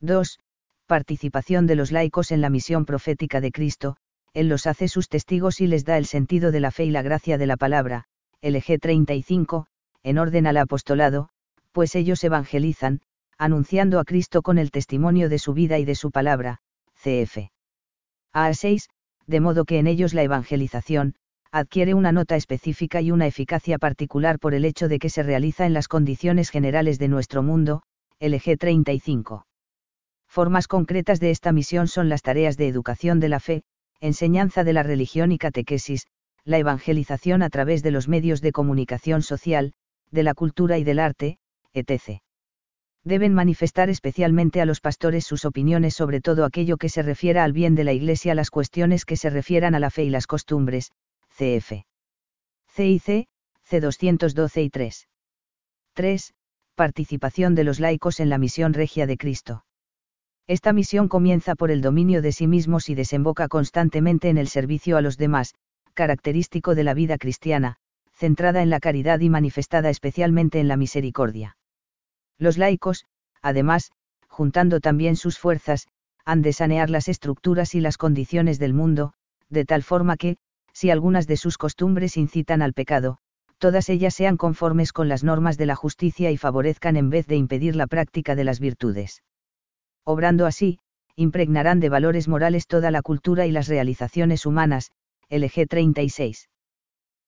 2. 0.00 0.38
Participación 0.86 1.66
de 1.66 1.76
los 1.76 1.92
laicos 1.92 2.32
en 2.32 2.40
la 2.40 2.50
misión 2.50 2.84
profética 2.84 3.40
de 3.40 3.52
Cristo, 3.52 3.96
Él 4.34 4.48
los 4.48 4.66
hace 4.66 4.88
sus 4.88 5.08
testigos 5.08 5.60
y 5.60 5.68
les 5.68 5.84
da 5.84 5.98
el 5.98 6.06
sentido 6.06 6.50
de 6.50 6.60
la 6.60 6.70
fe 6.72 6.84
y 6.84 6.90
la 6.90 7.02
gracia 7.02 7.38
de 7.38 7.46
la 7.46 7.56
palabra, 7.56 8.06
LG 8.42 8.80
35, 8.80 9.66
en 10.02 10.18
orden 10.18 10.46
al 10.46 10.56
apostolado, 10.56 11.28
pues 11.72 11.94
ellos 11.94 12.24
evangelizan, 12.24 13.00
anunciando 13.40 13.98
a 14.00 14.04
Cristo 14.04 14.42
con 14.42 14.58
el 14.58 14.70
testimonio 14.70 15.30
de 15.30 15.38
su 15.38 15.54
vida 15.54 15.78
y 15.78 15.86
de 15.86 15.94
su 15.94 16.10
palabra, 16.10 16.58
cf. 17.02 17.48
A 18.34 18.52
6, 18.52 18.90
de 19.26 19.40
modo 19.40 19.64
que 19.64 19.78
en 19.78 19.86
ellos 19.86 20.12
la 20.12 20.22
evangelización, 20.22 21.14
adquiere 21.50 21.94
una 21.94 22.12
nota 22.12 22.36
específica 22.36 23.00
y 23.00 23.10
una 23.10 23.26
eficacia 23.26 23.78
particular 23.78 24.38
por 24.38 24.52
el 24.52 24.66
hecho 24.66 24.88
de 24.88 24.98
que 24.98 25.08
se 25.08 25.22
realiza 25.22 25.64
en 25.64 25.72
las 25.72 25.88
condiciones 25.88 26.50
generales 26.50 26.98
de 26.98 27.08
nuestro 27.08 27.42
mundo, 27.42 27.82
LG 28.20 28.58
35. 28.58 29.46
Formas 30.28 30.68
concretas 30.68 31.18
de 31.18 31.30
esta 31.30 31.50
misión 31.50 31.88
son 31.88 32.10
las 32.10 32.20
tareas 32.20 32.58
de 32.58 32.68
educación 32.68 33.20
de 33.20 33.30
la 33.30 33.40
fe, 33.40 33.62
enseñanza 34.00 34.64
de 34.64 34.74
la 34.74 34.82
religión 34.82 35.32
y 35.32 35.38
catequesis, 35.38 36.06
la 36.44 36.58
evangelización 36.58 37.42
a 37.42 37.48
través 37.48 37.82
de 37.82 37.90
los 37.90 38.06
medios 38.06 38.42
de 38.42 38.52
comunicación 38.52 39.22
social, 39.22 39.72
de 40.10 40.24
la 40.24 40.34
cultura 40.34 40.76
y 40.76 40.84
del 40.84 40.98
arte, 40.98 41.38
etc. 41.72 42.20
Deben 43.04 43.32
manifestar 43.32 43.88
especialmente 43.88 44.60
a 44.60 44.66
los 44.66 44.80
pastores 44.80 45.24
sus 45.24 45.44
opiniones 45.44 45.94
sobre 45.94 46.20
todo 46.20 46.44
aquello 46.44 46.76
que 46.76 46.90
se 46.90 47.02
refiera 47.02 47.44
al 47.44 47.52
bien 47.52 47.74
de 47.74 47.84
la 47.84 47.92
Iglesia, 47.92 48.34
las 48.34 48.50
cuestiones 48.50 49.04
que 49.06 49.16
se 49.16 49.30
refieran 49.30 49.74
a 49.74 49.80
la 49.80 49.90
fe 49.90 50.04
y 50.04 50.10
las 50.10 50.26
costumbres, 50.26 50.92
cf. 51.30 51.84
CIC, 52.68 53.26
C212 53.68 54.64
y 54.64 54.70
3. 54.70 55.08
3. 55.94 56.34
Participación 56.74 57.54
de 57.54 57.64
los 57.64 57.80
laicos 57.80 58.20
en 58.20 58.28
la 58.28 58.38
misión 58.38 58.74
regia 58.74 59.06
de 59.06 59.16
Cristo. 59.16 59.64
Esta 60.46 60.72
misión 60.72 61.08
comienza 61.08 61.54
por 61.54 61.70
el 61.70 61.80
dominio 61.80 62.22
de 62.22 62.32
sí 62.32 62.46
mismos 62.46 62.88
y 62.88 62.94
desemboca 62.94 63.48
constantemente 63.48 64.28
en 64.28 64.36
el 64.36 64.48
servicio 64.48 64.96
a 64.96 65.00
los 65.00 65.16
demás, 65.16 65.54
característico 65.94 66.74
de 66.74 66.84
la 66.84 66.94
vida 66.94 67.18
cristiana, 67.18 67.76
centrada 68.12 68.62
en 68.62 68.68
la 68.68 68.80
caridad 68.80 69.20
y 69.20 69.30
manifestada 69.30 69.90
especialmente 69.90 70.60
en 70.60 70.68
la 70.68 70.76
misericordia. 70.76 71.56
Los 72.40 72.56
laicos, 72.56 73.04
además, 73.42 73.92
juntando 74.26 74.80
también 74.80 75.14
sus 75.14 75.38
fuerzas, 75.38 75.86
han 76.24 76.40
de 76.40 76.54
sanear 76.54 76.88
las 76.88 77.06
estructuras 77.08 77.74
y 77.74 77.80
las 77.80 77.98
condiciones 77.98 78.58
del 78.58 78.72
mundo, 78.72 79.12
de 79.50 79.66
tal 79.66 79.82
forma 79.82 80.16
que, 80.16 80.38
si 80.72 80.90
algunas 80.90 81.26
de 81.26 81.36
sus 81.36 81.58
costumbres 81.58 82.16
incitan 82.16 82.62
al 82.62 82.72
pecado, 82.72 83.18
todas 83.58 83.90
ellas 83.90 84.14
sean 84.14 84.38
conformes 84.38 84.94
con 84.94 85.08
las 85.08 85.22
normas 85.22 85.58
de 85.58 85.66
la 85.66 85.76
justicia 85.76 86.30
y 86.30 86.38
favorezcan 86.38 86.96
en 86.96 87.10
vez 87.10 87.26
de 87.26 87.36
impedir 87.36 87.76
la 87.76 87.86
práctica 87.86 88.34
de 88.34 88.44
las 88.44 88.58
virtudes. 88.58 89.22
Obrando 90.04 90.46
así, 90.46 90.78
impregnarán 91.16 91.78
de 91.78 91.90
valores 91.90 92.26
morales 92.26 92.66
toda 92.66 92.90
la 92.90 93.02
cultura 93.02 93.46
y 93.46 93.52
las 93.52 93.68
realizaciones 93.68 94.46
humanas, 94.46 94.92
LG 95.28 95.68
36. 95.68 96.48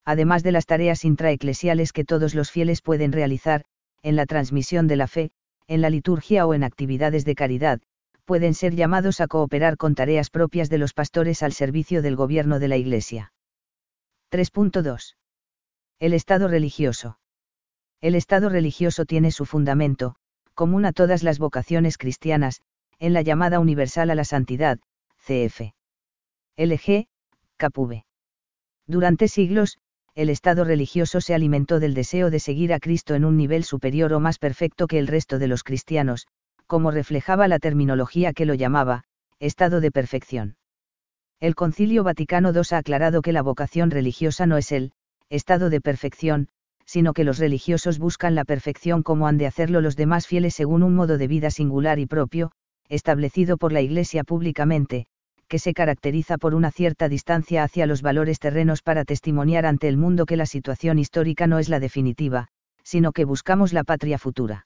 Además 0.05 0.41
de 0.41 0.51
las 0.51 0.65
tareas 0.65 1.05
intraeclesiales 1.05 1.93
que 1.93 2.03
todos 2.03 2.33
los 2.33 2.49
fieles 2.49 2.81
pueden 2.81 3.11
realizar, 3.11 3.63
en 4.03 4.15
la 4.15 4.25
transmisión 4.25 4.87
de 4.87 4.97
la 4.97 5.07
fe, 5.07 5.31
en 5.67 5.81
la 5.81 5.89
liturgia 5.89 6.45
o 6.45 6.53
en 6.53 6.63
actividades 6.63 7.25
de 7.25 7.35
caridad, 7.35 7.81
pueden 8.25 8.53
ser 8.53 8.75
llamados 8.75 9.19
a 9.21 9.27
cooperar 9.27 9.77
con 9.77 9.95
tareas 9.95 10.29
propias 10.29 10.69
de 10.69 10.77
los 10.77 10.93
pastores 10.93 11.43
al 11.43 11.53
servicio 11.53 12.01
del 12.01 12.15
gobierno 12.15 12.59
de 12.59 12.67
la 12.67 12.77
Iglesia. 12.77 13.33
3.2. 14.31 15.15
El 15.99 16.13
Estado 16.13 16.47
religioso. 16.47 17.19
El 18.01 18.15
Estado 18.15 18.49
religioso 18.49 19.05
tiene 19.05 19.31
su 19.31 19.45
fundamento, 19.45 20.15
común 20.53 20.85
a 20.85 20.93
todas 20.93 21.23
las 21.23 21.39
vocaciones 21.39 21.97
cristianas, 21.97 22.61
en 22.99 23.13
la 23.13 23.21
llamada 23.21 23.59
universal 23.59 24.09
a 24.09 24.15
la 24.15 24.25
santidad, 24.25 24.79
cf. 25.25 25.73
LG, 26.57 27.07
Capuve. 27.57 28.05
Durante 28.85 29.27
siglos, 29.27 29.77
el 30.15 30.29
Estado 30.29 30.63
religioso 30.63 31.21
se 31.21 31.33
alimentó 31.33 31.79
del 31.79 31.95
deseo 31.95 32.29
de 32.29 32.39
seguir 32.39 32.71
a 32.73 32.79
Cristo 32.79 33.15
en 33.15 33.25
un 33.25 33.35
nivel 33.35 33.63
superior 33.63 34.13
o 34.13 34.19
más 34.19 34.37
perfecto 34.37 34.85
que 34.85 34.99
el 34.99 35.07
resto 35.07 35.39
de 35.39 35.47
los 35.47 35.63
cristianos, 35.63 36.27
como 36.67 36.91
reflejaba 36.91 37.47
la 37.47 37.59
terminología 37.59 38.33
que 38.33 38.45
lo 38.45 38.53
llamaba, 38.53 39.05
estado 39.39 39.81
de 39.81 39.91
perfección. 39.91 40.55
El 41.39 41.55
Concilio 41.55 42.03
Vaticano 42.03 42.51
II 42.53 42.61
ha 42.71 42.77
aclarado 42.77 43.21
que 43.21 43.33
la 43.33 43.41
vocación 43.41 43.91
religiosa 43.91 44.45
no 44.45 44.57
es 44.57 44.71
el 44.71 44.93
estado 45.29 45.69
de 45.71 45.81
perfección, 45.81 46.47
sino 46.85 47.13
que 47.13 47.23
los 47.23 47.39
religiosos 47.39 47.97
buscan 47.97 48.35
la 48.35 48.45
perfección 48.45 49.03
como 49.03 49.27
han 49.27 49.37
de 49.37 49.47
hacerlo 49.47 49.81
los 49.81 49.95
demás 49.95 50.27
fieles 50.27 50.53
según 50.53 50.83
un 50.83 50.93
modo 50.93 51.17
de 51.17 51.27
vida 51.27 51.49
singular 51.49 51.97
y 51.97 52.05
propio, 52.05 52.51
establecido 52.87 53.57
por 53.57 53.73
la 53.73 53.81
Iglesia 53.81 54.23
públicamente, 54.23 55.07
que 55.53 55.59
se 55.59 55.75
caracteriza 55.75 56.39
por 56.39 56.55
una 56.55 56.71
cierta 56.71 57.07
distancia 57.07 57.61
hacia 57.61 57.85
los 57.85 58.01
valores 58.01 58.39
terrenos 58.39 58.81
para 58.81 59.05
testimoniar 59.05 59.67
ante 59.67 59.87
el 59.87 59.97
mundo 59.97 60.25
que 60.25 60.35
la 60.35 60.47
situación 60.47 60.97
histórica 60.97 61.45
no 61.45 61.59
es 61.59 61.69
la 61.69 61.79
definitiva, 61.79 62.47
sino 62.81 63.11
que 63.11 63.23
buscamos 63.23 63.71
la 63.71 63.83
patria 63.83 64.17
futura. 64.17 64.65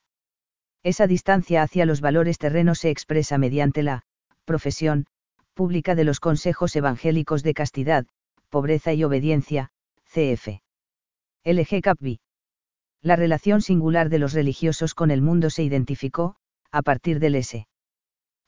Esa 0.82 1.06
distancia 1.06 1.62
hacia 1.62 1.84
los 1.84 2.00
valores 2.00 2.38
terrenos 2.38 2.78
se 2.78 2.88
expresa 2.88 3.36
mediante 3.36 3.82
la 3.82 4.06
profesión 4.46 5.04
pública 5.52 5.94
de 5.94 6.04
los 6.04 6.20
consejos 6.20 6.74
evangélicos 6.74 7.42
de 7.42 7.52
castidad, 7.52 8.06
pobreza 8.48 8.94
y 8.94 9.04
obediencia, 9.04 9.68
cf. 10.06 10.62
LG 11.44 11.82
Capvi. 11.82 12.20
La 13.02 13.16
relación 13.16 13.60
singular 13.60 14.08
de 14.08 14.20
los 14.20 14.32
religiosos 14.32 14.94
con 14.94 15.10
el 15.10 15.20
mundo 15.20 15.50
se 15.50 15.64
identificó, 15.64 16.36
a 16.72 16.80
partir 16.80 17.20
del 17.20 17.34
S. 17.34 17.68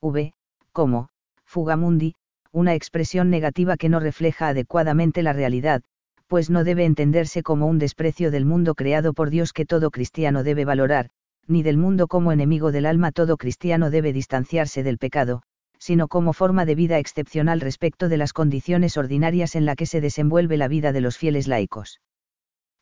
V, 0.00 0.32
como, 0.72 1.10
fugamundi, 1.44 2.14
una 2.52 2.74
expresión 2.74 3.30
negativa 3.30 3.76
que 3.76 3.88
no 3.88 4.00
refleja 4.00 4.48
adecuadamente 4.48 5.22
la 5.22 5.32
realidad, 5.32 5.82
pues 6.26 6.50
no 6.50 6.64
debe 6.64 6.84
entenderse 6.84 7.42
como 7.42 7.66
un 7.66 7.78
desprecio 7.78 8.30
del 8.30 8.44
mundo 8.44 8.74
creado 8.74 9.12
por 9.12 9.30
Dios 9.30 9.52
que 9.52 9.66
todo 9.66 9.90
cristiano 9.90 10.42
debe 10.42 10.64
valorar, 10.64 11.10
ni 11.46 11.62
del 11.62 11.76
mundo 11.76 12.06
como 12.06 12.32
enemigo 12.32 12.72
del 12.72 12.86
alma 12.86 13.12
todo 13.12 13.36
cristiano 13.36 13.90
debe 13.90 14.12
distanciarse 14.12 14.82
del 14.82 14.98
pecado, 14.98 15.42
sino 15.78 16.08
como 16.08 16.32
forma 16.32 16.66
de 16.66 16.74
vida 16.74 16.98
excepcional 16.98 17.60
respecto 17.60 18.08
de 18.08 18.16
las 18.16 18.32
condiciones 18.32 18.96
ordinarias 18.96 19.56
en 19.56 19.64
la 19.64 19.74
que 19.74 19.86
se 19.86 20.00
desenvuelve 20.00 20.56
la 20.56 20.68
vida 20.68 20.92
de 20.92 21.00
los 21.00 21.16
fieles 21.16 21.48
laicos. 21.48 22.00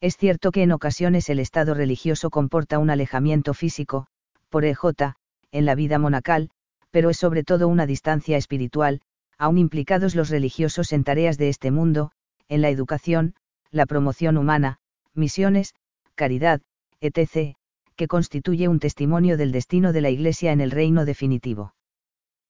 Es 0.00 0.16
cierto 0.16 0.50
que 0.50 0.62
en 0.62 0.72
ocasiones 0.72 1.28
el 1.28 1.38
estado 1.38 1.74
religioso 1.74 2.31
comporta 2.31 2.78
un 2.78 2.90
alejamiento 2.90 3.54
físico, 3.54 4.07
por 4.48 4.64
EJ, 4.64 5.14
en 5.52 5.64
la 5.64 5.74
vida 5.74 5.98
monacal, 5.98 6.50
pero 6.90 7.11
es 7.11 7.16
sobre 7.16 7.44
todo 7.44 7.68
una 7.68 7.87
distancia 7.87 8.37
espiritual, 8.37 9.00
aun 9.38 9.57
implicados 9.57 10.14
los 10.14 10.29
religiosos 10.29 10.92
en 10.92 11.05
tareas 11.05 11.38
de 11.38 11.48
este 11.48 11.70
mundo, 11.70 12.11
en 12.48 12.61
la 12.61 12.70
educación, 12.70 13.35
la 13.70 13.87
promoción 13.87 14.37
humana, 14.37 14.79
misiones, 15.14 15.75
caridad, 16.15 16.60
etc., 17.00 17.54
que 17.96 18.08
constituye 18.08 18.69
un 18.69 18.81
testimonio 18.81 19.37
del 19.37 19.52
destino 19.52 19.92
de 19.92 20.00
la 20.00 20.10
Iglesia 20.10 20.52
en 20.52 20.60
el 20.60 20.71
reino 20.71 21.04
definitivo. 21.04 21.75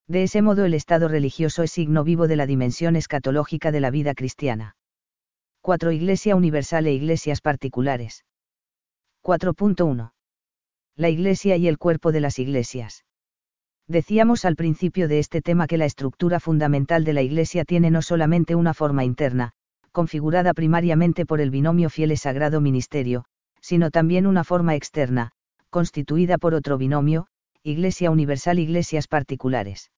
De 0.07 0.23
ese 0.23 0.41
modo 0.41 0.65
el 0.65 0.73
estado 0.73 1.07
religioso 1.07 1.61
es 1.63 1.71
signo 1.71 2.03
vivo 2.03 2.27
de 2.27 2.35
la 2.35 2.47
dimensión 2.47 2.95
escatológica 2.95 3.71
de 3.71 3.79
la 3.79 3.91
vida 3.91 4.13
cristiana. 4.15 4.75
4. 5.61 5.91
Iglesia 5.91 6.35
universal 6.35 6.87
e 6.87 6.93
iglesias 6.93 7.41
particulares. 7.41 8.25
4.1. 9.23 10.11
La 10.95 11.09
Iglesia 11.09 11.57
y 11.57 11.67
el 11.67 11.77
cuerpo 11.77 12.11
de 12.11 12.21
las 12.21 12.39
iglesias. 12.39 13.03
Decíamos 13.89 14.45
al 14.45 14.55
principio 14.55 15.07
de 15.07 15.17
este 15.17 15.41
tema 15.41 15.65
que 15.65 15.79
la 15.79 15.85
estructura 15.85 16.39
fundamental 16.39 17.03
de 17.03 17.13
la 17.13 17.23
Iglesia 17.23 17.65
tiene 17.65 17.89
no 17.89 18.03
solamente 18.03 18.53
una 18.53 18.75
forma 18.75 19.03
interna, 19.03 19.53
configurada 19.91 20.53
primariamente 20.53 21.25
por 21.25 21.41
el 21.41 21.49
binomio 21.49 21.89
fieles 21.89 22.21
sagrado 22.21 22.61
ministerio, 22.61 23.25
sino 23.61 23.89
también 23.89 24.27
una 24.27 24.43
forma 24.43 24.75
externa, 24.75 25.31
constituida 25.71 26.37
por 26.37 26.53
otro 26.53 26.77
binomio, 26.77 27.25
Iglesia 27.63 28.11
universal 28.11 28.59
iglesias 28.59 29.07
particulares. 29.07 29.89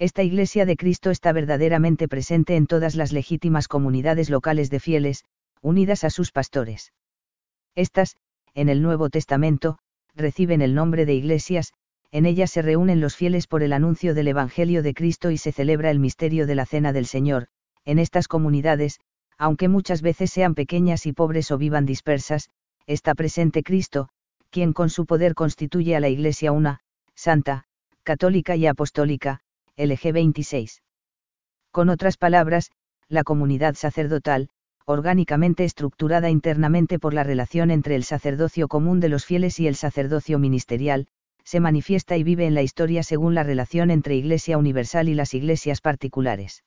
Esta 0.00 0.24
Iglesia 0.24 0.66
de 0.66 0.76
Cristo 0.76 1.10
está 1.10 1.32
verdaderamente 1.32 2.08
presente 2.08 2.56
en 2.56 2.66
todas 2.66 2.96
las 2.96 3.12
legítimas 3.12 3.68
comunidades 3.68 4.28
locales 4.28 4.70
de 4.70 4.80
fieles, 4.80 5.24
unidas 5.62 6.02
a 6.02 6.10
sus 6.10 6.32
pastores. 6.32 6.92
Estas, 7.76 8.16
en 8.54 8.68
el 8.68 8.82
Nuevo 8.82 9.08
Testamento, 9.08 9.78
reciben 10.16 10.62
el 10.62 10.74
nombre 10.74 11.06
de 11.06 11.14
iglesias, 11.14 11.74
en 12.14 12.26
ellas 12.26 12.52
se 12.52 12.62
reúnen 12.62 13.00
los 13.00 13.16
fieles 13.16 13.48
por 13.48 13.64
el 13.64 13.72
anuncio 13.72 14.14
del 14.14 14.28
Evangelio 14.28 14.84
de 14.84 14.94
Cristo 14.94 15.32
y 15.32 15.36
se 15.36 15.50
celebra 15.50 15.90
el 15.90 15.98
misterio 15.98 16.46
de 16.46 16.54
la 16.54 16.64
Cena 16.64 16.92
del 16.92 17.06
Señor. 17.06 17.48
En 17.84 17.98
estas 17.98 18.28
comunidades, 18.28 19.00
aunque 19.36 19.66
muchas 19.66 20.00
veces 20.00 20.30
sean 20.30 20.54
pequeñas 20.54 21.06
y 21.06 21.12
pobres 21.12 21.50
o 21.50 21.58
vivan 21.58 21.86
dispersas, 21.86 22.50
está 22.86 23.16
presente 23.16 23.64
Cristo, 23.64 24.10
quien 24.50 24.72
con 24.72 24.90
su 24.90 25.06
poder 25.06 25.34
constituye 25.34 25.96
a 25.96 26.00
la 26.00 26.08
Iglesia 26.08 26.52
una, 26.52 26.78
santa, 27.16 27.64
católica 28.04 28.54
y 28.54 28.68
apostólica, 28.68 29.40
LG 29.76 30.12
26. 30.12 30.82
Con 31.72 31.88
otras 31.88 32.16
palabras, 32.16 32.70
la 33.08 33.24
comunidad 33.24 33.74
sacerdotal, 33.74 34.50
orgánicamente 34.86 35.64
estructurada 35.64 36.30
internamente 36.30 37.00
por 37.00 37.12
la 37.12 37.24
relación 37.24 37.72
entre 37.72 37.96
el 37.96 38.04
sacerdocio 38.04 38.68
común 38.68 39.00
de 39.00 39.08
los 39.08 39.24
fieles 39.24 39.58
y 39.58 39.66
el 39.66 39.74
sacerdocio 39.74 40.38
ministerial, 40.38 41.08
se 41.44 41.60
manifiesta 41.60 42.16
y 42.16 42.24
vive 42.24 42.46
en 42.46 42.54
la 42.54 42.62
historia 42.62 43.02
según 43.02 43.34
la 43.34 43.42
relación 43.42 43.90
entre 43.90 44.16
Iglesia 44.16 44.58
Universal 44.58 45.08
y 45.08 45.14
las 45.14 45.34
iglesias 45.34 45.80
particulares. 45.80 46.64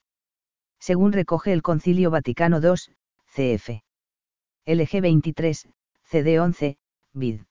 Según 0.80 1.12
recoge 1.12 1.52
el 1.52 1.64
Concilio 1.64 2.12
Vaticano 2.12 2.60
II, 2.62 2.94
cf. 3.34 3.82
LG 4.66 5.02
23, 5.02 5.70
CD 6.04 6.40
11, 6.40 6.78
vid. 7.14 7.42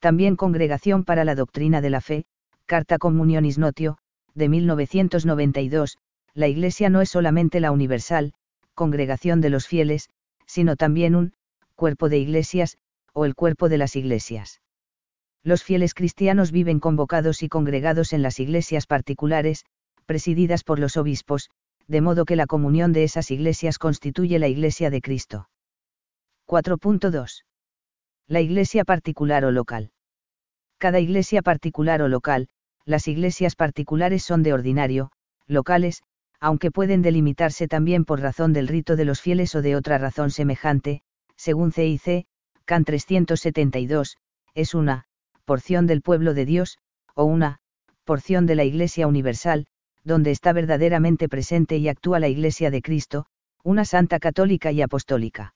También 0.00 0.34
Congregación 0.34 1.04
para 1.04 1.24
la 1.24 1.34
Doctrina 1.34 1.80
de 1.80 1.90
la 1.90 2.00
Fe, 2.00 2.24
Carta 2.66 2.98
Communionis 2.98 3.58
Notio, 3.58 3.98
de 4.34 4.48
1992, 4.48 5.98
la 6.34 6.48
Iglesia 6.48 6.90
no 6.90 7.00
es 7.00 7.10
solamente 7.10 7.60
la 7.60 7.70
universal, 7.70 8.32
congregación 8.74 9.40
de 9.40 9.50
los 9.50 9.68
fieles, 9.68 10.08
sino 10.46 10.76
también 10.76 11.14
un, 11.14 11.34
cuerpo 11.76 12.08
de 12.08 12.18
iglesias, 12.18 12.78
o 13.12 13.24
el 13.26 13.34
cuerpo 13.34 13.68
de 13.68 13.78
las 13.78 13.94
iglesias. 13.96 14.60
Los 15.44 15.64
fieles 15.64 15.94
cristianos 15.94 16.52
viven 16.52 16.78
convocados 16.78 17.42
y 17.42 17.48
congregados 17.48 18.12
en 18.12 18.22
las 18.22 18.38
iglesias 18.38 18.86
particulares, 18.86 19.64
presididas 20.06 20.62
por 20.62 20.78
los 20.78 20.96
obispos, 20.96 21.50
de 21.88 22.00
modo 22.00 22.24
que 22.24 22.36
la 22.36 22.46
comunión 22.46 22.92
de 22.92 23.04
esas 23.04 23.30
iglesias 23.30 23.78
constituye 23.78 24.38
la 24.38 24.48
iglesia 24.48 24.90
de 24.90 25.00
Cristo. 25.00 25.48
4.2. 26.46 27.44
La 28.28 28.40
iglesia 28.40 28.84
particular 28.84 29.44
o 29.44 29.50
local. 29.50 29.90
Cada 30.78 31.00
iglesia 31.00 31.42
particular 31.42 32.02
o 32.02 32.08
local, 32.08 32.48
las 32.84 33.08
iglesias 33.08 33.56
particulares 33.56 34.22
son 34.22 34.42
de 34.42 34.52
ordinario, 34.52 35.10
locales, 35.46 36.02
aunque 36.40 36.70
pueden 36.70 37.02
delimitarse 37.02 37.68
también 37.68 38.04
por 38.04 38.20
razón 38.20 38.52
del 38.52 38.68
rito 38.68 38.96
de 38.96 39.04
los 39.04 39.20
fieles 39.20 39.54
o 39.54 39.62
de 39.62 39.76
otra 39.76 39.98
razón 39.98 40.30
semejante, 40.30 41.02
según 41.36 41.72
CIC, 41.72 42.26
CAN 42.64 42.84
372, 42.84 44.18
es 44.54 44.74
una, 44.74 45.06
porción 45.44 45.86
del 45.86 46.02
pueblo 46.02 46.34
de 46.34 46.46
Dios, 46.46 46.78
o 47.14 47.24
una, 47.24 47.58
porción 48.04 48.46
de 48.46 48.54
la 48.54 48.64
Iglesia 48.64 49.06
Universal, 49.06 49.66
donde 50.04 50.30
está 50.30 50.52
verdaderamente 50.52 51.28
presente 51.28 51.76
y 51.76 51.88
actúa 51.88 52.18
la 52.18 52.28
Iglesia 52.28 52.70
de 52.70 52.82
Cristo, 52.82 53.26
una 53.62 53.84
santa 53.84 54.18
católica 54.18 54.72
y 54.72 54.82
apostólica. 54.82 55.54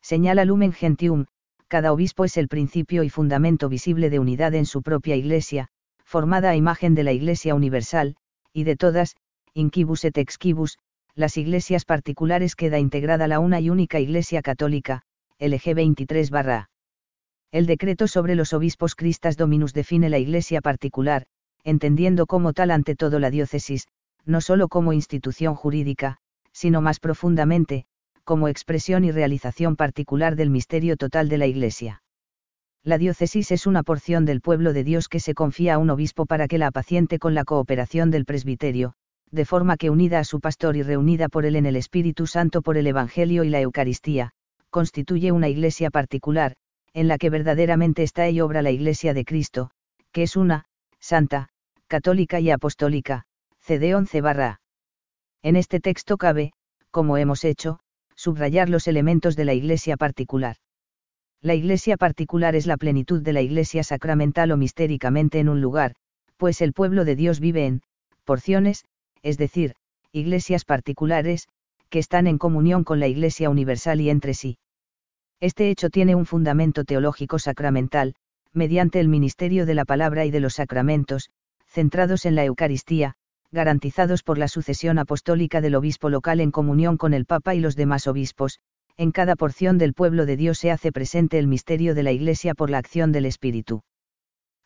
Señala 0.00 0.44
Lumen 0.44 0.72
Gentium, 0.72 1.26
cada 1.68 1.92
obispo 1.92 2.24
es 2.24 2.36
el 2.38 2.48
principio 2.48 3.02
y 3.02 3.10
fundamento 3.10 3.68
visible 3.68 4.08
de 4.08 4.18
unidad 4.18 4.54
en 4.54 4.64
su 4.64 4.82
propia 4.82 5.16
Iglesia, 5.16 5.68
formada 6.04 6.50
a 6.50 6.56
imagen 6.56 6.94
de 6.94 7.02
la 7.02 7.12
Iglesia 7.12 7.54
Universal, 7.54 8.16
y 8.54 8.64
de 8.64 8.76
todas, 8.76 9.16
inquibus 9.52 10.04
et 10.04 10.16
exquibus, 10.16 10.78
las 11.14 11.36
iglesias 11.36 11.84
particulares 11.84 12.56
queda 12.56 12.78
integrada 12.78 13.28
la 13.28 13.40
una 13.40 13.60
y 13.60 13.68
única 13.68 14.00
Iglesia 14.00 14.40
Católica, 14.40 15.02
LG 15.38 15.74
23 15.74 16.30
barra. 16.30 16.70
El 17.50 17.64
decreto 17.64 18.08
sobre 18.08 18.34
los 18.34 18.52
obispos 18.52 18.94
Cristas 18.94 19.38
Dominus 19.38 19.72
define 19.72 20.10
la 20.10 20.18
Iglesia 20.18 20.60
particular, 20.60 21.24
entendiendo 21.64 22.26
como 22.26 22.52
tal 22.52 22.70
ante 22.70 22.94
todo 22.94 23.18
la 23.18 23.30
diócesis, 23.30 23.86
no 24.26 24.42
sólo 24.42 24.68
como 24.68 24.92
institución 24.92 25.54
jurídica, 25.54 26.18
sino 26.52 26.82
más 26.82 27.00
profundamente, 27.00 27.86
como 28.24 28.48
expresión 28.48 29.04
y 29.04 29.12
realización 29.12 29.76
particular 29.76 30.36
del 30.36 30.50
misterio 30.50 30.98
total 30.98 31.30
de 31.30 31.38
la 31.38 31.46
Iglesia. 31.46 32.02
La 32.84 32.98
diócesis 32.98 33.50
es 33.50 33.66
una 33.66 33.82
porción 33.82 34.26
del 34.26 34.42
pueblo 34.42 34.74
de 34.74 34.84
Dios 34.84 35.08
que 35.08 35.18
se 35.18 35.32
confía 35.32 35.74
a 35.74 35.78
un 35.78 35.88
obispo 35.88 36.26
para 36.26 36.48
que 36.48 36.58
la 36.58 36.66
apaciente 36.66 37.18
con 37.18 37.34
la 37.34 37.44
cooperación 37.44 38.10
del 38.10 38.26
presbiterio, 38.26 38.92
de 39.30 39.46
forma 39.46 39.78
que 39.78 39.88
unida 39.88 40.18
a 40.18 40.24
su 40.24 40.40
pastor 40.40 40.76
y 40.76 40.82
reunida 40.82 41.30
por 41.30 41.46
él 41.46 41.56
en 41.56 41.64
el 41.64 41.76
Espíritu 41.76 42.26
Santo 42.26 42.60
por 42.60 42.76
el 42.76 42.86
Evangelio 42.86 43.42
y 43.44 43.48
la 43.48 43.62
Eucaristía, 43.62 44.32
constituye 44.68 45.32
una 45.32 45.48
iglesia 45.48 45.90
particular, 45.90 46.54
en 46.94 47.08
la 47.08 47.18
que 47.18 47.30
verdaderamente 47.30 48.02
está 48.02 48.28
y 48.28 48.40
obra 48.40 48.62
la 48.62 48.70
Iglesia 48.70 49.14
de 49.14 49.24
Cristo, 49.24 49.70
que 50.12 50.22
es 50.22 50.36
una, 50.36 50.64
santa, 51.00 51.48
católica 51.86 52.40
y 52.40 52.50
apostólica, 52.50 53.24
CD 53.60 53.94
11 53.94 54.20
barra. 54.20 54.60
En 55.42 55.56
este 55.56 55.80
texto 55.80 56.16
cabe, 56.16 56.52
como 56.90 57.16
hemos 57.16 57.44
hecho, 57.44 57.80
subrayar 58.14 58.68
los 58.68 58.88
elementos 58.88 59.36
de 59.36 59.44
la 59.44 59.54
Iglesia 59.54 59.96
particular. 59.96 60.56
La 61.40 61.54
iglesia 61.54 61.96
particular 61.96 62.56
es 62.56 62.66
la 62.66 62.76
plenitud 62.76 63.22
de 63.22 63.32
la 63.32 63.40
iglesia 63.40 63.84
sacramental 63.84 64.50
o 64.50 64.56
mistéricamente 64.56 65.38
en 65.38 65.48
un 65.48 65.60
lugar, 65.60 65.94
pues 66.36 66.60
el 66.60 66.72
pueblo 66.72 67.04
de 67.04 67.14
Dios 67.14 67.38
vive 67.38 67.66
en, 67.66 67.82
porciones, 68.24 68.84
es 69.22 69.38
decir, 69.38 69.74
iglesias 70.10 70.64
particulares, 70.64 71.46
que 71.90 72.00
están 72.00 72.26
en 72.26 72.38
comunión 72.38 72.82
con 72.82 72.98
la 72.98 73.06
iglesia 73.06 73.50
universal 73.50 74.00
y 74.00 74.10
entre 74.10 74.34
sí. 74.34 74.58
Este 75.40 75.70
hecho 75.70 75.88
tiene 75.88 76.14
un 76.14 76.26
fundamento 76.26 76.84
teológico 76.84 77.38
sacramental, 77.38 78.14
mediante 78.52 78.98
el 78.98 79.08
ministerio 79.08 79.66
de 79.66 79.74
la 79.74 79.84
palabra 79.84 80.24
y 80.24 80.30
de 80.30 80.40
los 80.40 80.54
sacramentos, 80.54 81.30
centrados 81.66 82.26
en 82.26 82.34
la 82.34 82.44
Eucaristía, 82.44 83.14
garantizados 83.52 84.22
por 84.22 84.36
la 84.36 84.48
sucesión 84.48 84.98
apostólica 84.98 85.60
del 85.60 85.74
obispo 85.74 86.10
local 86.10 86.40
en 86.40 86.50
comunión 86.50 86.96
con 86.96 87.14
el 87.14 87.24
Papa 87.24 87.54
y 87.54 87.60
los 87.60 87.76
demás 87.76 88.06
obispos, 88.06 88.58
en 88.96 89.12
cada 89.12 89.36
porción 89.36 89.78
del 89.78 89.94
pueblo 89.94 90.26
de 90.26 90.36
Dios 90.36 90.58
se 90.58 90.72
hace 90.72 90.90
presente 90.90 91.38
el 91.38 91.46
misterio 91.46 91.94
de 91.94 92.02
la 92.02 92.10
Iglesia 92.10 92.54
por 92.54 92.68
la 92.68 92.78
acción 92.78 93.12
del 93.12 93.26
Espíritu. 93.26 93.82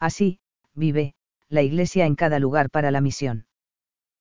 Así, 0.00 0.40
vive, 0.74 1.14
la 1.48 1.62
Iglesia 1.62 2.06
en 2.06 2.14
cada 2.14 2.38
lugar 2.38 2.70
para 2.70 2.90
la 2.90 3.02
misión. 3.02 3.44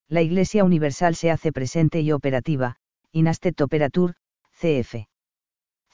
La 0.10 0.22
Iglesia 0.22 0.66
universal 0.66 1.16
se 1.16 1.32
hace 1.32 1.54
presente 1.54 2.02
y 2.02 2.12
operativa, 2.12 2.76
inastet 3.14 3.62
operatur, 3.62 4.16
cf. 4.52 5.11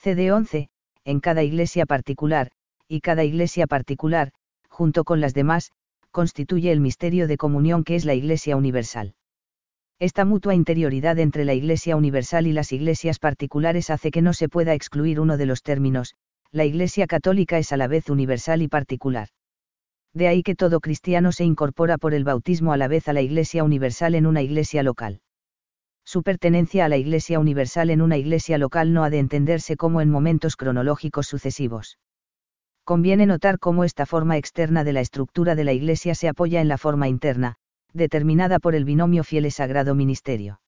CD 0.08 0.32
11, 0.32 0.70
en 1.04 1.20
cada 1.20 1.44
iglesia 1.44 1.86
particular, 1.86 2.50
y 2.88 3.02
cada 3.02 3.26
iglesia 3.26 3.68
particular, 3.68 4.32
junto 4.70 5.04
con 5.04 5.20
las 5.20 5.34
demás, 5.34 5.74
constituye 6.12 6.72
el 6.72 6.80
misterio 6.80 7.28
de 7.28 7.36
comunión 7.36 7.84
que 7.84 7.96
es 7.96 8.06
la 8.06 8.14
Iglesia 8.14 8.56
universal. 8.56 9.16
Esta 10.00 10.24
mutua 10.24 10.56
interioridad 10.56 11.20
entre 11.20 11.44
la 11.44 11.54
Iglesia 11.56 11.98
universal 11.98 12.48
y 12.48 12.54
las 12.54 12.72
iglesias 12.72 13.20
particulares 13.20 13.90
hace 13.90 14.10
que 14.10 14.22
no 14.22 14.32
se 14.32 14.48
pueda 14.48 14.74
excluir 14.74 15.20
uno 15.20 15.36
de 15.36 15.46
los 15.46 15.62
términos, 15.62 16.14
la 16.54 16.64
Iglesia 16.64 17.06
católica 17.06 17.58
es 17.58 17.74
a 17.74 17.78
la 17.78 17.90
vez 17.90 18.10
universal 18.10 18.62
y 18.62 18.70
particular. 18.70 19.28
De 20.14 20.30
ahí 20.30 20.42
que 20.42 20.56
todo 20.56 20.80
cristiano 20.80 21.34
se 21.34 21.44
incorpora 21.44 21.98
por 21.98 22.14
el 22.14 22.24
bautismo 22.24 22.72
a 22.72 22.78
la 22.78 22.88
vez 22.88 23.10
a 23.10 23.14
la 23.14 23.22
Iglesia 23.22 23.66
universal 23.66 24.16
en 24.16 24.26
una 24.26 24.42
iglesia 24.42 24.84
local. 24.84 25.20
Su 26.08 26.24
pertenencia 26.24 26.86
a 26.86 26.88
la 26.88 26.96
Iglesia 26.96 27.38
universal 27.38 27.90
en 27.90 28.02
una 28.02 28.16
iglesia 28.16 28.58
local 28.58 28.94
no 28.94 29.04
ha 29.04 29.10
de 29.10 29.20
entenderse 29.20 29.76
como 29.76 30.00
en 30.00 30.10
momentos 30.10 30.56
cronológicos 30.56 31.28
sucesivos. 31.28 32.00
Conviene 32.86 33.26
notar 33.26 33.60
cómo 33.60 33.84
esta 33.84 34.06
forma 34.06 34.38
externa 34.38 34.86
de 34.86 34.94
la 34.94 35.02
estructura 35.02 35.54
de 35.54 35.66
la 35.66 35.74
Iglesia 35.74 36.16
se 36.16 36.30
apoya 36.30 36.62
en 36.62 36.70
la 36.70 36.78
forma 36.78 37.10
interna, 37.10 37.58
determinada 37.92 38.60
por 38.60 38.74
el 38.74 38.86
binomio 38.86 39.26
fiel 39.26 39.52
sagrado 39.52 39.96
ministerio. 39.96 40.62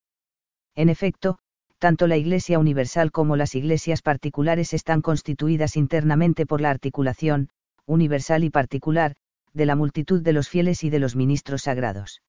En 0.76 0.90
efecto, 0.90 1.40
tanto 1.78 2.08
la 2.08 2.18
Iglesia 2.18 2.60
universal 2.60 3.14
como 3.14 3.38
las 3.38 3.56
iglesias 3.56 4.02
particulares 4.02 4.74
están 4.74 5.02
constituidas 5.02 5.78
internamente 5.78 6.46
por 6.46 6.60
la 6.60 6.70
articulación, 6.70 7.48
universal 7.86 8.44
y 8.44 8.50
particular, 8.50 9.16
de 9.54 9.66
la 9.66 9.78
multitud 9.78 10.22
de 10.22 10.34
los 10.34 10.50
fieles 10.50 10.84
y 10.84 10.90
de 10.90 11.00
los 11.00 11.16
ministros 11.16 11.62
sagrados. 11.62 12.22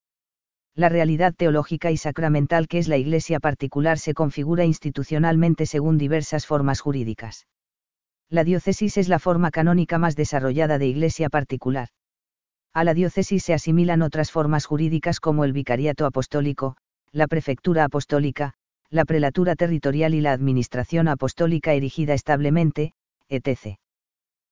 La 0.74 0.88
realidad 0.88 1.34
teológica 1.34 1.90
y 1.90 1.96
sacramental 1.96 2.68
que 2.68 2.78
es 2.78 2.88
la 2.88 2.96
Iglesia 2.96 3.40
particular 3.40 3.98
se 3.98 4.14
configura 4.14 4.64
institucionalmente 4.64 5.66
según 5.66 5.98
diversas 5.98 6.46
formas 6.46 6.80
jurídicas. 6.80 7.46
La 8.28 8.44
diócesis 8.44 8.96
es 8.96 9.08
la 9.08 9.18
forma 9.18 9.50
canónica 9.50 9.98
más 9.98 10.14
desarrollada 10.14 10.78
de 10.78 10.86
Iglesia 10.86 11.28
particular. 11.28 11.88
A 12.72 12.84
la 12.84 12.94
diócesis 12.94 13.42
se 13.42 13.52
asimilan 13.52 14.02
otras 14.02 14.30
formas 14.30 14.64
jurídicas 14.66 15.18
como 15.18 15.44
el 15.44 15.52
vicariato 15.52 16.06
apostólico, 16.06 16.76
la 17.10 17.26
prefectura 17.26 17.84
apostólica, 17.84 18.54
la 18.90 19.04
prelatura 19.04 19.56
territorial 19.56 20.14
y 20.14 20.20
la 20.20 20.32
administración 20.32 21.08
apostólica 21.08 21.74
erigida 21.74 22.14
establemente, 22.14 22.92
etc. 23.28 23.78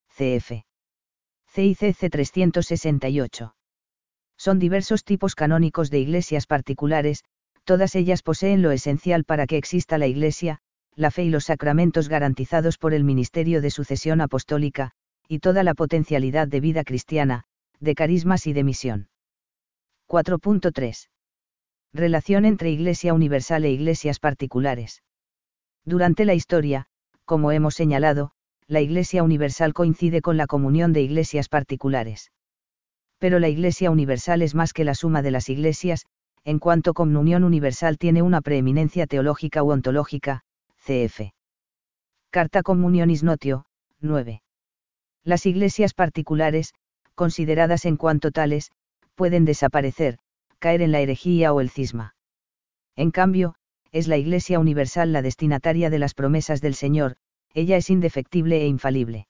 CF. 0.09 0.65
CICC 1.53 2.11
368. 2.11 3.55
Son 4.39 4.59
diversos 4.59 5.05
tipos 5.05 5.35
canónicos 5.35 5.91
de 5.91 5.99
iglesias 5.99 6.47
particulares, 6.47 7.25
todas 7.65 7.95
ellas 7.97 8.23
poseen 8.23 8.63
lo 8.63 8.71
esencial 8.71 9.25
para 9.25 9.47
que 9.47 9.59
exista 9.59 9.99
la 9.99 10.07
iglesia, 10.07 10.61
la 10.95 11.11
fe 11.11 11.25
y 11.25 11.31
los 11.31 11.45
sacramentos 11.45 12.09
garantizados 12.09 12.79
por 12.79 12.95
el 12.95 13.05
ministerio 13.05 13.61
de 13.61 13.71
sucesión 13.71 14.21
apostólica, 14.21 14.93
y 15.29 15.41
toda 15.41 15.63
la 15.63 15.75
potencialidad 15.75 16.49
de 16.49 16.61
vida 16.61 16.85
cristiana, 16.85 17.45
de 17.81 17.95
carismas 17.95 18.47
y 18.47 18.53
de 18.53 18.65
misión. 18.65 19.09
4.3. 20.09 21.09
Relación 21.93 22.45
entre 22.45 22.71
Iglesia 22.71 23.13
Universal 23.15 23.65
e 23.65 23.71
iglesias 23.71 24.21
particulares. 24.21 25.03
Durante 25.85 26.25
la 26.25 26.35
historia, 26.35 26.87
como 27.25 27.53
hemos 27.53 27.75
señalado, 27.75 28.31
la 28.67 28.81
Iglesia 28.81 29.23
Universal 29.23 29.75
coincide 29.75 30.23
con 30.23 30.37
la 30.37 30.47
comunión 30.47 30.93
de 30.93 31.03
iglesias 31.03 31.49
particulares. 31.49 32.31
Pero 33.19 33.39
la 33.39 33.49
Iglesia 33.49 33.91
Universal 33.91 34.43
es 34.43 34.55
más 34.55 34.73
que 34.73 34.85
la 34.85 34.95
suma 34.95 35.23
de 35.23 35.31
las 35.31 35.49
iglesias, 35.49 36.07
en 36.45 36.59
cuanto 36.59 36.95
comunión 36.95 37.45
universal 37.45 37.99
tiene 37.99 38.23
una 38.23 38.41
preeminencia 38.41 39.07
teológica 39.07 39.63
u 39.63 39.71
ontológica, 39.71 40.43
cf. 40.85 41.33
Carta 42.31 42.63
Communionis 42.63 43.23
Notio, 43.23 43.65
9. 44.01 44.43
Las 45.25 45.47
iglesias 45.47 45.95
particulares, 45.95 46.73
consideradas 47.15 47.85
en 47.85 47.97
cuanto 47.97 48.31
tales, 48.31 48.71
pueden 49.15 49.45
desaparecer, 49.45 50.19
caer 50.59 50.83
en 50.83 50.93
la 50.93 51.01
herejía 51.01 51.53
o 51.53 51.61
el 51.61 51.71
cisma. 51.71 52.15
En 52.95 53.11
cambio, 53.11 53.55
es 53.91 54.07
la 54.07 54.17
Iglesia 54.17 54.59
Universal 54.59 55.13
la 55.13 55.23
destinataria 55.23 55.91
de 55.91 55.99
las 55.99 56.15
promesas 56.15 56.61
del 56.61 56.75
Señor, 56.75 57.17
ella 57.55 57.77
es 57.77 57.91
indefectible 57.91 58.63
e 58.63 58.67
infalible. 58.67 59.27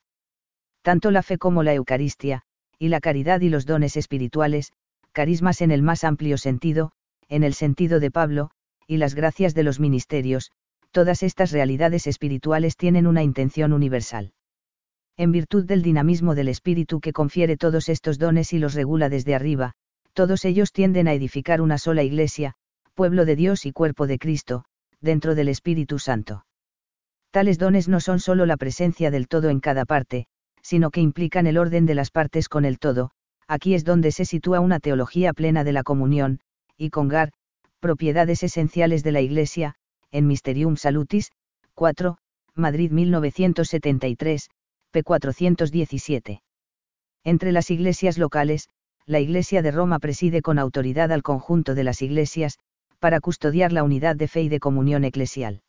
Tanto 0.83 1.11
la 1.11 1.23
fe 1.23 1.39
como 1.39 1.63
la 1.63 1.75
Eucaristía, 1.75 2.45
y 2.79 2.89
la 2.89 3.01
caridad 3.01 3.41
y 3.41 3.49
los 3.49 3.67
dones 3.67 3.97
espirituales, 3.97 4.73
carismas 5.13 5.61
en 5.63 5.71
el 5.71 5.83
más 5.83 6.05
amplio 6.05 6.39
sentido, 6.39 6.93
en 7.29 7.43
el 7.43 7.55
sentido 7.55 8.01
de 8.01 8.11
Pablo, 8.11 8.51
y 8.87 8.97
las 8.97 9.15
gracias 9.15 9.55
de 9.55 9.63
los 9.63 9.81
ministerios, 9.81 10.51
todas 10.93 11.23
estas 11.23 11.53
realidades 11.53 12.07
espirituales 12.07 12.77
tienen 12.77 13.07
una 13.07 13.23
intención 13.23 13.73
universal. 13.73 14.33
En 15.17 15.33
virtud 15.33 15.65
del 15.65 15.83
dinamismo 15.83 16.35
del 16.35 16.49
espíritu 16.49 17.01
que 17.01 17.13
confiere 17.13 17.57
todos 17.57 17.89
estos 17.89 18.19
dones 18.19 18.53
y 18.53 18.59
los 18.59 18.75
regula 18.75 19.09
desde 19.09 19.35
arriba, 19.35 19.73
todos 20.13 20.45
ellos 20.45 20.73
tienden 20.73 21.09
a 21.09 21.13
edificar 21.13 21.61
una 21.61 21.79
sola 21.79 22.03
iglesia, 22.03 22.55
pueblo 22.95 23.25
de 23.25 23.37
Dios 23.37 23.67
y 23.67 23.73
cuerpo 23.73 24.07
de 24.07 24.19
Cristo, 24.19 24.65
dentro 25.01 25.35
del 25.35 25.49
Espíritu 25.49 25.99
Santo. 25.99 26.45
Tales 27.31 27.59
dones 27.59 27.89
no 27.89 28.01
son 28.01 28.21
solo 28.21 28.47
la 28.47 28.57
presencia 28.57 29.11
del 29.11 29.29
todo 29.29 29.51
en 29.51 29.61
cada 29.61 29.85
parte, 29.85 30.27
sino 30.63 30.91
que 30.91 31.01
implican 31.01 31.47
el 31.47 31.59
orden 31.59 31.87
de 31.87 31.95
las 31.95 32.11
partes 32.11 32.49
con 32.49 32.65
el 32.65 32.79
todo, 32.79 33.11
aquí 33.47 33.75
es 33.75 33.85
donde 33.85 34.13
se 34.13 34.25
sitúa 34.25 34.61
una 34.61 34.81
teología 34.81 35.33
plena 35.33 35.65
de 35.65 35.73
la 35.73 35.83
comunión, 35.83 36.41
y 36.77 36.91
congar, 36.91 37.33
propiedades 37.81 38.43
esenciales 38.43 39.03
de 39.03 39.13
la 39.13 39.21
Iglesia, 39.21 39.75
en 40.11 40.27
Mysterium 40.27 40.77
Salutis, 40.77 41.31
4, 41.75 42.19
Madrid 42.55 42.91
1973, 42.91 44.51
p. 44.91 45.03
417. 45.03 46.43
Entre 47.25 47.53
las 47.53 47.71
iglesias 47.71 48.19
locales, 48.19 48.69
la 49.07 49.21
Iglesia 49.21 49.63
de 49.63 49.71
Roma 49.71 49.99
preside 49.99 50.43
con 50.43 50.59
autoridad 50.59 51.13
al 51.13 51.23
conjunto 51.23 51.75
de 51.75 51.85
las 51.85 52.03
iglesias, 52.03 52.59
para 52.99 53.21
custodiar 53.21 53.73
la 53.73 53.85
unidad 53.85 54.17
de 54.17 54.29
fe 54.29 54.43
y 54.43 54.49
de 54.49 54.61
comunión 54.61 55.05
eclesial. 55.05 55.63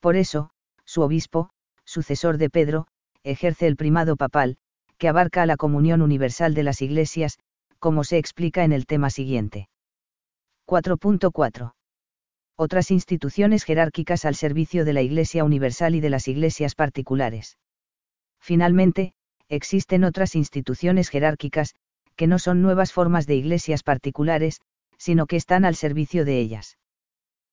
Por 0.00 0.16
eso, 0.16 0.50
su 0.84 1.02
obispo, 1.02 1.50
sucesor 1.84 2.38
de 2.38 2.50
Pedro, 2.50 2.86
ejerce 3.24 3.66
el 3.66 3.76
primado 3.76 4.16
papal, 4.16 4.56
que 4.98 5.08
abarca 5.08 5.42
a 5.42 5.46
la 5.46 5.56
comunión 5.56 6.02
universal 6.02 6.54
de 6.54 6.62
las 6.62 6.82
iglesias, 6.82 7.38
como 7.78 8.04
se 8.04 8.18
explica 8.18 8.64
en 8.64 8.72
el 8.72 8.86
tema 8.86 9.10
siguiente. 9.10 9.68
4.4. 10.66 11.74
Otras 12.56 12.90
instituciones 12.90 13.64
jerárquicas 13.64 14.24
al 14.24 14.34
servicio 14.34 14.84
de 14.84 14.92
la 14.92 15.02
Iglesia 15.02 15.44
Universal 15.44 15.94
y 15.94 16.00
de 16.00 16.10
las 16.10 16.26
iglesias 16.26 16.74
particulares. 16.74 17.56
Finalmente, 18.40 19.12
existen 19.48 20.04
otras 20.04 20.34
instituciones 20.34 21.08
jerárquicas, 21.08 21.74
que 22.16 22.26
no 22.26 22.38
son 22.38 22.62
nuevas 22.62 22.92
formas 22.92 23.26
de 23.26 23.36
iglesias 23.36 23.84
particulares, 23.84 24.60
sino 24.96 25.26
que 25.26 25.36
están 25.36 25.64
al 25.64 25.76
servicio 25.76 26.24
de 26.24 26.40
ellas. 26.40 26.77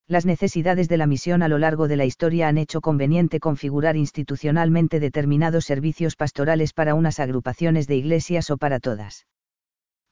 Las 0.08 0.28
necesidades 0.28 0.88
de 0.88 0.98
la 0.98 1.08
misión 1.08 1.42
a 1.42 1.48
lo 1.48 1.58
largo 1.58 1.88
de 1.88 1.96
la 1.96 2.06
historia 2.06 2.48
han 2.48 2.60
hecho 2.60 2.80
conveniente 2.80 3.40
configurar 3.40 3.98
institucionalmente 3.98 5.00
determinados 5.00 5.66
servicios 5.66 6.16
pastorales 6.16 6.74
para 6.74 6.94
unas 6.94 7.20
agrupaciones 7.20 7.88
de 7.88 7.96
iglesias 7.96 8.52
o 8.52 8.58
para 8.58 8.80
todas. 8.80 9.26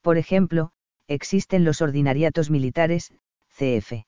Por 0.02 0.18
ejemplo, 0.18 0.72
existen 1.08 1.64
los 1.64 1.84
ordinariatos 1.84 2.50
militares, 2.50 3.14
CF. 3.50 4.06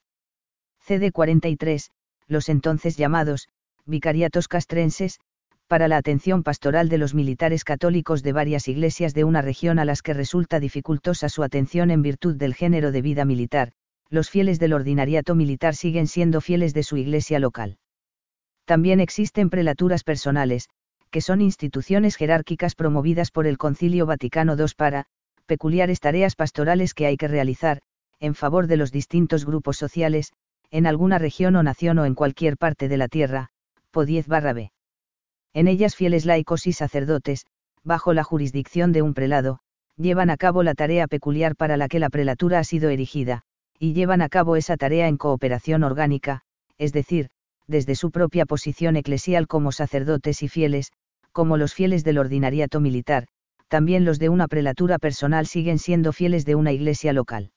CD 0.79 1.11
43, 1.11 1.91
los 2.27 2.49
entonces 2.49 2.97
llamados, 2.97 3.47
vicariatos 3.85 4.47
castrenses, 4.47 5.19
para 5.67 5.87
la 5.87 5.97
atención 5.97 6.41
pastoral 6.41 6.89
de 6.89 6.97
los 6.97 7.13
militares 7.13 7.63
católicos 7.63 8.23
de 8.23 8.33
varias 8.33 8.67
iglesias 8.67 9.13
de 9.13 9.23
una 9.23 9.43
región 9.43 9.77
a 9.77 9.85
las 9.85 10.01
que 10.01 10.15
resulta 10.15 10.59
dificultosa 10.59 11.29
su 11.29 11.43
atención 11.43 11.91
en 11.91 12.01
virtud 12.01 12.35
del 12.37 12.55
género 12.55 12.91
de 12.91 13.01
vida 13.03 13.23
militar, 13.23 13.71
los 14.09 14.29
fieles 14.29 14.59
del 14.59 14.73
ordinariato 14.73 15.35
militar 15.35 15.75
siguen 15.75 16.07
siendo 16.07 16.41
fieles 16.41 16.73
de 16.73 16.83
su 16.83 16.97
iglesia 16.97 17.39
local. 17.39 17.77
También 18.65 18.99
existen 18.99 19.49
prelaturas 19.49 20.03
personales, 20.03 20.69
que 21.11 21.21
son 21.21 21.41
instituciones 21.41 22.15
jerárquicas 22.15 22.75
promovidas 22.75 23.31
por 23.31 23.47
el 23.47 23.57
Concilio 23.57 24.05
Vaticano 24.05 24.55
II 24.57 24.65
para, 24.75 25.05
peculiares 25.45 25.99
tareas 25.99 26.35
pastorales 26.35 26.93
que 26.93 27.05
hay 27.05 27.17
que 27.17 27.27
realizar, 27.27 27.81
en 28.19 28.35
favor 28.35 28.67
de 28.67 28.77
los 28.77 28.91
distintos 28.91 29.45
grupos 29.45 29.77
sociales, 29.77 30.33
en 30.71 30.87
alguna 30.87 31.19
región 31.19 31.55
o 31.55 31.63
nación 31.63 31.99
o 31.99 32.05
en 32.05 32.15
cualquier 32.15 32.57
parte 32.57 32.87
de 32.87 32.97
la 32.97 33.07
tierra, 33.07 33.49
po 33.91 34.05
10 34.05 34.27
barra 34.27 34.53
b 34.53 34.71
en 35.55 35.69
ellas 35.69 35.95
fieles 35.95 36.25
laicos 36.25 36.67
y 36.67 36.73
sacerdotes, 36.73 37.45
bajo 37.81 38.13
la 38.13 38.25
jurisdicción 38.25 38.91
de 38.91 39.01
un 39.01 39.13
prelado, 39.13 39.59
llevan 39.95 40.29
a 40.29 40.35
cabo 40.35 40.63
la 40.63 40.75
tarea 40.75 41.07
peculiar 41.07 41.55
para 41.55 41.77
la 41.77 41.87
que 41.87 41.99
la 41.99 42.09
prelatura 42.09 42.59
ha 42.59 42.65
sido 42.65 42.89
erigida, 42.89 43.44
y 43.79 43.93
llevan 43.93 44.21
a 44.21 44.29
cabo 44.29 44.55
esa 44.55 44.77
tarea 44.77 45.07
en 45.07 45.17
cooperación 45.17 45.83
orgánica, 45.83 46.41
es 46.77 46.93
decir, 46.93 47.29
desde 47.67 47.95
su 47.95 48.11
propia 48.11 48.45
posición 48.45 48.95
eclesial 48.95 49.47
como 49.47 49.71
sacerdotes 49.71 50.43
y 50.43 50.47
fieles, 50.47 50.91
como 51.31 51.57
los 51.57 51.73
fieles 51.73 52.03
del 52.03 52.17
ordinariato 52.17 52.79
militar, 52.79 53.27
también 53.67 54.05
los 54.05 54.19
de 54.19 54.29
una 54.29 54.47
prelatura 54.47 54.99
personal 54.99 55.47
siguen 55.47 55.79
siendo 55.79 56.13
fieles 56.13 56.45
de 56.45 56.55
una 56.55 56.71
iglesia 56.71 57.13
local. 57.13 57.51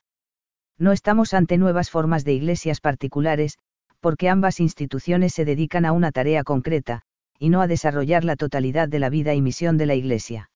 No 0.79 0.93
estamos 0.93 1.35
ante 1.35 1.59
nuevas 1.59 1.91
formas 1.91 2.25
de 2.25 2.33
iglesias 2.33 2.81
particulares, 2.81 3.59
porque 4.01 4.29
ambas 4.29 4.61
instituciones 4.61 5.35
se 5.35 5.45
dedican 5.45 5.85
a 5.85 5.93
una 5.93 6.13
tarea 6.13 6.45
concreta, 6.45 7.03
y 7.39 7.51
no 7.51 7.61
a 7.61 7.67
desarrollar 7.67 8.25
la 8.25 8.37
totalidad 8.37 8.89
de 8.89 8.99
la 8.99 9.11
vida 9.11 9.35
y 9.35 9.43
misión 9.43 9.77
de 9.77 9.87
la 9.87 9.95
Iglesia. 9.95 10.51